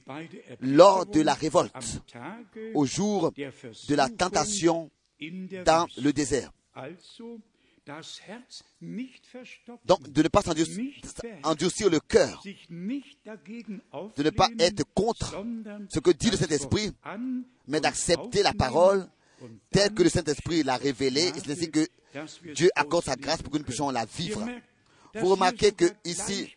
lors 0.61 1.05
de 1.05 1.22
la 1.22 1.36
révolte, 1.36 2.01
au 2.74 2.86
jour 2.88 3.32
de 3.32 3.95
la 3.95 4.09
tentation 4.09 4.89
dans 5.63 5.86
le 6.01 6.11
désert. 6.11 6.51
Donc, 9.86 10.09
de 10.09 10.24
ne 10.24 10.28
pas 10.28 10.41
endurcir 11.43 11.89
le 11.89 11.99
cœur, 11.99 12.41
de 12.43 14.24
ne 14.24 14.30
pas 14.32 14.49
être 14.57 14.84
contre 14.95 15.43
ce 15.89 15.99
que 15.99 16.11
dit 16.11 16.32
le 16.32 16.38
Saint-Esprit, 16.38 16.91
mais 17.67 17.80
d'accepter 17.80 18.41
la 18.41 18.53
parole 18.53 19.07
telle 19.70 19.93
que 19.93 20.01
le 20.01 20.09
Saint-Esprit 20.09 20.63
l'a 20.63 20.78
révélée, 20.78 21.28
et 21.28 21.34
c'est 21.39 21.51
ainsi 21.51 21.70
que 21.70 21.88
Dieu 22.55 22.70
accorde 22.76 23.05
sa 23.05 23.15
grâce 23.15 23.43
pour 23.43 23.53
que 23.53 23.59
nous 23.59 23.63
puissions 23.63 23.91
la 23.91 24.05
vivre. 24.05 24.43
Vous 25.13 25.28
remarquez 25.30 25.72
que 25.72 25.86
ici, 26.05 26.55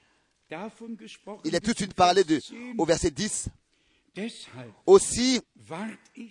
il 1.45 1.55
est 1.55 1.61
tout 1.61 1.73
de 1.73 1.77
suite 1.77 1.95
parlé 1.95 2.25
de, 2.25 2.41
au 2.79 2.85
verset 2.85 3.11
10, 3.11 3.49
aussi, 4.87 5.41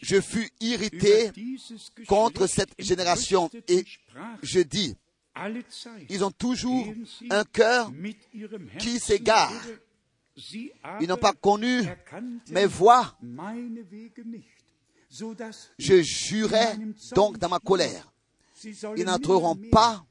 je 0.02 0.22
fus 0.22 0.50
irrité 0.60 1.32
contre 2.08 2.46
cette 2.48 2.74
génération 2.78 3.50
et 3.68 3.84
je 4.44 4.60
dis, 4.60 4.96
ils 6.10 6.24
ont 6.24 6.32
toujours 6.32 6.86
un 7.30 7.44
cœur 7.44 7.92
qui 8.78 9.00
s'égare. 9.00 9.52
Ils 11.00 11.08
n'ont 11.08 11.18
pas 11.18 11.34
connu 11.34 11.82
mes 12.50 12.66
voies. 12.66 13.18
Je 15.80 16.02
jurais 16.02 16.78
donc 17.16 17.38
dans 17.38 17.50
ma 17.50 17.60
colère. 17.60 18.12
Ils 18.96 19.06
n'entreront 19.06 19.56
pas 19.72 20.06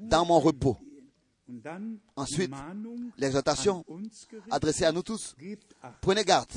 dans 0.00 0.26
mon 0.26 0.40
repos. 0.40 0.76
Ensuite, 2.16 2.50
l'exhortation 3.18 3.84
adressée 4.50 4.84
à 4.84 4.92
nous 4.92 5.02
tous. 5.02 5.36
Prenez 6.00 6.24
garde, 6.24 6.50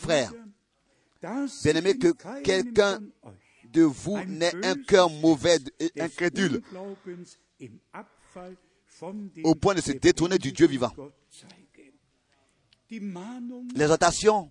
frères, 0.00 0.32
bien-aimés, 1.62 1.96
que 1.96 2.12
quelqu'un 2.42 3.00
de 3.72 3.82
vous 3.82 4.18
n'ait 4.24 4.54
un 4.64 4.74
cœur 4.74 5.10
mauvais 5.10 5.58
et 5.78 5.92
incrédule 6.00 6.62
au 9.44 9.54
point 9.54 9.74
de 9.74 9.80
se 9.80 9.92
détourner 9.92 10.38
du 10.38 10.52
Dieu 10.52 10.66
vivant. 10.66 10.92
L'exhortation 13.74 14.50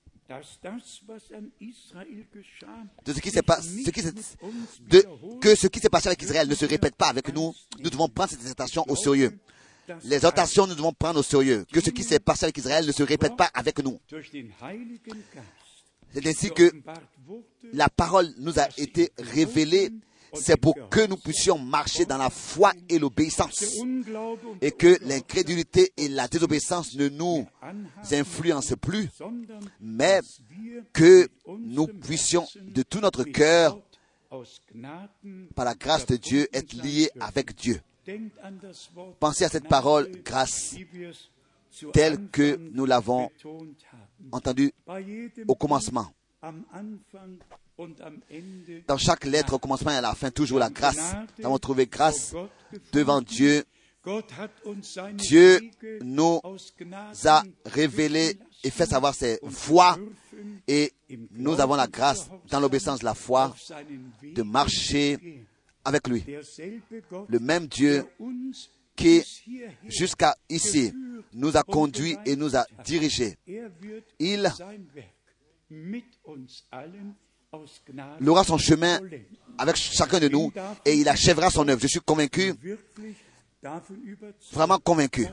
de 3.06 3.14
ce 3.14 3.20
qui 3.20 3.30
s'est 3.30 3.42
passé, 3.44 3.84
que 5.42 5.56
ce 5.56 5.68
qui 5.68 5.80
s'est 5.80 5.90
passé 5.90 6.08
avec 6.08 6.22
Israël 6.24 6.48
ne 6.48 6.56
se 6.56 6.66
répète 6.66 6.96
pas 6.96 7.10
avec 7.10 7.34
nous. 7.34 7.54
Nous 7.80 7.90
devons 7.90 8.08
prendre 8.10 8.32
cette 8.32 8.42
exhortation 8.42 8.84
au 8.88 8.96
sérieux. 8.96 9.38
Les 10.04 10.16
exhortations, 10.16 10.68
nous 10.68 10.76
devons 10.76 10.94
prendre 10.94 11.20
au 11.20 11.24
sérieux. 11.24 11.66
Que 11.72 11.82
ce 11.82 11.90
qui 11.90 12.04
s'est 12.04 12.20
passé 12.20 12.46
avec 12.46 12.58
Israël 12.58 12.86
ne 12.86 12.92
se 12.92 13.04
répète 13.04 13.36
pas 13.36 13.50
avec 13.54 13.84
nous. 13.84 14.00
C'est 16.14 16.28
ainsi 16.28 16.52
que 16.52 16.72
la 17.74 17.90
parole 17.90 18.34
nous 18.38 18.60
a 18.60 18.68
été 18.78 19.12
révélée. 19.18 19.92
C'est 20.34 20.58
pour 20.58 20.76
que 20.90 21.08
nous 21.08 21.16
puissions 21.16 21.58
marcher 21.58 22.06
dans 22.06 22.18
la 22.18 22.30
foi 22.30 22.74
et 22.90 23.00
l'obéissance. 23.00 23.78
Et 24.62 24.72
que 24.72 24.98
l'incrédulité 25.02 25.94
et 25.96 26.10
la 26.10 26.28
désobéissance 26.28 26.96
ne 26.96 27.08
nous 27.08 27.48
influencent 28.12 28.76
plus, 28.76 29.10
mais 29.80 30.20
que 30.92 31.30
nous 31.48 31.88
puissions 31.88 32.46
de 32.62 32.84
tout 32.84 33.00
notre 33.00 33.24
cœur, 33.24 33.80
par 35.56 35.66
la 35.66 35.74
grâce 35.76 36.06
de 36.06 36.18
Dieu, 36.18 36.48
être 36.54 36.74
liés 36.74 37.10
avec 37.20 37.56
Dieu. 37.56 37.82
Pensez 39.20 39.46
à 39.46 39.50
cette 39.50 39.68
parole, 39.68 40.10
grâce, 40.24 40.76
telle 41.94 42.30
que 42.30 42.58
nous 42.74 42.86
l'avons 42.86 43.30
entendue 44.32 44.72
au 45.48 45.56
commencement. 45.56 46.08
Dans 48.88 48.98
chaque 48.98 49.26
lettre, 49.26 49.54
au 49.54 49.60
commencement 49.60 49.92
et 49.92 49.96
à 49.96 50.02
la 50.02 50.14
fin, 50.14 50.32
toujours 50.32 50.60
la 50.60 50.70
grâce. 50.70 51.16
Nous 51.40 51.46
avons 51.46 51.58
trouvé 51.58 51.88
grâce 51.88 52.34
devant 52.92 53.22
Dieu. 53.22 53.64
Dieu 55.14 55.60
nous 56.02 56.40
a 57.26 57.44
révélé 57.66 58.38
et 58.64 58.70
fait 58.70 58.86
savoir 58.86 59.16
ses 59.16 59.40
voies 59.42 59.98
et 60.68 60.94
nous 61.32 61.60
avons 61.60 61.76
la 61.76 61.88
grâce, 61.88 62.30
dans 62.50 62.60
l'obéissance 62.60 63.00
de 63.00 63.06
la 63.06 63.16
foi, 63.16 63.56
de 64.22 64.44
marcher. 64.44 65.46
Avec 65.86 66.08
lui. 66.08 66.26
Le 67.28 67.40
même 67.40 67.68
Dieu 67.68 68.06
qui, 68.96 69.22
jusqu'à 69.88 70.36
ici, 70.50 70.92
nous 71.34 71.56
a 71.56 71.64
conduits 71.64 72.18
et 72.26 72.36
nous 72.36 72.56
a 72.56 72.66
dirigés. 72.84 73.38
er 73.48 73.70
Il 78.20 78.30
aura 78.30 78.44
son 78.44 78.58
chemin 78.58 79.00
avec 79.58 79.76
chacun 79.76 80.20
de 80.20 80.28
nous 80.28 80.52
et 80.86 80.96
il 80.96 81.08
achèvera 81.08 81.50
son 81.50 81.68
œuvre. 81.68 81.82
Je 81.82 81.88
suis 81.88 82.02
convaincu, 82.02 82.54
vraiment 84.52 84.80
convaincu, 84.80 85.28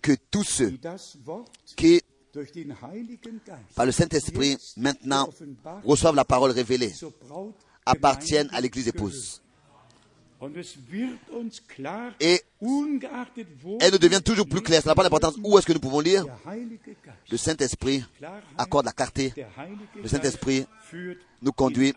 que 0.00 0.12
tous 0.30 0.44
ceux 0.44 0.78
qui, 1.76 2.02
par 3.74 3.86
le 3.86 3.92
Saint-Esprit, 3.92 4.56
maintenant 4.76 5.28
reçoivent 5.84 6.14
la 6.14 6.24
parole 6.24 6.50
révélée, 6.50 6.92
appartiennent 7.84 8.50
à 8.52 8.60
l'Église 8.60 8.88
épouse. 8.88 9.42
Und 10.35 10.35
es 10.35 10.35
wird 10.35 10.35
uns 10.35 10.35
klar, 10.35 10.35
Et 12.20 12.42
elle 13.80 13.92
nous 13.92 13.98
devient 13.98 14.22
toujours 14.22 14.46
plus 14.46 14.60
claire. 14.60 14.82
Ça 14.82 14.90
n'a 14.90 14.94
pas 14.94 15.02
d'importance 15.02 15.36
où 15.42 15.58
est-ce 15.58 15.66
que 15.66 15.72
nous 15.72 15.80
pouvons 15.80 16.00
lire. 16.00 16.24
Le 17.30 17.36
Saint-Esprit 17.36 18.04
accorde 18.58 18.86
la 18.86 18.92
clarté, 18.92 19.32
le 20.00 20.08
Saint-Esprit 20.08 20.66
nous 21.42 21.52
conduit 21.52 21.92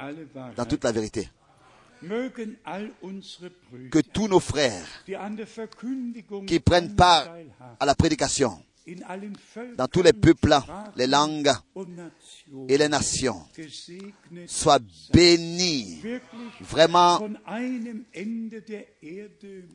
dans 0.55 0.65
toute 0.65 0.83
la 0.83 0.91
vérité. 0.91 1.29
Que 3.91 3.99
tous 3.99 4.27
nos 4.27 4.39
frères 4.39 4.85
qui 6.47 6.59
prennent 6.59 6.95
part 6.95 7.27
à 7.79 7.85
la 7.85 7.95
prédication 7.95 8.63
dans 9.77 9.87
tous 9.87 10.01
les 10.01 10.13
peuples, 10.13 10.55
les 10.95 11.07
langues 11.07 11.51
et 12.67 12.77
les 12.77 12.87
nations. 12.89 13.41
Soient 14.47 14.79
bénis 15.13 16.01
vraiment 16.61 17.19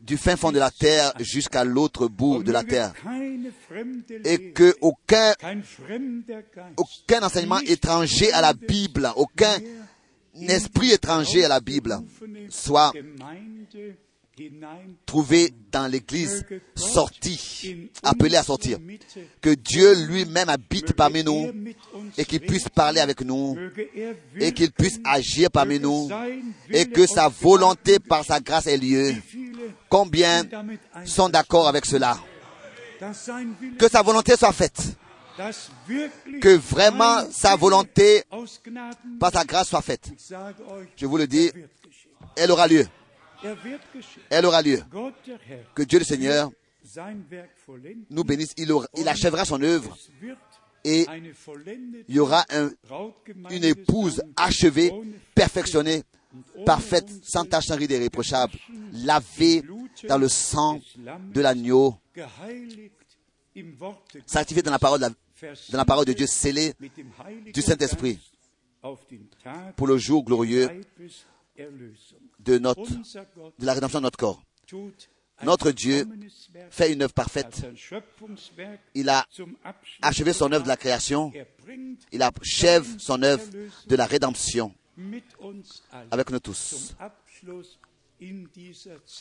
du 0.03 0.17
fin 0.17 0.37
fond 0.37 0.53
de 0.53 0.59
la 0.59 0.71
terre 0.71 1.13
jusqu'à 1.21 1.65
l'autre 1.65 2.09
bout 2.09 2.43
de 2.43 2.53
la 2.53 2.65
terre. 2.65 2.93
et 4.25 4.53
que 4.53 4.75
aucun, 4.81 5.35
aucun 6.77 7.23
enseignement 7.23 7.61
étranger 7.61 8.33
à 8.33 8.41
la 8.41 8.53
Bible, 8.53 9.11
aucun 9.17 9.59
esprit 10.41 10.93
étranger 10.93 11.45
à 11.45 11.49
la 11.49 11.61
Bible. 11.61 11.97
Soit 12.49 12.93
trouvé 15.07 15.53
dans 15.71 15.87
l'église 15.87 16.45
sorti, 16.75 17.91
appelé 18.03 18.37
à 18.37 18.43
sortir. 18.43 18.79
Que 19.41 19.55
Dieu 19.55 20.07
lui-même 20.07 20.49
habite 20.49 20.93
parmi 20.93 21.23
nous 21.23 21.53
et 22.17 22.25
qu'il 22.25 22.41
puisse 22.41 22.69
parler 22.69 23.01
avec 23.01 23.21
nous 23.23 23.57
et 24.39 24.53
qu'il 24.53 24.73
puisse 24.73 25.01
agir 25.05 25.51
parmi 25.51 25.79
nous 25.79 26.09
et 26.71 26.87
que 26.87 27.07
sa 27.07 27.29
volonté 27.29 27.99
par 27.99 28.25
sa 28.25 28.41
grâce 28.41 28.67
ait 28.67 28.77
lieu. 28.77 29.15
Combien 29.89 30.45
sont 31.05 31.29
d'accord 31.29 31.69
avec 31.69 31.85
cela? 31.85 32.19
Que 33.79 33.89
sa 33.89 34.03
volonté 34.03 34.37
soit 34.37 34.53
faite. 34.53 34.97
Que 36.41 36.57
vraiment 36.57 37.29
sa 37.31 37.57
volonté 37.57 38.23
par 39.19 39.33
sa 39.33 39.45
grâce 39.45 39.69
soit 39.69 39.83
faite. 39.83 40.11
Je 40.97 41.07
vous 41.07 41.17
le 41.17 41.27
dis, 41.27 41.51
elle 42.37 42.51
aura 42.51 42.69
lieu. 42.69 42.87
Elle 44.31 44.47
aura 44.47 44.63
lieu. 44.63 44.81
Que 45.75 45.83
Dieu 45.83 45.99
le 45.99 46.05
Seigneur 46.05 46.51
nous 48.11 48.25
bénisse. 48.25 48.53
Il, 48.57 48.71
aura- 48.73 48.89
il 48.97 49.09
achèvera 49.09 49.45
son 49.45 49.61
œuvre 49.63 49.97
et 50.85 51.07
il 52.09 52.15
y 52.15 52.19
aura 52.19 52.45
un- 52.51 52.71
une 53.51 53.65
épouse 53.65 54.23
achevée, 54.37 54.93
perfectionnée, 55.35 56.03
parfaite, 56.67 57.09
sans 57.23 57.45
tache, 57.45 57.67
sans 57.67 57.77
ride 57.77 57.91
irréprochable, 57.93 58.53
lavée 58.93 59.63
dans 60.09 60.19
le 60.19 60.29
sang 60.29 60.81
de 61.33 61.41
l'agneau, 61.41 61.97
sanctifiée 64.27 64.63
dans 64.63 64.71
la 64.73 64.79
parole 64.79 65.01
de, 65.01 65.07
la- 65.07 65.11
dans 65.71 65.79
la 65.79 65.85
parole 65.85 66.05
de 66.07 66.13
Dieu, 66.13 66.27
scellée 66.27 66.75
du 67.53 67.63
Saint-Esprit 67.63 68.19
pour 69.77 69.87
le 69.87 69.97
jour 69.97 70.23
glorieux 70.25 70.69
de, 72.45 72.59
notre, 72.59 72.91
de 72.91 73.67
la 73.67 73.75
rédemption 73.75 73.99
de 74.01 74.05
notre 74.05 74.19
corps. 74.19 74.43
Notre 75.43 75.71
Dieu 75.73 76.09
fait 76.71 76.93
une 76.93 77.03
œuvre 77.03 77.13
parfaite. 77.13 77.67
Il 78.95 79.09
a 79.09 79.27
achevé 80.03 80.33
son 80.33 80.51
œuvre 80.53 80.63
de 80.65 80.69
la 80.69 80.77
création. 80.77 81.33
Il 82.13 82.23
achève 82.23 82.87
son 82.99 83.23
œuvre 83.23 83.45
de 83.87 83.97
la 83.97 84.07
rédemption 84.07 84.73
avec 86.11 86.31
nous 86.31 86.39
tous. 86.41 86.95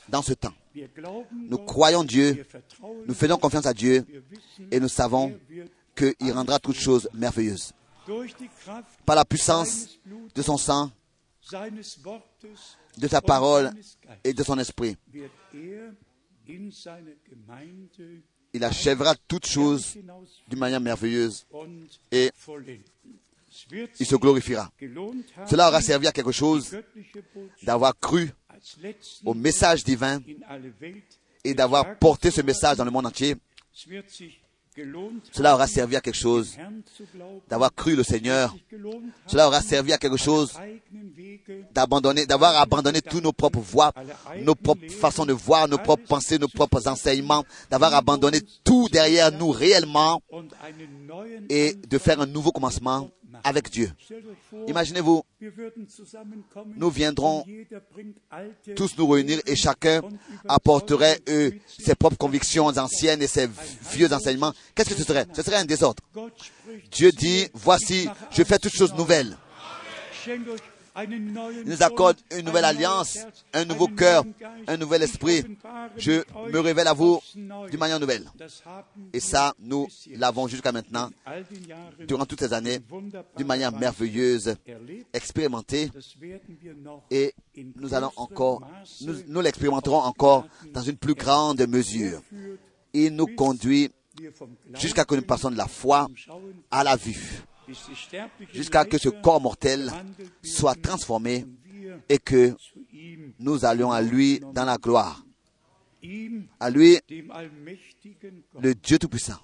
Dans 0.07 0.21
ce 0.21 0.33
temps, 0.33 0.53
nous 1.31 1.57
croyons 1.57 2.03
Dieu, 2.03 2.45
nous 3.07 3.13
faisons 3.13 3.37
confiance 3.37 3.65
à 3.65 3.73
Dieu 3.73 4.05
et 4.71 4.79
nous 4.79 4.87
savons 4.87 5.37
qu'il 5.95 6.31
rendra 6.31 6.59
toutes 6.59 6.77
choses 6.77 7.09
merveilleuses. 7.13 7.73
Par 9.05 9.15
la 9.15 9.25
puissance 9.25 9.99
de 10.35 10.41
son 10.41 10.57
sang, 10.57 10.91
de 12.97 13.07
sa 13.07 13.21
parole 13.21 13.71
et 14.23 14.33
de 14.33 14.43
son 14.43 14.57
esprit, 14.59 14.95
il 18.53 18.63
achèvera 18.63 19.15
toutes 19.27 19.47
choses 19.47 19.97
d'une 20.47 20.59
manière 20.59 20.79
merveilleuse 20.81 21.45
et 22.11 22.31
il 23.99 24.05
se 24.05 24.15
glorifiera. 24.15 24.71
Cela 25.47 25.69
aura 25.69 25.81
servi 25.81 26.07
à 26.07 26.11
quelque 26.11 26.31
chose 26.31 26.77
d'avoir 27.63 27.97
cru 27.99 28.31
au 29.25 29.33
message 29.33 29.83
divin 29.83 30.19
et 31.43 31.53
d'avoir 31.53 31.97
porté 31.97 32.31
ce 32.31 32.41
message 32.41 32.77
dans 32.77 32.85
le 32.85 32.91
monde 32.91 33.07
entier. 33.07 33.35
Cela 35.31 35.53
aura 35.53 35.67
servi 35.67 35.95
à 35.95 36.01
quelque 36.01 36.15
chose 36.15 36.55
d'avoir 37.49 37.73
cru 37.73 37.95
le 37.95 38.03
Seigneur. 38.03 38.55
Cela 39.27 39.47
aura 39.47 39.61
servi 39.61 39.93
à 39.93 39.97
quelque 39.97 40.17
chose 40.17 40.53
d'avoir 41.73 42.55
abandonné 42.57 43.01
tous 43.01 43.21
nos 43.21 43.33
propres 43.33 43.59
voies, 43.59 43.91
nos 44.41 44.55
propres 44.55 44.89
façons 44.89 45.25
de 45.25 45.33
voir, 45.33 45.67
nos 45.67 45.77
propres 45.77 46.07
pensées, 46.07 46.39
nos 46.39 46.47
propres 46.47 46.87
enseignements, 46.87 47.43
d'avoir 47.69 47.93
abandonné 47.93 48.39
tout 48.63 48.87
derrière 48.91 49.31
nous 49.31 49.51
réellement 49.51 50.21
et 51.49 51.73
de 51.75 51.97
faire 51.97 52.19
un 52.21 52.25
nouveau 52.25 52.51
commencement 52.51 53.09
avec 53.43 53.69
Dieu. 53.69 53.91
Imaginez-vous, 54.67 55.23
nous 56.75 56.89
viendrons 56.89 57.45
tous 58.75 58.97
nous 58.97 59.07
réunir 59.07 59.39
et 59.45 59.55
chacun 59.55 60.01
apporterait 60.47 61.19
eux, 61.27 61.53
ses 61.67 61.95
propres 61.95 62.17
convictions 62.17 62.65
anciennes 62.65 63.21
et 63.21 63.27
ses 63.27 63.47
vieux 63.91 64.11
enseignements. 64.13 64.53
Qu'est-ce 64.75 64.89
que 64.89 64.95
ce 64.95 65.03
serait? 65.03 65.25
Ce 65.33 65.41
serait 65.41 65.57
un 65.57 65.65
désordre. 65.65 66.03
Dieu 66.91 67.11
dit, 67.11 67.47
voici, 67.53 68.07
je 68.31 68.43
fais 68.43 68.59
toutes 68.59 68.75
choses 68.75 68.93
nouvelles. 68.93 69.37
Il 70.95 71.33
nous 71.65 71.83
accorde 71.83 72.17
une 72.37 72.45
nouvelle 72.45 72.65
alliance, 72.65 73.19
un 73.53 73.65
nouveau 73.65 73.87
cœur, 73.87 74.23
un 74.67 74.77
nouvel 74.77 75.01
esprit. 75.03 75.43
Je 75.97 76.23
me 76.51 76.59
révèle 76.59 76.87
à 76.87 76.93
vous 76.93 77.19
d'une 77.35 77.79
manière 77.79 77.99
nouvelle. 77.99 78.29
Et 79.11 79.19
ça, 79.19 79.53
nous 79.59 79.87
l'avons 80.11 80.47
jusqu'à 80.47 80.71
maintenant, 80.71 81.09
durant 82.07 82.25
toutes 82.25 82.41
ces 82.41 82.53
années, 82.53 82.79
d'une 83.37 83.47
manière 83.47 83.71
merveilleuse, 83.71 84.55
expérimentée. 85.13 85.89
Et 87.09 87.33
nous 87.75 87.93
allons 87.93 88.11
encore, 88.15 88.61
nous, 89.01 89.15
nous 89.27 89.41
l'expérimenterons 89.41 89.97
encore 89.99 90.45
dans 90.71 90.81
une 90.81 90.97
plus 90.97 91.15
grande 91.15 91.65
mesure. 91.67 92.21
il 92.93 93.15
nous 93.15 93.27
conduit 93.27 93.91
jusqu'à 94.75 95.05
que 95.05 95.15
nous 95.15 95.23
passions 95.23 95.49
de 95.49 95.57
la 95.57 95.67
foi 95.67 96.07
à 96.69 96.83
la 96.83 96.95
vue, 96.95 97.41
jusqu'à 98.53 98.85
que 98.85 98.97
ce 98.97 99.09
corps 99.09 99.41
mortel 99.41 99.91
soit 100.43 100.75
transformé 100.75 101.45
et 102.09 102.17
que 102.17 102.55
nous 103.39 103.65
allions 103.65 103.91
à 103.91 104.01
lui 104.01 104.39
dans 104.53 104.65
la 104.65 104.77
gloire. 104.77 105.23
À 106.59 106.69
lui, 106.69 106.99
le 108.59 108.75
Dieu 108.75 108.99
Tout-Puissant, 108.99 109.39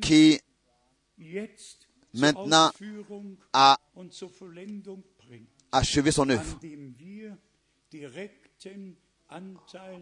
qui 0.00 0.40
maintenant 2.14 2.70
a 3.52 3.78
achevé 5.70 6.10
son 6.10 6.28
œuvre, 6.28 6.58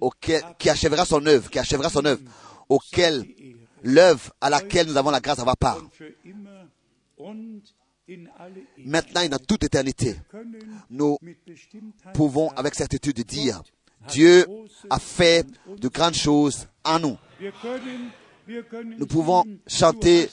auquel, 0.00 0.42
qui 0.58 0.70
achèvera 0.70 1.04
son 1.04 1.24
œuvre, 1.26 1.50
qui 1.50 1.58
achèvera 1.58 1.90
son 1.90 2.04
œuvre, 2.04 2.20
auquel 2.68 3.26
l'œuvre 3.82 4.32
à 4.40 4.50
laquelle 4.50 4.86
nous 4.86 4.96
avons 4.96 5.10
la 5.10 5.20
grâce 5.20 5.38
d'avoir 5.38 5.56
part. 5.56 5.80
Maintenant 8.78 9.20
et 9.20 9.28
dans 9.28 9.38
toute 9.38 9.64
éternité, 9.64 10.16
nous 10.90 11.16
pouvons 12.14 12.48
avec 12.50 12.74
certitude 12.74 13.24
dire, 13.24 13.62
Dieu 14.08 14.46
a 14.88 14.98
fait 14.98 15.46
de 15.76 15.88
grandes 15.88 16.14
choses 16.14 16.66
en 16.84 16.98
nous. 16.98 17.16
Nous 18.98 19.06
pouvons 19.06 19.44
chanter, 19.66 20.28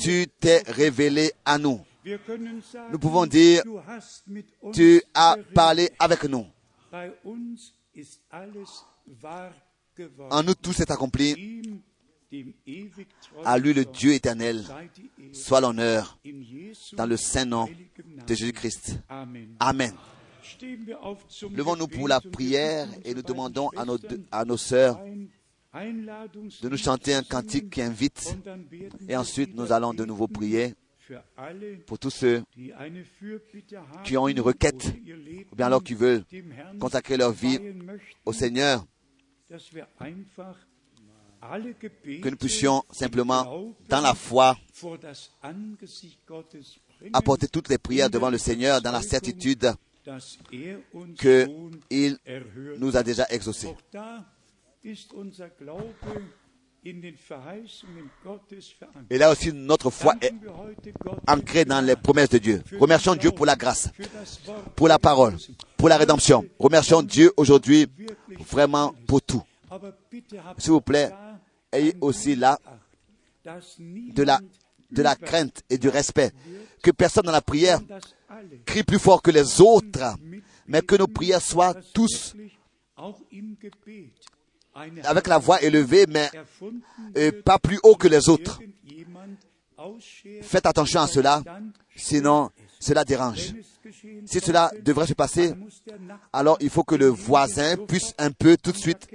tu 0.00 0.26
t'es 0.40 0.62
révélé 0.66 1.32
à 1.44 1.56
nous. 1.58 1.80
Nous 2.90 2.98
pouvons 2.98 3.26
dire, 3.26 3.62
tu 4.74 5.02
as 5.14 5.36
parlé 5.54 5.90
avec 5.98 6.24
nous. 6.24 6.46
En 10.30 10.42
nous 10.42 10.54
tout 10.54 10.72
s'est 10.72 10.90
accompli. 10.90 11.62
À 13.44 13.58
lui 13.58 13.74
le 13.74 13.84
Dieu 13.84 14.12
éternel, 14.12 14.64
soit 15.32 15.60
l'honneur 15.60 16.18
dans 16.92 17.06
le 17.06 17.16
saint 17.16 17.44
nom 17.44 17.68
de 18.26 18.34
Jésus-Christ. 18.34 19.00
Amen. 19.58 19.92
Levons-nous 21.50 21.88
pour 21.88 22.06
la 22.06 22.20
prière 22.20 22.88
et 23.04 23.14
nous 23.14 23.22
demandons 23.22 23.68
à 23.70 23.84
nos, 23.84 23.98
à 24.30 24.44
nos 24.44 24.56
sœurs 24.56 25.00
de 25.74 26.68
nous 26.68 26.76
chanter 26.76 27.14
un 27.14 27.22
cantique 27.22 27.70
qui 27.70 27.82
invite 27.82 28.36
et 29.08 29.16
ensuite 29.16 29.54
nous 29.54 29.72
allons 29.72 29.92
de 29.92 30.04
nouveau 30.04 30.28
prier 30.28 30.74
pour 31.86 31.98
tous 31.98 32.10
ceux 32.10 32.42
qui 34.04 34.16
ont 34.16 34.28
une 34.28 34.40
requête 34.40 34.92
ou 35.52 35.56
bien 35.56 35.66
alors 35.66 35.82
qui 35.82 35.94
veulent 35.94 36.24
consacrer 36.78 37.16
leur 37.16 37.32
vie 37.32 37.58
au 38.24 38.32
Seigneur 38.32 38.84
que 42.22 42.28
nous 42.28 42.36
puissions 42.36 42.82
simplement, 42.90 43.74
dans 43.88 44.00
la 44.00 44.14
foi, 44.14 44.56
apporter 47.12 47.48
toutes 47.48 47.68
les 47.68 47.78
prières 47.78 48.10
devant 48.10 48.30
le 48.30 48.38
Seigneur 48.38 48.80
dans 48.82 48.92
la 48.92 49.02
certitude 49.02 49.72
qu'il 51.18 52.18
nous 52.78 52.96
a 52.96 53.02
déjà 53.02 53.26
exaucés. 53.30 53.74
Et 59.10 59.18
là 59.18 59.30
aussi, 59.30 59.52
notre 59.52 59.90
foi 59.90 60.14
est 60.22 60.32
ancrée 61.28 61.64
dans 61.64 61.84
les 61.84 61.96
promesses 61.96 62.30
de 62.30 62.38
Dieu. 62.38 62.62
Remercions 62.78 63.14
Dieu 63.14 63.30
pour 63.32 63.44
la 63.44 63.56
grâce, 63.56 63.90
pour 64.76 64.88
la 64.88 64.98
parole, 64.98 65.36
pour 65.76 65.88
la 65.88 65.98
rédemption. 65.98 66.44
Remercions 66.58 67.02
Dieu 67.02 67.32
aujourd'hui 67.36 67.86
vraiment 68.48 68.94
pour 69.06 69.20
tout. 69.20 69.42
S'il 70.58 70.72
vous 70.72 70.80
plaît, 70.80 71.10
ayez 71.70 71.94
aussi 72.00 72.34
là 72.34 72.58
de 73.44 74.22
la, 74.22 74.40
de 74.90 75.02
la 75.02 75.16
crainte 75.16 75.62
et 75.68 75.76
du 75.76 75.88
respect. 75.88 76.32
Que 76.82 76.90
personne 76.90 77.24
dans 77.24 77.32
la 77.32 77.42
prière 77.42 77.80
crie 78.64 78.84
plus 78.84 78.98
fort 78.98 79.20
que 79.20 79.30
les 79.30 79.60
autres, 79.60 80.16
mais 80.66 80.80
que 80.80 80.96
nos 80.96 81.08
prières 81.08 81.42
soient 81.42 81.74
tous 81.92 82.34
avec 85.04 85.26
la 85.26 85.38
voix 85.38 85.62
élevée, 85.62 86.06
mais 86.08 86.30
pas 87.44 87.58
plus 87.58 87.78
haut 87.82 87.96
que 87.96 88.08
les 88.08 88.28
autres. 88.28 88.60
Faites 90.42 90.66
attention 90.66 91.00
à 91.00 91.06
cela, 91.06 91.42
sinon 91.96 92.50
cela 92.78 93.04
dérange. 93.04 93.54
Si 94.26 94.40
cela 94.40 94.70
devrait 94.82 95.06
se 95.06 95.14
passer, 95.14 95.52
alors 96.32 96.56
il 96.60 96.70
faut 96.70 96.84
que 96.84 96.94
le 96.94 97.06
voisin 97.06 97.76
puisse 97.76 98.14
un 98.18 98.30
peu 98.30 98.56
tout 98.56 98.72
de 98.72 98.76
suite 98.76 99.08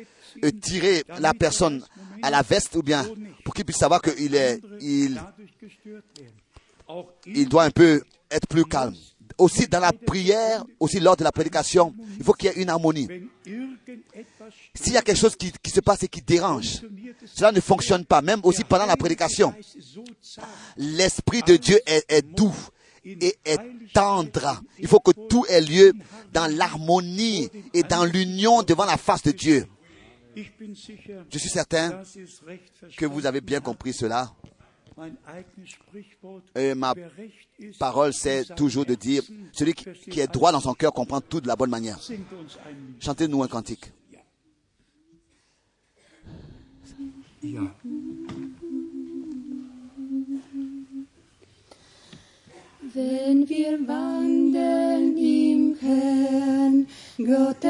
tirer 0.61 1.03
la 1.19 1.33
personne 1.33 1.83
à 2.21 2.29
la 2.29 2.41
veste 2.41 2.75
ou 2.75 2.81
bien 2.81 3.05
pour 3.43 3.53
qu'il 3.53 3.65
puisse 3.65 3.77
savoir 3.77 4.01
qu'il 4.01 4.35
est, 4.35 4.59
il 4.81 5.19
doit 7.47 7.63
un 7.63 7.71
peu 7.71 8.01
être 8.31 8.47
plus 8.47 8.65
calme. 8.65 8.95
Aussi 9.37 9.67
dans 9.67 9.79
la 9.79 9.91
prière, 9.91 10.63
aussi 10.79 10.99
lors 10.99 11.17
de 11.17 11.23
la 11.23 11.31
prédication, 11.31 11.93
il 12.17 12.23
faut 12.23 12.33
qu'il 12.33 12.49
y 12.49 12.53
ait 12.53 12.61
une 12.61 12.69
harmonie. 12.69 13.07
S'il 14.73 14.93
y 14.93 14.97
a 14.97 15.01
quelque 15.01 15.17
chose 15.17 15.35
qui, 15.35 15.51
se 15.69 15.79
passe 15.81 16.03
et 16.03 16.07
qui 16.07 16.21
dérange, 16.21 16.81
cela 17.25 17.51
ne 17.51 17.59
fonctionne 17.59 18.05
pas, 18.05 18.21
même 18.21 18.39
aussi 18.43 18.63
pendant 18.63 18.85
la 18.85 18.95
prédication. 18.95 19.53
L'Esprit 20.77 21.41
de 21.41 21.57
Dieu 21.57 21.79
est 21.85 22.21
doux 22.21 22.55
et 23.05 23.35
est 23.45 23.59
tendre. 23.93 24.61
Il 24.79 24.87
faut 24.87 24.99
que 24.99 25.11
tout 25.11 25.45
ait 25.47 25.61
lieu 25.61 25.93
dans 26.33 26.47
l'harmonie 26.47 27.49
et 27.73 27.83
dans 27.83 28.05
l'union 28.05 28.63
devant 28.63 28.85
la 28.85 28.97
face 28.97 29.23
de 29.23 29.31
Dieu. 29.31 29.67
Je 30.35 31.37
suis 31.37 31.49
certain 31.49 32.01
que 32.97 33.05
vous 33.05 33.25
avez 33.25 33.41
bien 33.41 33.61
compris 33.61 33.93
cela. 33.93 34.33
Et 36.55 36.73
ma 36.73 36.93
parole, 37.79 38.13
c'est 38.13 38.55
toujours 38.55 38.85
de 38.85 38.95
dire, 38.95 39.23
celui 39.51 39.73
qui 39.73 40.19
est 40.19 40.31
droit 40.31 40.51
dans 40.51 40.61
son 40.61 40.73
cœur 40.73 40.93
comprend 40.93 41.21
tout 41.21 41.41
de 41.41 41.47
la 41.47 41.55
bonne 41.55 41.69
manière. 41.69 41.99
Chantez-nous 42.99 43.43
un 43.43 43.47
cantique. 43.47 43.91
Gottes 57.19 57.65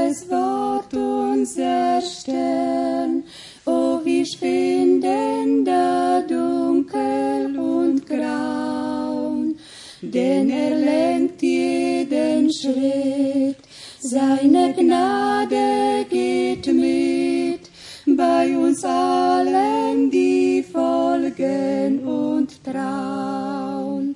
oh, 3.65 3.99
wir 4.03 4.25
finden 4.25 5.65
da 5.65 6.21
dunkel 6.21 7.57
und 7.57 8.05
graun, 8.07 9.55
denn 10.01 10.49
er 10.49 10.75
lenkt 10.75 11.41
jeden 11.41 12.51
Schritt, 12.53 13.57
seine 13.99 14.73
Gnade 14.73 16.05
geht 16.09 16.67
mit, 16.67 17.61
bei 18.05 18.55
uns 18.55 18.83
allen, 18.83 20.11
die 20.11 20.63
folgen 20.63 22.05
und 22.05 22.63
trauen, 22.63 24.15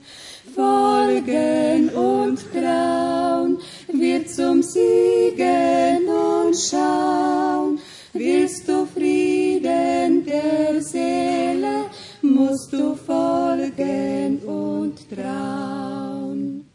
folgen 0.54 1.90
und 1.90 2.40
trauen, 2.54 3.58
wird 3.92 4.30
zum 4.30 4.62
Siegen 4.62 6.08
und 6.08 6.56
schauen, 6.56 7.80
willst 8.14 8.68
du 8.68 8.86
Frieden 8.86 10.26
der 10.26 10.81
Seele, 10.81 11.86
musst 12.22 12.73
du 12.73 12.95
folgen 12.95 14.40
und 14.40 15.10
trauen. 15.10 16.65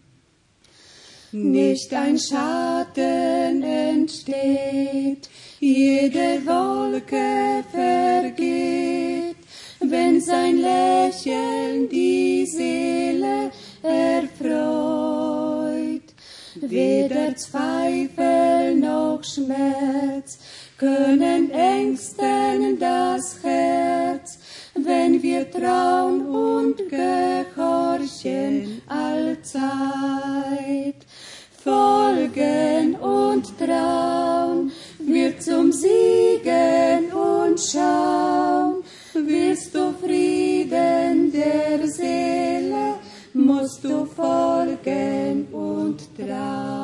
Nicht 1.33 1.93
ein 1.93 2.17
Schatten 2.17 3.63
entsteht, 3.63 5.29
jede 5.59 6.47
Wolke 6.47 7.65
vergeht, 7.73 9.37
wenn 9.81 10.21
sein 10.21 10.59
Lächeln 10.59 11.89
die 11.89 12.47
Seele 12.47 13.51
erfreut. 13.83 14.55
Weder 16.55 17.35
Zweifel 17.35 18.34
noch 18.81 19.23
Schmerz 19.23 20.39
können 20.79 21.51
ängsten 21.51 22.79
das 22.79 23.39
Herz, 23.43 24.39
wenn 24.75 25.23
wir 25.23 25.51
trauen 25.51 26.27
und 26.27 26.77
gehorchen 26.89 28.83
allzeit. 28.87 29.95
Folgen 31.63 32.97
und 32.97 33.59
trauen, 33.59 34.71
wir 34.99 35.39
zum 35.41 35.73
Siegen 35.73 37.11
und 37.11 37.59
schauen, 37.59 38.85
willst 39.15 39.75
du 39.75 39.93
Frieden 39.93 41.33
der 41.33 41.89
Seele, 41.89 42.97
musst 43.33 43.83
du 43.83 44.05
folgen 44.05 45.49
und 45.53 46.01
trauen. 46.19 46.84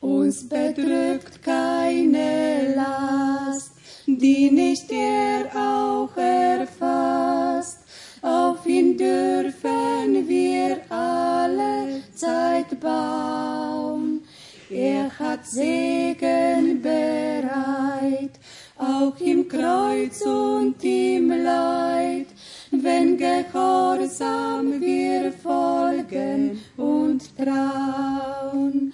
Uns 0.00 0.48
bedrückt 0.48 1.42
keine 1.42 2.74
Last 2.74 3.72
die 4.18 4.50
nicht 4.50 4.90
er 4.90 5.46
auch 5.54 6.16
erfasst. 6.16 7.78
Auf 8.22 8.66
ihn 8.66 8.96
dürfen 8.96 10.28
wir 10.28 10.78
alle 10.90 12.02
Zeit 12.14 12.78
bauen. 12.80 14.22
Er 14.68 15.10
hat 15.18 15.46
Segen 15.46 16.80
bereit, 16.80 18.32
auch 18.78 19.18
im 19.20 19.48
Kreuz 19.48 20.22
und 20.22 20.82
im 20.84 21.30
Leid, 21.30 22.26
wenn 22.70 23.16
gehorsam 23.16 24.80
wir 24.80 25.32
folgen 25.32 26.60
und 26.76 27.36
trauen. 27.36 28.92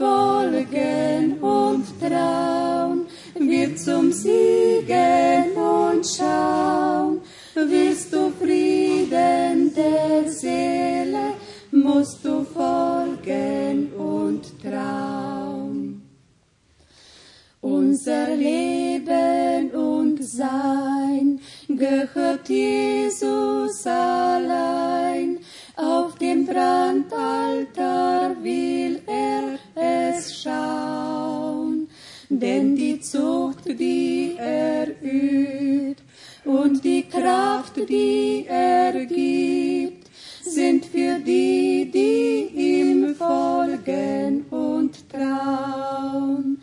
Folgen 0.00 1.34
und 1.42 1.84
trauen, 2.00 3.06
wir 3.38 3.76
zum 3.76 4.10
Siegen 4.10 5.52
und 5.54 6.06
schauen. 6.06 7.20
Willst 7.54 8.10
du 8.10 8.30
Frieden 8.30 9.74
der 9.74 10.30
Seele, 10.30 11.34
musst 11.70 12.24
du 12.24 12.44
folgen 12.44 13.92
und 13.92 14.44
trauen. 14.62 16.00
Unser 17.60 18.34
Leben 18.36 19.70
und 19.72 20.24
Sein 20.24 21.40
gehört 21.68 22.48
Jesus 22.48 23.86
allein. 23.86 25.40
Auf 25.76 26.16
dem 26.16 26.46
Brandaltar 26.46 28.34
will 28.42 28.99
es 30.10 30.42
schauen. 30.42 31.88
Denn 32.28 32.76
die 32.76 33.00
Zucht, 33.00 33.66
die 33.66 34.34
er 34.38 34.86
übt 35.02 36.02
und 36.44 36.84
die 36.84 37.02
Kraft, 37.02 37.76
die 37.76 38.46
er 38.48 38.92
gibt, 39.04 40.08
sind 40.44 40.86
für 40.86 41.18
die, 41.18 41.90
die 41.92 42.50
ihm 42.54 43.14
folgen 43.14 44.46
und 44.50 45.08
trauen. 45.10 46.60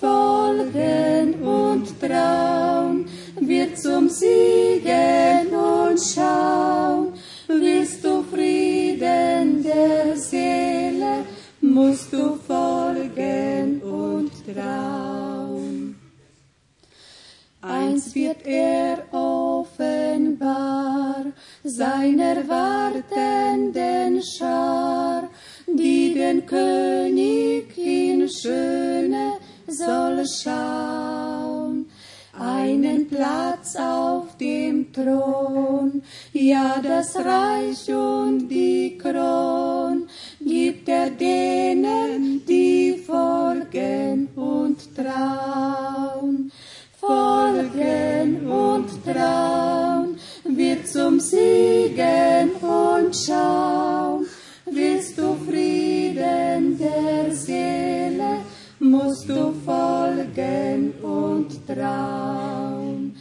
Folgen 0.00 1.34
und 1.42 2.00
trauen, 2.00 3.06
wird 3.40 3.78
zum 3.78 4.08
Siegen 4.08 5.46
und 5.52 5.98
schauen. 6.00 7.12
Willst 7.46 8.04
du 8.04 8.22
Frieden 8.22 9.62
der 9.62 10.16
Seele, 10.16 10.73
musst 11.74 12.12
du 12.12 12.36
folgen 12.36 13.82
und 13.82 14.30
trauen. 14.46 15.96
Eins 17.60 18.14
wird 18.14 18.46
er 18.46 18.98
offenbar 19.12 20.14
seiner 21.64 22.36
wartenden 22.46 24.22
Schar, 24.22 25.28
die 25.66 26.14
den 26.14 26.46
König 26.46 27.76
in 27.76 28.28
Schöne 28.28 29.38
soll 29.66 30.24
schauen. 30.26 31.53
Einen 32.38 33.06
Platz 33.06 33.76
auf 33.76 34.36
dem 34.38 34.92
Thron, 34.92 36.02
ja 36.32 36.80
das 36.82 37.14
Reich 37.14 37.88
und 37.94 38.48
die 38.48 38.98
Kron. 38.98 40.08
Gibt 40.40 40.88
er 40.88 41.10
denen, 41.10 42.44
die 42.44 43.00
folgen 43.06 44.28
und 44.34 44.96
trauen. 44.96 46.50
Folgen 46.98 48.50
und 48.50 48.88
trauen, 49.04 50.16
wird 50.44 50.88
zum 50.88 51.20
Siegen 51.20 52.50
und 52.60 53.14
schauen. 53.14 54.26
Willst 54.66 55.18
du 55.18 55.36
Frieden 55.46 56.78
der 56.78 57.32
Seele, 57.32 58.38
musst 58.80 59.28
du 59.28 59.52
folgen 59.64 60.93
trauen. 61.66 63.16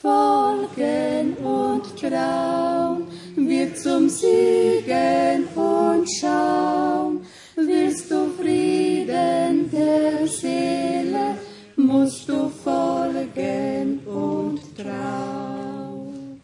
Folgen 0.00 1.34
und 1.36 1.98
trauen, 1.98 3.06
wird 3.36 3.78
zum 3.78 4.08
Siegen 4.08 5.46
und 5.54 6.06
schauen. 6.20 7.24
Willst 7.56 8.10
du 8.10 8.30
Frieden 8.38 9.70
der 9.70 10.26
Seele, 10.26 11.38
musst 11.76 12.28
du 12.28 12.50
folgen 12.50 14.00
und 14.06 14.60
trauen. 14.76 16.40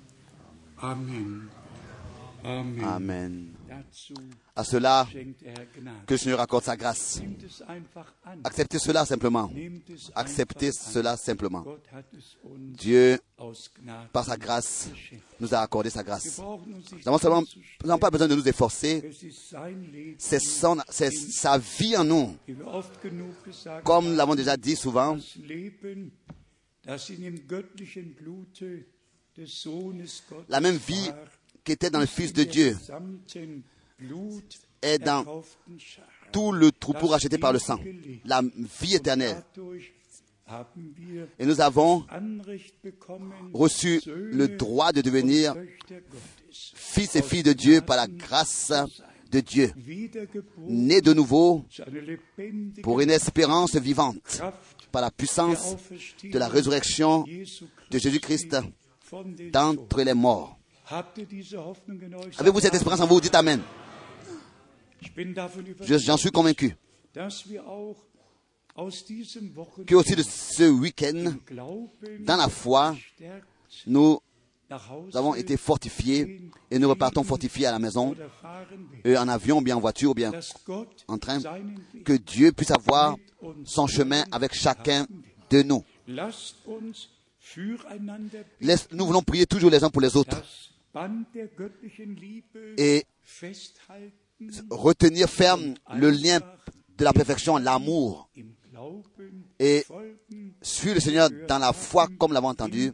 Amen. 0.78 1.50
Amen. 2.42 2.84
Amen. 2.84 3.56
Dazu 3.68 4.14
À 4.60 4.64
Gnade. 5.80 6.04
que 6.06 6.14
le 6.14 6.18
Seigneur 6.18 6.40
accorde 6.40 6.64
sa 6.64 6.76
grâce. 6.76 7.20
Acceptez 8.44 8.78
cela 8.78 9.04
simplement. 9.06 9.50
Acceptez 10.14 10.72
cela 10.72 11.16
simplement. 11.16 11.64
Dieu, 12.58 13.18
par 14.12 14.24
sa 14.24 14.36
grâce, 14.36 14.88
nous 15.40 15.54
a 15.54 15.58
accordé 15.60 15.90
sa 15.90 16.02
grâce. 16.02 16.38
Nous 16.40 17.86
n'avons 17.86 17.98
pas 17.98 18.10
besoin 18.10 18.28
de 18.28 18.34
nous 18.34 18.46
efforcer. 18.48 19.10
C'est 20.18 20.38
son- 20.40 20.78
c'est 20.88 21.10
sa 21.12 21.58
vie 21.58 21.96
en 21.96 22.04
nous. 22.04 22.36
Comme 23.84 24.10
nous 24.10 24.16
l'avons 24.16 24.34
déjà 24.34 24.56
dit 24.56 24.76
souvent, 24.76 25.16
la 30.48 30.60
même 30.60 30.76
vie 30.76 31.10
qui 31.64 31.72
était 31.72 31.90
dans 31.90 32.00
le 32.00 32.06
Fils 32.06 32.32
de 32.32 32.44
Dieu 32.44 32.76
est 34.82 34.98
dans 34.98 35.42
tout 36.32 36.52
le 36.52 36.70
troupeau 36.72 37.08
racheté 37.08 37.38
par 37.38 37.52
le 37.52 37.58
sang. 37.58 37.78
La 38.24 38.42
vie 38.80 38.94
éternelle. 38.94 39.42
Et 41.38 41.46
nous 41.46 41.60
avons 41.60 42.04
reçu 43.52 44.00
le 44.06 44.48
droit 44.48 44.92
de 44.92 45.00
devenir 45.00 45.54
fils 46.50 47.14
et 47.16 47.22
filles 47.22 47.44
de 47.44 47.52
Dieu 47.52 47.80
par 47.80 47.96
la 47.96 48.08
grâce 48.08 48.72
de 49.30 49.40
Dieu. 49.40 49.72
Nés 50.58 51.00
de 51.00 51.12
nouveau 51.12 51.64
pour 52.82 53.00
une 53.00 53.10
espérance 53.10 53.76
vivante 53.76 54.42
par 54.90 55.02
la 55.02 55.10
puissance 55.10 55.76
de 56.24 56.38
la 56.38 56.48
résurrection 56.48 57.24
de 57.90 57.98
Jésus-Christ 57.98 58.56
d'entre 59.52 60.02
les 60.02 60.14
morts. 60.14 60.58
Avez-vous 62.38 62.60
cette 62.60 62.74
espérance 62.74 63.00
en 63.00 63.06
vous? 63.06 63.20
Dites 63.20 63.34
Amen. 63.36 63.60
J'en 65.82 66.16
suis 66.16 66.30
convaincu. 66.30 66.76
que 69.86 69.94
aussi 69.94 70.16
de 70.16 70.22
ce 70.22 70.70
week-end, 70.70 71.34
dans 72.20 72.36
la 72.36 72.48
foi, 72.48 72.96
nous 73.86 74.20
avons 75.14 75.34
été 75.34 75.56
fortifiés 75.56 76.40
et 76.70 76.78
nous 76.78 76.88
repartons 76.88 77.24
fortifiés 77.24 77.66
à 77.66 77.72
la 77.72 77.78
maison, 77.78 78.14
en 79.04 79.28
avion, 79.28 79.58
ou 79.58 79.60
bien 79.60 79.76
en 79.76 79.80
voiture, 79.80 80.10
ou 80.10 80.14
bien 80.14 80.32
en 81.08 81.18
train, 81.18 81.40
que 82.04 82.12
Dieu 82.12 82.52
puisse 82.52 82.70
avoir 82.70 83.16
son 83.64 83.86
chemin 83.86 84.24
avec 84.30 84.54
chacun 84.54 85.06
de 85.50 85.62
nous. 85.62 85.84
Nous 88.92 89.06
voulons 89.06 89.22
prier 89.22 89.46
toujours 89.46 89.70
les 89.70 89.82
uns 89.82 89.90
pour 89.90 90.02
les 90.02 90.16
autres. 90.16 90.42
Et 92.76 93.04
retenir 94.70 95.28
ferme 95.28 95.74
le 95.94 96.10
lien 96.10 96.40
de 96.96 97.04
la 97.04 97.12
perfection, 97.12 97.56
l'amour, 97.56 98.30
et 99.58 99.84
suivre 100.62 100.94
le 100.94 101.00
Seigneur 101.00 101.30
dans 101.48 101.58
la 101.58 101.72
foi 101.72 102.08
comme 102.18 102.32
l'avons 102.32 102.48
entendu. 102.48 102.92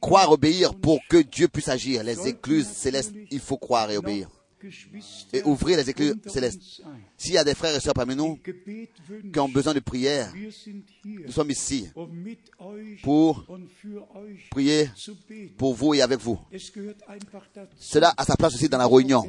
Croire, 0.00 0.30
obéir 0.30 0.74
pour 0.74 0.98
que 1.08 1.18
Dieu 1.18 1.48
puisse 1.48 1.68
agir. 1.68 2.02
Les 2.02 2.28
écluses 2.28 2.68
célestes, 2.68 3.14
il 3.30 3.40
faut 3.40 3.58
croire 3.58 3.90
et 3.90 3.96
obéir. 3.96 4.28
Et 5.32 5.42
ouvrir 5.44 5.78
les 5.78 5.88
écluses 5.90 6.16
célestes. 6.26 6.82
S'il 7.16 7.34
y 7.34 7.38
a 7.38 7.44
des 7.44 7.54
frères 7.54 7.74
et 7.74 7.80
sœurs 7.80 7.94
parmi 7.94 8.14
nous 8.14 8.38
qui 9.32 9.38
ont 9.38 9.48
besoin 9.48 9.72
de 9.74 9.80
prière, 9.80 10.32
nous 11.04 11.32
sommes 11.32 11.50
ici 11.50 11.88
pour 13.02 13.44
prier 14.50 14.90
pour 15.56 15.74
vous 15.74 15.94
et 15.94 16.02
avec 16.02 16.20
vous. 16.20 16.38
Cela 17.78 18.12
a 18.16 18.24
sa 18.24 18.36
place 18.36 18.54
aussi 18.54 18.68
dans 18.68 18.78
la 18.78 18.86
réunion. 18.86 19.24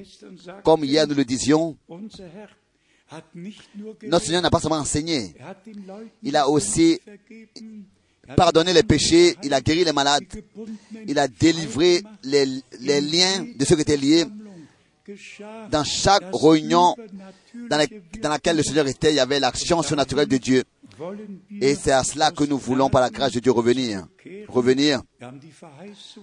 Comme 0.64 0.84
hier 0.84 1.08
nous 1.08 1.16
le 1.16 1.26
disions, 1.26 1.78
notre 4.04 4.26
Seigneur 4.26 4.42
n'a 4.42 4.50
pas 4.50 4.60
seulement 4.60 4.78
enseigné, 4.78 5.36
il 6.24 6.36
a 6.36 6.48
aussi 6.50 7.00
pardonné 8.36 8.74
les 8.74 8.84
péchés, 8.84 9.36
il 9.44 9.54
a 9.54 9.62
guéri 9.62 9.84
les 9.84 9.92
malades, 9.92 10.24
il 11.08 11.20
a 11.20 11.28
délivré 11.28 12.04
les, 12.24 12.46
les 12.80 13.02
liens 13.02 13.46
de 13.56 13.66
ceux 13.66 13.76
qui 13.76 13.82
étaient 13.82 13.98
liés, 13.98 14.26
Dans 15.72 15.84
chaque 15.84 16.24
réunion 16.34 16.96
dans, 17.70 17.78
la- 17.78 17.86
übernatürliche 17.86 18.22
dans 18.22 18.30
laquelle 18.30 18.58
le 18.58 18.64
Seigneur 18.64 18.88
était, 18.88 19.12
il 19.12 19.16
y 19.16 19.20
avait 19.20 19.40
l'action 19.40 19.82
surnaturelle 19.82 20.28
de 20.28 20.38
Dieu. 20.38 20.64
Et 21.60 21.74
c'est 21.76 21.92
à 21.92 22.04
cela 22.04 22.32
que 22.32 22.44
nous 22.44 22.58
voulons, 22.58 22.90
par 22.90 23.02
la 23.02 23.10
grâce 23.10 23.32
de 23.32 23.40
Dieu, 23.40 23.52
revenir. 23.52 24.06
Revenir. 24.48 25.02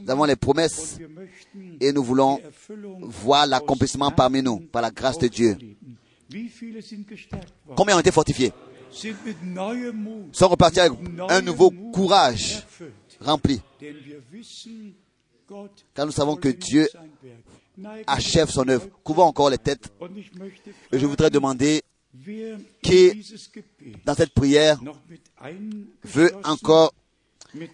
Nous 0.01 0.11
avons 0.11 0.25
les 0.25 0.37
promesses 0.37 0.99
möchten 1.01 1.77
et 1.81 1.93
nous 1.93 2.05
voulons 2.05 2.41
voir 3.03 3.47
l'accomplissement 3.47 4.11
parmi 4.11 4.43
nous, 4.43 4.61
par 4.61 4.83
la 4.83 4.91
grâce 4.91 5.19
de 5.19 5.27
Dieu. 5.29 5.57
Combien 7.77 7.97
ont 7.97 8.01
été 8.01 8.13
fortifiés? 8.13 8.53
Sont 10.33 10.49
repartis 10.49 10.81
avec 10.81 10.93
un 11.29 11.41
nouveau 11.43 11.71
courage 11.93 12.65
rempli. 13.21 13.61
Car 15.95 16.05
nous 16.07 16.13
savons 16.13 16.37
que 16.37 16.49
Dieu 16.49 16.87
achève 18.07 18.49
son 18.51 18.69
œuvre. 18.69 18.89
Couvrons 19.05 19.25
encore 19.25 19.51
les 19.51 19.59
têtes. 19.59 19.93
Et 20.93 20.99
je 20.99 21.07
voudrais 21.07 21.31
demander 21.31 21.83
qui- 22.83 23.25
dans 24.05 24.15
cette 24.15 24.33
prière 24.35 24.81
veut 26.05 26.33
encore 26.45 26.93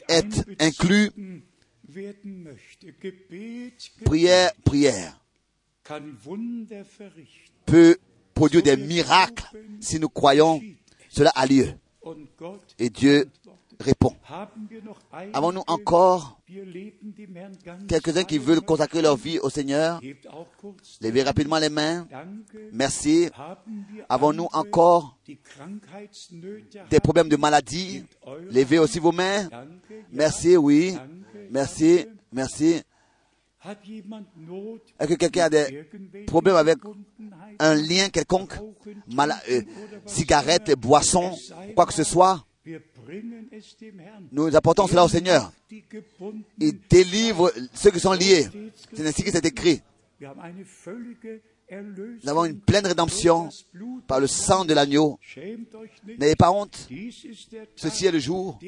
être 0.09 0.45
inclus. 0.61 1.11
Prière, 4.05 4.53
prière 4.65 5.21
peut 7.67 7.97
produire 8.35 8.63
des 8.63 8.77
miracles 8.77 9.45
si 9.81 9.99
nous 10.01 10.09
croyons 10.09 10.61
cela 11.09 11.31
a 11.35 11.47
lieu. 11.47 11.75
Et 12.79 12.91
Dieu. 12.91 13.29
Répond. 13.81 14.15
Avons-nous 15.33 15.63
encore 15.67 16.41
quelques-uns 17.89 18.25
qui 18.25 18.39
veulent 18.39 18.61
consacrer 18.61 19.03
leur 19.03 19.17
vie 19.17 19.39
au 19.39 19.51
Seigneur? 19.51 20.01
Levez 21.01 21.23
rapidement 21.23 21.59
les 21.59 21.69
mains. 21.69 22.07
Merci. 22.73 23.29
Avons-nous 24.09 24.49
encore 24.53 25.19
des 25.27 27.01
problèmes 27.01 27.29
de 27.29 27.37
maladie? 27.37 28.05
Levez 28.51 28.79
aussi 28.79 28.99
vos 28.99 29.13
mains. 29.13 29.49
Merci, 30.13 30.57
oui. 30.57 30.97
Merci, 31.51 32.07
merci. 32.33 32.83
Est-ce 33.67 35.09
que 35.09 35.15
quelqu'un 35.15 35.45
a 35.45 35.49
des 35.51 35.85
problèmes 36.27 36.57
avec 36.57 36.79
un 37.59 37.75
lien 37.75 38.11
quelconque? 38.11 38.53
Euh, 38.59 39.31
es 39.49 39.65
sei, 40.07 40.25
quoi 41.75 41.87
que 41.87 41.95
ce 41.95 42.05
soit? 42.05 42.45
Nous 44.33 44.57
apportons 44.57 44.87
cela 44.87 45.05
au 45.05 45.09
Seigneur. 45.09 45.53
Il 46.59 46.79
délivre 46.89 47.53
ceux 47.75 47.91
qui 47.91 48.01
sont 48.01 48.13
liés. 48.13 48.47
C'est 48.95 49.07
ainsi 49.07 49.23
que 49.23 49.31
c'est 49.31 49.45
écrit. 49.45 49.83
Nous 51.71 52.29
avons 52.29 52.45
une 52.45 52.59
pleine 52.61 52.87
rédemption 52.87 53.49
par 54.07 54.21
le 54.21 54.27
sang 54.27 54.65
de 54.65 54.73
l'agneau. 54.75 55.19
N'ayez 56.19 56.37
pas 56.37 56.51
honte. 56.51 56.89
Ceci 57.77 58.07
est 58.07 58.13
le 58.13 58.19
jour 58.19 58.59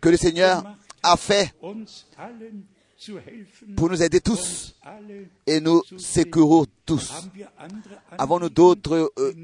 que 0.00 0.08
le 0.08 0.16
Seigneur 0.16 0.76
a 1.02 1.16
fait 1.16 1.52
pour 3.76 3.90
nous 3.90 4.02
aider 4.02 4.20
tous 4.20 4.76
et 5.46 5.60
nous 5.60 5.82
sécurir 5.98 6.64
tous. 6.86 7.12
Avons-nous 8.18 8.48
d'autres 8.50 9.12
euh, 9.18 9.34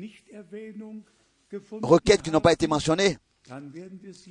requêtes 1.82 2.22
qui 2.22 2.30
n'ont 2.30 2.40
pas 2.40 2.52
été 2.52 2.66
mentionnées? 2.66 3.18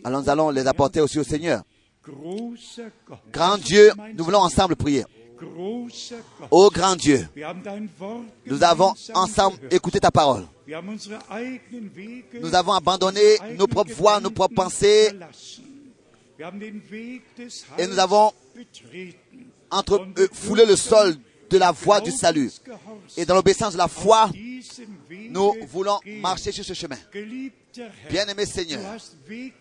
Alors 0.04 0.22
nous 0.22 0.30
allons 0.30 0.50
les 0.50 0.68
apporter 0.68 1.02
aussi 1.02 1.20
au 1.20 1.24
Seigneur. 1.24 1.64
Grand 3.32 3.58
Dieu, 3.58 3.92
nous 4.16 4.24
voulons 4.24 4.40
ensemble 4.40 4.76
prier. 4.76 5.04
Ô 6.52 6.70
grand 6.70 6.96
Dieu, 6.96 7.28
nous 8.46 8.64
avons 8.64 8.94
ensemble 9.14 9.58
écouté 9.72 10.00
ta 10.00 10.12
parole. 10.12 10.46
Nous 12.42 12.56
avons 12.56 12.74
abandonné 12.74 13.38
nos 13.58 13.68
propres 13.68 13.94
voies, 13.94 14.20
nos 14.20 14.32
propres 14.32 14.56
pensées 14.56 15.12
et 17.78 17.88
nous 17.88 18.00
avons 18.00 18.32
eux 20.18 20.30
foulé 20.34 20.66
le 20.66 20.76
sol 20.76 21.16
de 21.50 21.58
la 21.58 21.72
voie 21.72 22.02
du 22.02 22.12
salut. 22.12 22.52
Et 23.18 23.26
dans 23.26 23.36
l'obéissance 23.36 23.74
de 23.74 23.78
la 23.78 23.88
foi, 23.88 24.30
nous 25.30 25.54
voulons 25.68 26.00
marcher 26.22 26.52
sur 26.52 26.64
ce 26.64 26.74
chemin. 26.74 26.98
Bien-aimé 28.10 28.46
Seigneur, 28.46 28.98
tu 29.28 29.54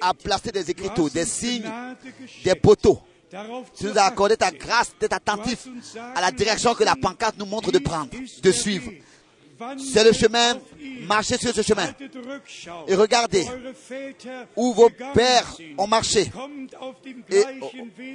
as 0.00 0.14
placé 0.14 0.52
des 0.52 0.70
écriteaux, 0.70 1.08
des 1.08 1.24
signes, 1.24 1.70
des 2.44 2.54
poteaux. 2.54 3.00
Tu 3.76 3.86
nous 3.86 3.98
as 3.98 4.04
accordé 4.04 4.36
ta 4.36 4.50
grâce 4.50 4.94
d'être 4.98 5.12
attentif 5.12 5.66
à 6.14 6.20
la 6.20 6.30
direction 6.30 6.74
que 6.74 6.84
la 6.84 6.96
pancarte 6.96 7.36
nous 7.38 7.46
montre 7.46 7.70
de 7.70 7.78
prendre, 7.78 8.10
de 8.42 8.52
suivre. 8.52 8.90
C'est 9.76 10.04
le 10.04 10.12
chemin, 10.12 10.58
marchez 11.06 11.36
sur 11.36 11.52
ce 11.52 11.62
chemin. 11.62 11.92
Et 12.86 12.94
regardez 12.94 13.46
où 14.56 14.72
vos 14.72 14.90
pères 15.14 15.56
ont 15.76 15.86
marché. 15.86 16.30
Et 17.30 17.44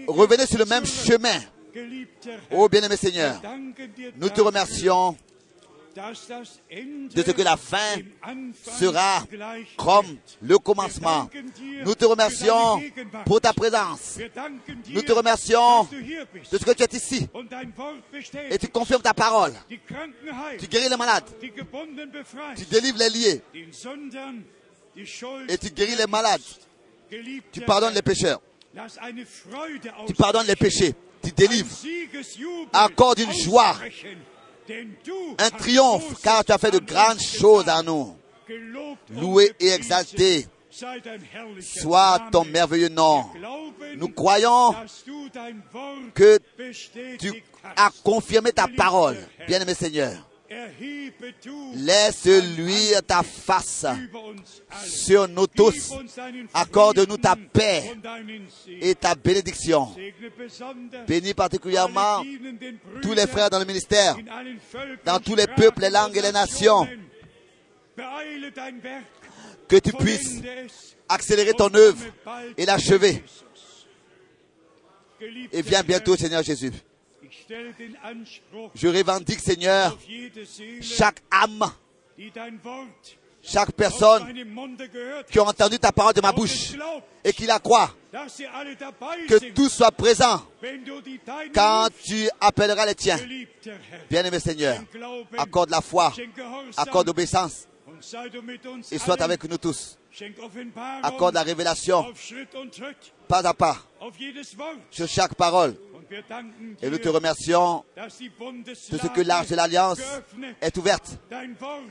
revenez 0.07 0.45
sur 0.45 0.57
le 0.57 0.65
même 0.65 0.85
chemin. 0.85 1.40
Ô 2.52 2.69
bien-aimé 2.69 2.95
Seigneur, 2.95 3.41
nous 4.18 4.30
te 4.30 4.41
remercions 4.41 5.18
de 5.95 7.24
ce 7.24 7.32
que 7.32 7.41
la 7.41 7.57
fin 7.57 7.98
sera 8.80 9.24
comme 9.78 10.18
le 10.41 10.57
commencement. 10.57 11.30
Nous 11.86 11.95
te 11.95 12.06
remercions 12.06 12.82
pour 13.26 13.40
ta 13.40 13.53
présence. 13.53 14.18
Nous 14.90 15.02
te 15.02 15.11
remercions 15.11 15.84
de 15.84 16.57
ce 16.57 16.65
que 16.65 16.72
tu 16.72 16.84
es 16.84 16.98
ici. 16.98 17.28
Et 18.49 18.57
tu 18.57 18.68
confirmes 18.70 19.02
ta 19.02 19.14
parole. 19.14 19.53
Tu 20.60 20.68
guéris 20.68 20.90
les 20.90 20.98
malades. 20.98 21.26
Tu 22.56 22.65
délivres 22.65 22.98
les 22.98 23.10
liés. 23.10 23.41
Et 25.48 25.57
tu 25.57 25.70
guéris 25.70 25.95
les 25.95 26.07
malades. 26.07 26.41
Tu 27.52 27.61
pardonnes 27.61 27.94
les 27.94 28.02
pécheurs. 28.02 28.41
Tu 30.07 30.14
pardonnes 30.14 30.48
les 30.48 30.56
péchés. 30.56 30.95
Tu 31.24 31.32
délivres. 31.32 31.76
Accorde 32.74 33.20
une 33.20 33.32
joie. 33.32 33.76
Un 35.38 35.49
triomphe 35.49 36.22
car 36.22 36.44
tu 36.44 36.52
as 36.52 36.57
fait 36.57 36.72
de 36.72 36.80
an 36.80 36.85
grandes 36.85 37.22
choses 37.22 37.68
à 37.68 37.81
nous. 37.81 38.15
Loué 39.10 39.53
et 39.60 39.69
exalté 39.69 40.48
soit 41.61 42.30
ton 42.31 42.45
merveilleux 42.45 42.90
nom. 42.90 43.26
Nous 43.95 44.10
croyons 44.10 44.73
que 46.14 46.40
tu 47.19 47.44
as 47.76 47.91
confirmé 48.03 48.52
ta 48.52 48.68
parole. 48.68 49.18
Bien-aimé 49.48 49.73
Seigneur, 49.73 50.14
Erhebe 50.54 51.34
du 51.42 51.50
laisse 51.84 52.24
dein 52.26 52.42
luire 52.56 53.02
ta 53.02 53.24
face 53.24 53.88
sur 54.86 55.28
nous 55.28 55.48
tous. 55.48 55.94
Accorde-nous 56.54 57.18
ta 57.18 57.36
paix 57.36 57.92
et 58.80 58.94
ta 58.94 59.16
bénédiction. 59.16 59.88
Bénis 61.08 61.34
particulièrement 61.34 62.24
tous 63.02 63.14
les 63.14 63.26
frères 63.26 63.50
dans 63.50 63.58
le 63.58 63.66
ministère, 63.66 64.16
dans 65.04 65.20
tous 65.20 65.36
les 65.36 65.48
peuples, 65.48 65.82
les 65.82 65.90
langues 65.90 66.16
et 66.18 66.22
les 66.22 66.32
nations. 66.32 66.88
Que 69.68 69.78
tu 69.78 69.92
puisses 69.94 70.40
accélérer 71.10 71.54
ton 71.54 71.74
œuvre 71.74 72.04
et 72.58 72.66
l'achever. 72.66 73.24
Et 75.52 75.62
viens 75.64 75.82
bientôt, 75.82 76.16
Seigneur 76.16 76.44
Jésus. 76.44 76.72
Je 78.76 78.88
revendique, 78.88 79.40
Seigneur, 79.40 79.98
chaque 80.82 81.22
âme, 81.32 81.72
chaque 83.41 83.72
personne 83.74 84.34
qui 85.30 85.40
a 85.40 85.44
entendu 85.44 85.80
ta 85.80 85.91
parole 85.91 86.14
de 86.14 86.22
ma 86.22 86.32
bouche 86.32 86.74
et 87.24 87.34
qui 87.34 87.45
la 87.45 87.60
croit, 87.60 87.94
que 88.11 89.52
tout 89.52 89.70
soit 89.70 89.91
présent 89.91 90.41
quand 91.53 91.88
tu 92.03 92.30
appelleras 92.40 92.86
les 92.86 92.95
tiens. 92.95 93.20
Bien-aimé 94.10 94.40
Seigneur, 94.40 94.78
accorde 95.38 95.70
la 95.70 95.82
foi, 95.82 96.14
accorde 96.78 97.10
obéissance 97.10 97.68
und 97.88 98.02
sei 98.02 98.30
du 98.30 98.41
mit 98.41 98.60
uns 98.65 98.82
et 98.91 98.98
sois 98.98 99.22
avec 99.22 99.44
nous 99.44 99.57
tous. 99.57 99.98
Accorde 101.02 101.34
la 101.34 101.44
révélation 101.44 102.06
pas 103.28 103.45
à 103.48 103.53
pas 103.53 103.78
sur 104.91 105.07
chaque 105.07 105.36
parole. 105.36 105.76
Et 106.82 106.90
nous 106.90 106.98
te 106.98 107.10
remercions 107.10 107.84
de 107.96 108.74
ce 108.98 109.08
que 109.08 109.22
l'arche 109.22 109.50
de 109.50 109.56
l'Alliance 109.56 110.00
est 110.62 110.78
ouverte 110.78 111.18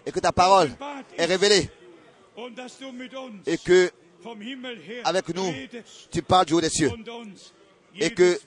et 0.06 0.12
que 0.12 0.20
ta 0.20 0.32
parole 0.32 0.70
est 1.16 1.24
révélée 1.24 1.70
et 3.46 3.58
que 3.58 3.90
avec 5.04 5.34
nous 5.34 5.52
tu 6.10 6.22
parles 6.22 6.46
du 6.46 6.54
haut 6.54 6.60
des 6.60 6.70
cieux. 6.70 6.90
Et 8.00 8.10
que 8.10 8.38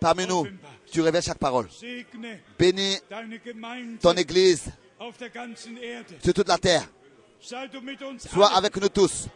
Parmi 0.00 0.26
nous, 0.26 0.46
tu 0.90 1.02
révèles 1.02 1.22
chaque 1.22 1.38
parole. 1.38 1.68
Bénis 2.58 2.96
ton 4.00 4.14
Église 4.14 4.72
sur 6.22 6.34
toute 6.34 6.48
la 6.48 6.56
terre. 6.56 6.88
Sois 7.38 8.56
avec 8.56 8.76
nous 8.76 8.88
tous. 8.88 9.28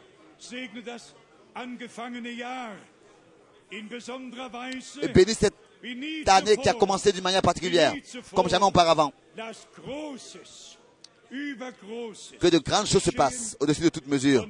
Et 3.70 5.08
bénis 5.08 5.34
cette 5.34 5.54
année 6.26 6.56
qui 6.56 6.68
a 6.68 6.74
commencé 6.74 7.12
d'une 7.12 7.22
manière 7.22 7.42
particulière, 7.42 7.94
comme 8.34 8.48
jamais 8.48 8.64
auparavant. 8.64 9.12
Que 12.40 12.48
de 12.48 12.58
grandes 12.58 12.86
choses 12.86 13.02
se 13.02 13.10
passent 13.10 13.56
au-dessus 13.60 13.82
de 13.82 13.88
toute 13.88 14.06
mesure. 14.06 14.46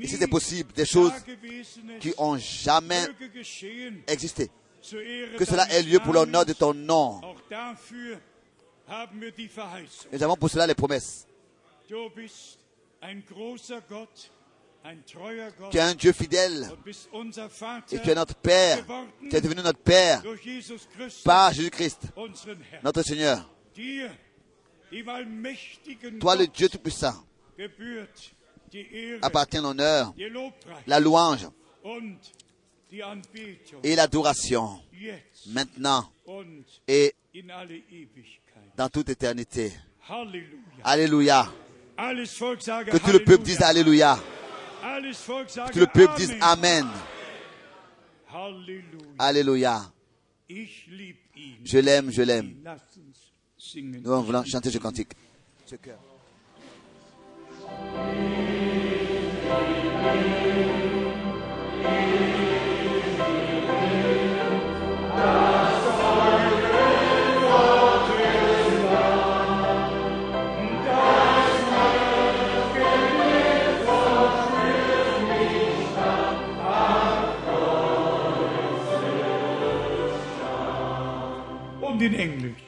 Et 0.00 0.06
si 0.06 0.16
c'est 0.16 0.26
possible, 0.28 0.72
des 0.72 0.84
choses 0.84 1.12
qui 2.00 2.12
ont 2.18 2.36
jamais 2.36 3.06
existé. 4.06 4.50
Que 5.38 5.44
cela 5.44 5.70
ait 5.72 5.82
lieu 5.82 5.98
pour 6.00 6.12
l'honneur 6.12 6.44
de 6.44 6.52
ton 6.52 6.74
nom. 6.74 7.20
Nous 10.12 10.22
avons 10.22 10.36
pour 10.36 10.50
cela 10.50 10.66
les 10.66 10.74
promesses. 10.74 11.26
Tu 15.70 15.78
es 15.78 15.80
un 15.80 15.94
Dieu 15.94 16.12
fidèle 16.12 16.68
et 17.90 17.98
tu 18.00 18.10
es 18.10 18.14
notre 18.14 18.34
Père. 18.34 18.84
Tu 19.30 19.34
es 19.34 19.40
devenu 19.40 19.62
notre 19.62 19.78
Père 19.78 20.22
par 21.24 21.52
Jésus-Christ, 21.52 22.00
notre 22.82 23.02
Seigneur. 23.02 23.48
Toi, 26.20 26.36
le 26.36 26.46
Dieu 26.48 26.68
Tout-Puissant, 26.68 27.14
appartient 29.22 29.56
l'honneur, 29.56 30.14
la 30.86 31.00
louange 31.00 31.48
et 33.82 33.96
l'adoration, 33.96 34.80
maintenant 35.46 36.12
et 36.86 37.14
dans 38.76 38.88
toute 38.90 39.08
éternité. 39.08 39.72
Alléluia. 40.82 41.50
Que 41.96 42.98
tout 42.98 43.12
le 43.12 43.24
peuple 43.24 43.44
dise. 43.44 43.62
Alléluia. 43.62 44.18
Que 44.84 45.72
tout 45.72 45.78
le 45.78 45.86
peuple 45.86 46.16
dise 46.16 46.36
Amen. 46.42 46.86
Alléluia. 49.18 49.80
Je 50.48 51.78
l'aime, 51.78 52.10
je 52.10 52.22
l'aime. 52.22 52.54
Nous 53.76 54.22
voulons 54.22 54.44
chanter 54.44 54.70
ce 54.70 54.78
cantique. 54.78 55.12
Ce 55.64 55.76
cœur. 55.76 55.98
in 82.04 82.14
Englisch. 82.14 82.64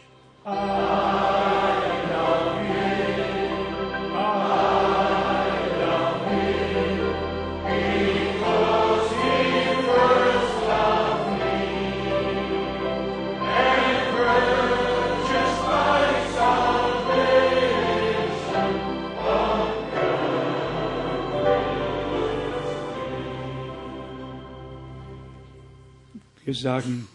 Wir 26.45 26.55
sagen, 26.55 27.06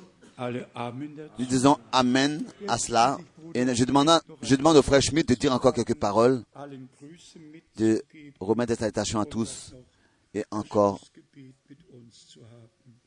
Nous 1.39 1.45
disons 1.45 1.77
Amen 1.91 2.43
à 2.67 2.77
cela. 2.77 3.17
Et 3.53 3.75
je 3.75 3.83
demande, 3.83 4.09
je 4.41 4.55
demande 4.55 4.77
au 4.77 4.81
frère 4.81 5.01
Schmidt 5.01 5.27
de 5.27 5.39
dire 5.39 5.51
encore 5.53 5.73
quelques 5.73 5.95
paroles, 5.95 6.43
de 7.77 8.01
remettre 8.39 8.73
des 8.73 8.79
salutations 8.79 9.19
à 9.19 9.25
tous 9.25 9.73
et 10.33 10.45
encore 10.51 11.01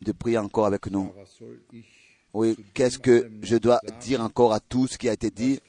de 0.00 0.12
prier 0.12 0.38
encore 0.38 0.66
avec 0.66 0.86
nous. 0.90 1.12
Oui, 2.34 2.56
qu'est-ce 2.74 2.98
que 2.98 3.30
je 3.42 3.56
dois 3.56 3.80
dire 4.00 4.20
encore 4.20 4.52
à 4.52 4.60
tout 4.60 4.86
ce 4.86 4.98
qui 4.98 5.08
a 5.08 5.12
été 5.12 5.30
dit? 5.30 5.60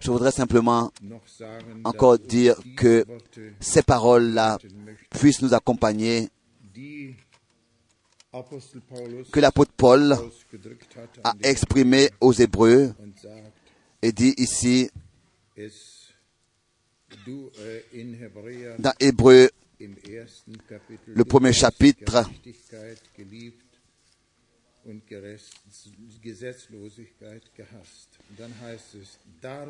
Je 0.00 0.10
voudrais 0.10 0.30
simplement 0.30 0.92
encore 1.84 2.18
dire 2.18 2.56
que 2.76 3.04
ces 3.60 3.82
paroles-là 3.82 4.58
puissent 5.10 5.42
nous 5.42 5.54
accompagner, 5.54 6.28
que 9.32 9.40
l'apôtre 9.40 9.72
Paul 9.76 10.16
a 11.22 11.34
exprimé 11.42 12.10
aux 12.20 12.32
Hébreux 12.32 12.92
et 14.02 14.12
dit 14.12 14.34
ici 14.38 14.90
äh, 15.56 15.70
dans 18.78 18.92
Kapitel 20.68 21.14
Le 21.14 21.24
premier 21.24 21.52
chapitre. 21.52 22.28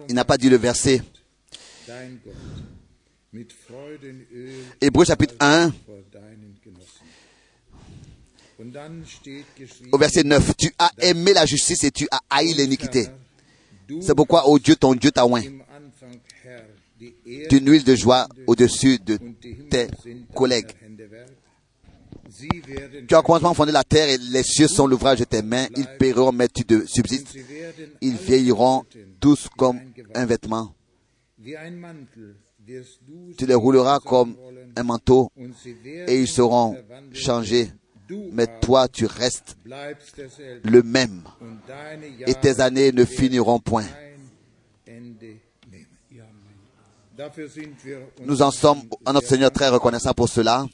Il 0.08 0.14
n'a 0.14 0.24
pas 0.24 0.38
dit 0.38 0.48
le 0.48 0.56
verset. 0.56 1.02
Hébreux 4.80 5.04
chapitre 5.04 5.34
1 5.40 5.72
au 9.92 9.98
verset 9.98 10.22
9. 10.24 10.56
Tu 10.56 10.72
as 10.78 10.90
aimé 10.98 11.32
la 11.32 11.46
justice 11.46 11.84
et 11.84 11.90
tu 11.90 12.06
as 12.10 12.20
haï 12.30 12.54
l'iniquité. 12.54 13.08
C'est 14.00 14.14
pourquoi, 14.14 14.48
ô 14.48 14.58
Dieu, 14.58 14.76
ton 14.76 14.94
Dieu 14.94 15.10
t'a 15.10 15.26
oint 15.26 15.42
d'une 17.50 17.70
huile 17.70 17.84
de 17.84 17.94
joie 17.94 18.26
au-dessus 18.46 18.98
de 18.98 19.18
tes 19.70 19.88
collègues. 20.34 20.72
Tu 23.06 23.14
as 23.14 23.22
commencement 23.22 23.54
fondé 23.54 23.72
la 23.72 23.84
terre 23.84 24.08
et 24.08 24.18
les 24.18 24.42
cieux 24.42 24.68
sont 24.68 24.86
l'ouvrage 24.86 25.18
de 25.18 25.24
tes 25.24 25.42
mains. 25.42 25.66
Ils 25.76 25.86
périront, 25.98 26.32
mais 26.32 26.48
tu 26.48 26.64
de 26.64 26.84
subsistes. 26.86 27.36
Ils 28.00 28.16
vieilliront 28.16 28.84
tous 29.20 29.48
comme 29.56 29.80
un 30.14 30.26
vêtement. 30.26 30.74
Tu 33.36 33.46
les 33.46 33.54
rouleras 33.54 34.00
comme 34.00 34.36
un 34.76 34.82
manteau 34.82 35.30
et 35.84 36.20
ils 36.20 36.28
seront 36.28 36.76
changés. 37.12 37.70
Mais 38.32 38.46
toi, 38.60 38.88
tu 38.88 39.06
restes 39.06 39.56
le 39.64 40.82
même 40.82 41.22
et 42.26 42.34
tes 42.34 42.60
années 42.60 42.92
ne 42.92 43.04
finiront 43.04 43.58
point. 43.58 43.86
Nous 48.24 48.42
en 48.42 48.50
sommes 48.50 48.82
à 49.04 49.12
notre 49.12 49.28
Seigneur 49.28 49.50
très 49.50 49.68
reconnaissants 49.68 50.14
pour 50.14 50.28
cela. 50.28 50.66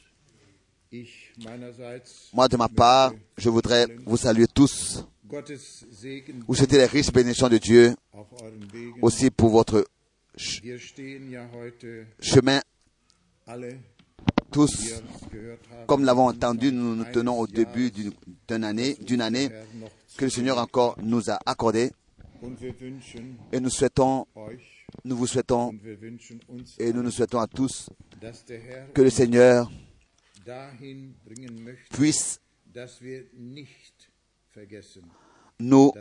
Moi, 2.33 2.49
de 2.49 2.57
ma 2.57 2.69
part, 2.69 3.13
je 3.37 3.49
voudrais 3.49 3.87
vous 4.05 4.17
saluer 4.17 4.47
tous, 4.47 5.05
vous 6.47 6.55
souhaiter 6.55 6.79
les 6.79 6.87
riches 6.87 7.13
bénédictions 7.13 7.49
de 7.49 7.59
Dieu, 7.59 7.95
aussi 9.01 9.31
pour 9.31 9.51
votre 9.51 9.87
chemin, 10.37 12.61
tous, 14.51 15.03
comme 15.87 16.05
l'avons 16.05 16.29
entendu, 16.29 16.73
nous 16.73 16.95
nous 16.97 17.05
tenons 17.13 17.39
au 17.39 17.47
début 17.47 17.91
d'une 17.91 18.65
année, 18.65 18.95
d'une 19.01 19.21
année 19.21 19.49
que 20.17 20.25
le 20.25 20.31
Seigneur 20.31 20.59
encore 20.59 20.97
nous 21.03 21.31
a 21.31 21.39
accordé 21.47 21.93
und 22.43 22.61
wir 22.61 22.75
wünschen 22.81 23.37
et 23.53 23.61
nous 23.61 23.71
souhaitons, 23.71 24.27
nous 25.05 25.17
vous 25.17 25.27
souhaitons 25.27 25.73
et 26.79 26.93
nous 26.93 27.03
nous 27.03 27.11
souhaitons 27.11 27.39
à 27.39 27.47
tous 27.47 27.89
que 28.95 29.03
le 29.03 29.11
Seigneur 29.11 29.71
puisse 31.91 32.41
nous 35.61 35.93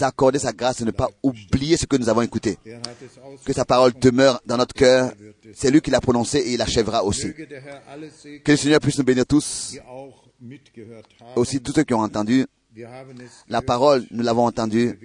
accorder 0.00 0.38
sa 0.38 0.52
grâce 0.52 0.80
et 0.80 0.84
ne 0.84 0.90
pas 0.90 1.08
oublier 1.22 1.76
ce 1.76 1.86
que 1.86 1.96
nous 1.96 2.08
avons 2.08 2.22
écouté. 2.22 2.58
Que 3.44 3.52
sa 3.52 3.64
parole 3.64 3.92
demeure 3.94 4.40
dans 4.46 4.56
notre 4.56 4.74
cœur. 4.74 5.12
C'est 5.54 5.70
lui 5.70 5.80
qui 5.80 5.90
l'a 5.90 6.00
prononcé 6.00 6.38
et 6.38 6.52
il 6.52 6.58
l'achèvera 6.58 7.04
aussi. 7.04 7.32
Que 7.32 8.50
le 8.52 8.56
Seigneur 8.56 8.80
puisse 8.80 8.98
nous 8.98 9.04
bénir 9.04 9.26
tous, 9.26 9.76
aussi 11.36 11.60
tous 11.60 11.72
ceux 11.72 11.84
qui 11.84 11.94
ont 11.94 12.00
entendu 12.00 12.46
la 13.48 13.62
parole, 13.62 14.06
nous 14.10 14.22
l'avons 14.22 14.46
entendue 14.46 14.98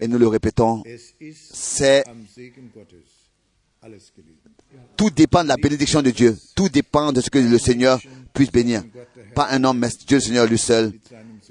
et 0.00 0.08
nous 0.08 0.18
le 0.18 0.28
répétons. 0.28 0.82
C'est 1.30 2.04
tout 4.96 5.10
dépend 5.10 5.42
de 5.42 5.48
la 5.48 5.56
bénédiction 5.56 6.02
de 6.02 6.10
Dieu. 6.10 6.36
Tout 6.54 6.68
dépend 6.68 7.12
de 7.12 7.20
ce 7.20 7.30
que 7.30 7.38
le 7.38 7.58
Seigneur 7.58 8.00
puisse 8.34 8.50
bénir. 8.50 8.82
Pas 9.34 9.48
un 9.50 9.64
homme, 9.64 9.78
mais 9.78 9.88
Dieu 10.06 10.18
le 10.18 10.20
Seigneur 10.20 10.46
lui 10.46 10.58
seul, 10.58 10.92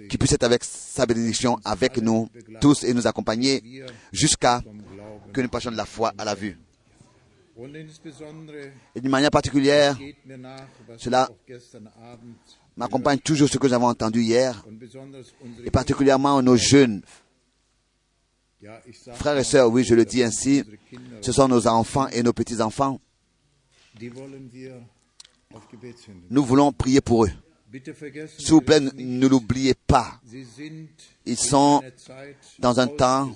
Qui 0.10 0.18
puisse 0.18 0.34
être 0.34 0.44
avec 0.44 0.64
sa 0.64 1.06
bénédiction, 1.06 1.57
avec 1.65 1.98
nous 1.98 2.30
tous 2.61 2.84
et 2.84 2.94
nous 2.94 3.07
accompagner 3.07 3.84
jusqu'à 4.11 4.61
que 5.34 5.41
nous 5.41 5.49
passions 5.49 5.72
de 5.72 5.78
la 5.78 5.86
foi 5.86 6.14
à 6.18 6.26
la 6.26 6.36
vue. 6.36 6.57
Et 8.95 9.02
d'une 9.02 9.10
manière 9.10 9.32
particulière, 9.32 9.98
Cela 10.98 11.30
m'accompagne 12.76 13.18
toujours 13.19 13.49
ce 13.49 13.57
que 13.57 13.65
nous 13.68 13.74
avons 13.74 13.88
entendu 13.88 14.22
hier, 14.22 14.64
et 15.64 15.72
particulièrement 15.72 16.41
nos 16.44 16.56
jeunes 16.56 17.02
frères 19.14 19.38
et 19.38 19.44
sœurs. 19.44 19.69
Oui, 19.72 19.84
je 19.84 19.95
le 19.95 20.06
dis 20.06 20.24
ainsi, 20.24 20.64
ce 21.22 21.32
sont 21.32 21.48
nos 21.48 21.68
enfants 21.68 22.07
et 22.10 22.22
nos 22.22 22.34
petits-enfants. 22.34 22.99
Nous 26.30 26.44
voulons 26.44 26.72
prier 26.72 27.02
pour 27.02 27.26
eux. 27.26 27.32
S'il 28.38 28.52
vous 28.52 28.61
plaît, 28.61 28.80
ne 28.80 29.27
l'oubliez 29.27 29.73
pas. 29.73 30.19
Ils 31.26 31.38
sont 31.38 31.81
dans 32.60 32.80
un 32.80 32.88
temps 32.88 33.31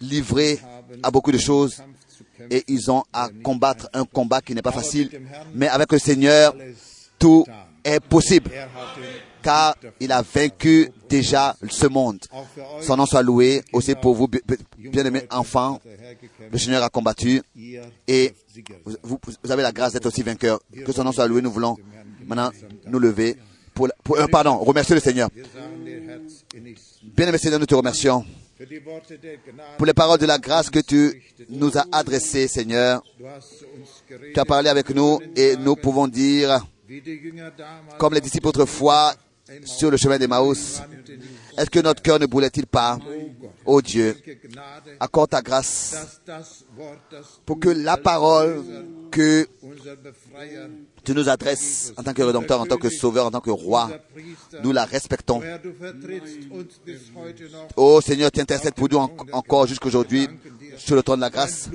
livrés 0.00 0.60
à 1.02 1.10
beaucoup 1.10 1.32
de 1.32 1.38
choses 1.38 1.82
et 2.50 2.62
ils 2.68 2.90
ont 2.90 3.02
à 3.12 3.28
combattre 3.42 3.88
un 3.92 4.04
combat 4.04 4.40
qui 4.40 4.54
n'est 4.54 4.62
pas 4.62 4.72
facile. 4.72 5.10
Mais 5.54 5.68
avec 5.68 5.90
le 5.92 5.98
Seigneur, 5.98 6.54
tout 7.18 7.44
est 7.84 8.00
possible 8.00 8.50
car 9.44 9.76
il 10.00 10.10
a 10.10 10.22
vaincu 10.22 10.88
déjà 11.08 11.54
ce 11.68 11.86
monde. 11.86 12.18
Son 12.80 12.96
nom 12.96 13.06
soit 13.06 13.22
loué 13.22 13.62
aussi 13.72 13.94
pour 13.94 14.14
vous, 14.14 14.26
bi- 14.26 14.40
bi- 14.46 14.88
bien-aimés 14.90 15.26
enfants. 15.30 15.78
Le 16.50 16.58
Seigneur 16.58 16.82
a 16.82 16.88
combattu 16.88 17.42
et 18.08 18.34
vous, 19.02 19.18
avez 19.50 19.62
la 19.62 19.72
grâce 19.72 19.92
d'être 19.92 20.06
aussi 20.06 20.22
vainqueur. 20.22 20.58
Que 20.86 20.92
son 20.92 21.04
nom 21.04 21.12
soit 21.12 21.28
loué. 21.28 21.42
Nous 21.42 21.50
voulons 21.52 21.76
maintenant 22.26 22.50
nous 22.86 22.98
lever 22.98 23.36
pour, 23.74 23.88
euh, 24.16 24.26
pardon, 24.30 24.56
remercier 24.58 24.94
le 24.94 25.00
Seigneur. 25.00 25.28
Wir 25.34 25.44
sagen 25.52 25.84
dir 25.84 26.00
herzinnigst 26.08 27.00
Bien-aimé 27.16 27.38
Seigneur, 27.38 27.60
nous 27.60 27.66
te 27.66 27.74
remercions 27.74 28.24
pour 29.76 29.84
les 29.86 29.92
paroles 29.92 30.18
de 30.20 30.26
la 30.26 30.38
grâce 30.38 30.70
que 30.70 30.78
tu 30.78 31.20
nous 31.50 31.76
as 31.76 31.84
adressées, 31.92 32.46
Seigneur. 32.48 33.02
Tu 34.32 34.40
as 34.40 34.44
parlé 34.44 34.68
avec 34.70 34.90
nous 34.94 35.18
et 35.36 35.56
nous 35.56 35.74
pouvons 35.76 36.06
dire, 36.08 36.64
comme 37.98 38.14
les 38.14 38.20
disciples 38.20 38.46
autrefois, 38.48 39.12
sur 39.64 39.90
le 39.90 39.96
chemin 39.96 40.18
d'Emmaüs, 40.18 40.80
est-ce 41.58 41.70
que 41.70 41.80
notre 41.80 42.02
cœur 42.02 42.18
ne 42.18 42.26
brûlait-il 42.26 42.66
pas? 42.66 42.98
Ô 43.66 43.80
Dieu, 43.82 44.16
welche 44.26 44.38
Gnade, 44.50 44.96
accorde 45.00 45.30
ta 45.30 45.42
grâce 45.42 46.18
pour 47.46 47.58
que 47.60 47.68
la 47.68 47.96
parole 47.96 48.62
que 49.10 49.46
tu 51.04 51.14
nous 51.14 51.28
adresses 51.28 51.92
en 51.96 52.02
tant 52.02 52.12
que 52.12 52.22
rédempteur, 52.22 52.60
en 52.60 52.66
tant 52.66 52.76
que 52.76 52.88
sauveur, 52.90 53.26
en 53.26 53.30
tant 53.30 53.40
que 53.40 53.50
roi, 53.50 53.90
nous 54.62 54.72
la 54.72 54.84
respectons. 54.84 55.42
Ô 57.76 58.00
Seigneur, 58.00 58.30
tu 58.30 58.40
intercèdes 58.40 58.74
pour 58.74 58.88
nous 58.90 58.98
en- 58.98 59.10
encore 59.32 59.66
jusqu'aujourd'hui 59.66 60.28
sur 60.76 60.96
le 60.96 61.02
trône 61.02 61.16
de 61.16 61.22
la 61.22 61.30
grâce. 61.30 61.68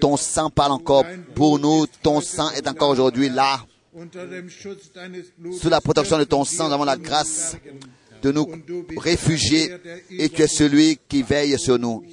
Ton 0.00 0.16
sang 0.16 0.50
parle 0.50 0.72
encore 0.72 1.04
pour 1.34 1.58
nous. 1.58 1.86
Ton 2.02 2.20
sang 2.20 2.50
est 2.50 2.66
encore 2.68 2.90
aujourd'hui 2.90 3.28
là. 3.28 3.60
Sous 5.60 5.68
la 5.68 5.80
protection 5.80 6.18
de 6.18 6.24
ton 6.24 6.44
sang, 6.44 6.68
nous 6.68 6.74
avons 6.74 6.84
la 6.84 6.96
grâce 6.96 7.56
de 8.22 8.32
nous 8.32 8.46
réfugier 8.96 9.70
et 10.10 10.28
tu 10.28 10.42
es 10.42 10.46
celui 10.48 10.98
qui 11.08 11.22
veille 11.22 11.58
sur 11.58 11.78
nous. 11.78 12.04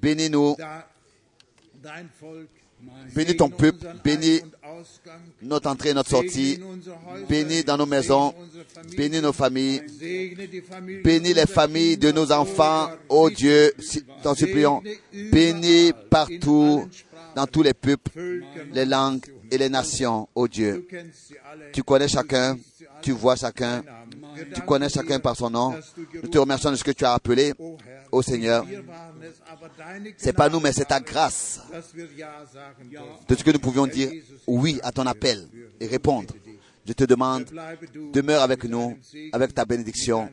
Bénis-nous, 0.00 0.56
bénis 3.14 3.36
ton 3.36 3.50
peuple, 3.50 3.86
bénis 4.04 4.40
notre 5.42 5.68
entrée 5.68 5.90
et 5.90 5.94
notre 5.94 6.10
sortie, 6.10 6.60
bénis 7.28 7.64
dans 7.64 7.76
nos 7.76 7.86
maisons, 7.86 8.32
bénis 8.96 9.20
nos 9.20 9.32
familles, 9.32 9.82
bénis 11.02 11.34
les 11.34 11.46
familles 11.46 11.96
de 11.96 12.12
nos 12.12 12.30
enfants, 12.30 12.90
oh 13.08 13.24
ô 13.24 13.30
Dieu, 13.30 13.72
si- 13.80 14.04
t'en 14.22 14.36
supplions, 14.36 14.80
bénis 15.12 15.92
partout, 16.08 16.88
dans 17.38 17.46
tous 17.46 17.62
les 17.62 17.72
peuples, 17.72 18.10
les 18.72 18.84
langues 18.84 19.24
et 19.48 19.58
les 19.58 19.68
nations, 19.68 20.28
ô 20.34 20.48
Dieu. 20.48 20.88
Tu 21.72 21.84
connais 21.84 22.08
chacun, 22.08 22.58
tu 23.00 23.12
vois 23.12 23.36
chacun, 23.36 23.84
tu 24.52 24.60
connais 24.62 24.88
chacun 24.88 25.20
par 25.20 25.36
son 25.36 25.48
nom. 25.48 25.72
Nous 26.20 26.28
te 26.28 26.36
remercions 26.36 26.72
de 26.72 26.76
ce 26.76 26.82
que 26.82 26.90
tu 26.90 27.04
as 27.04 27.12
appelé, 27.12 27.54
ô 28.10 28.22
Seigneur. 28.22 28.64
aber 29.48 29.68
deine 29.78 30.12
C'est 30.16 30.32
pas 30.32 30.48
nous, 30.48 30.58
mais 30.58 30.72
c'est 30.72 30.86
ta 30.86 30.98
grâce 30.98 31.60
de 33.28 33.34
ce 33.36 33.44
que 33.44 33.50
nous 33.52 33.60
pouvions 33.60 33.86
dire 33.86 34.10
oui 34.48 34.80
à 34.82 34.90
ton 34.90 35.06
appel 35.06 35.46
et 35.78 35.86
répondre. 35.86 36.34
Je 36.88 36.94
te 36.94 37.04
demande, 37.04 37.44
demeure 38.14 38.40
avec 38.40 38.64
nous, 38.64 38.96
avec 39.32 39.52
ta 39.52 39.66
bénédiction, 39.66 40.30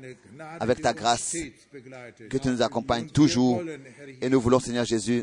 avec 0.57 0.80
ta 0.82 0.94
grâce, 0.94 1.36
que 2.30 2.38
tu 2.38 2.48
nous 2.48 2.61
accompagnes 2.61 3.07
toujours. 3.07 3.61
Et 4.22 4.30
nous 4.30 4.40
voulons, 4.40 4.61
Seigneur 4.61 4.86
Jésus, 4.86 5.22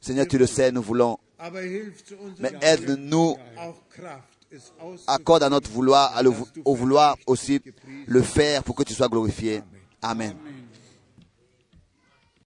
Seigneur, 0.00 0.26
tu 0.26 0.38
le 0.38 0.46
sais, 0.46 0.72
nous 0.72 0.80
voulons, 0.80 1.18
mais 2.38 2.52
aide-nous, 2.62 3.36
accorde 5.06 5.42
à 5.42 5.50
notre 5.50 5.70
vouloir, 5.70 6.16
à 6.16 6.22
au 6.64 6.74
vouloir 6.74 7.18
aussi 7.26 7.60
le 8.06 8.22
faire 8.22 8.64
pour 8.64 8.74
que 8.74 8.82
tu 8.82 8.94
sois 8.94 9.08
glorifié. 9.08 9.60
Amen. 10.00 10.34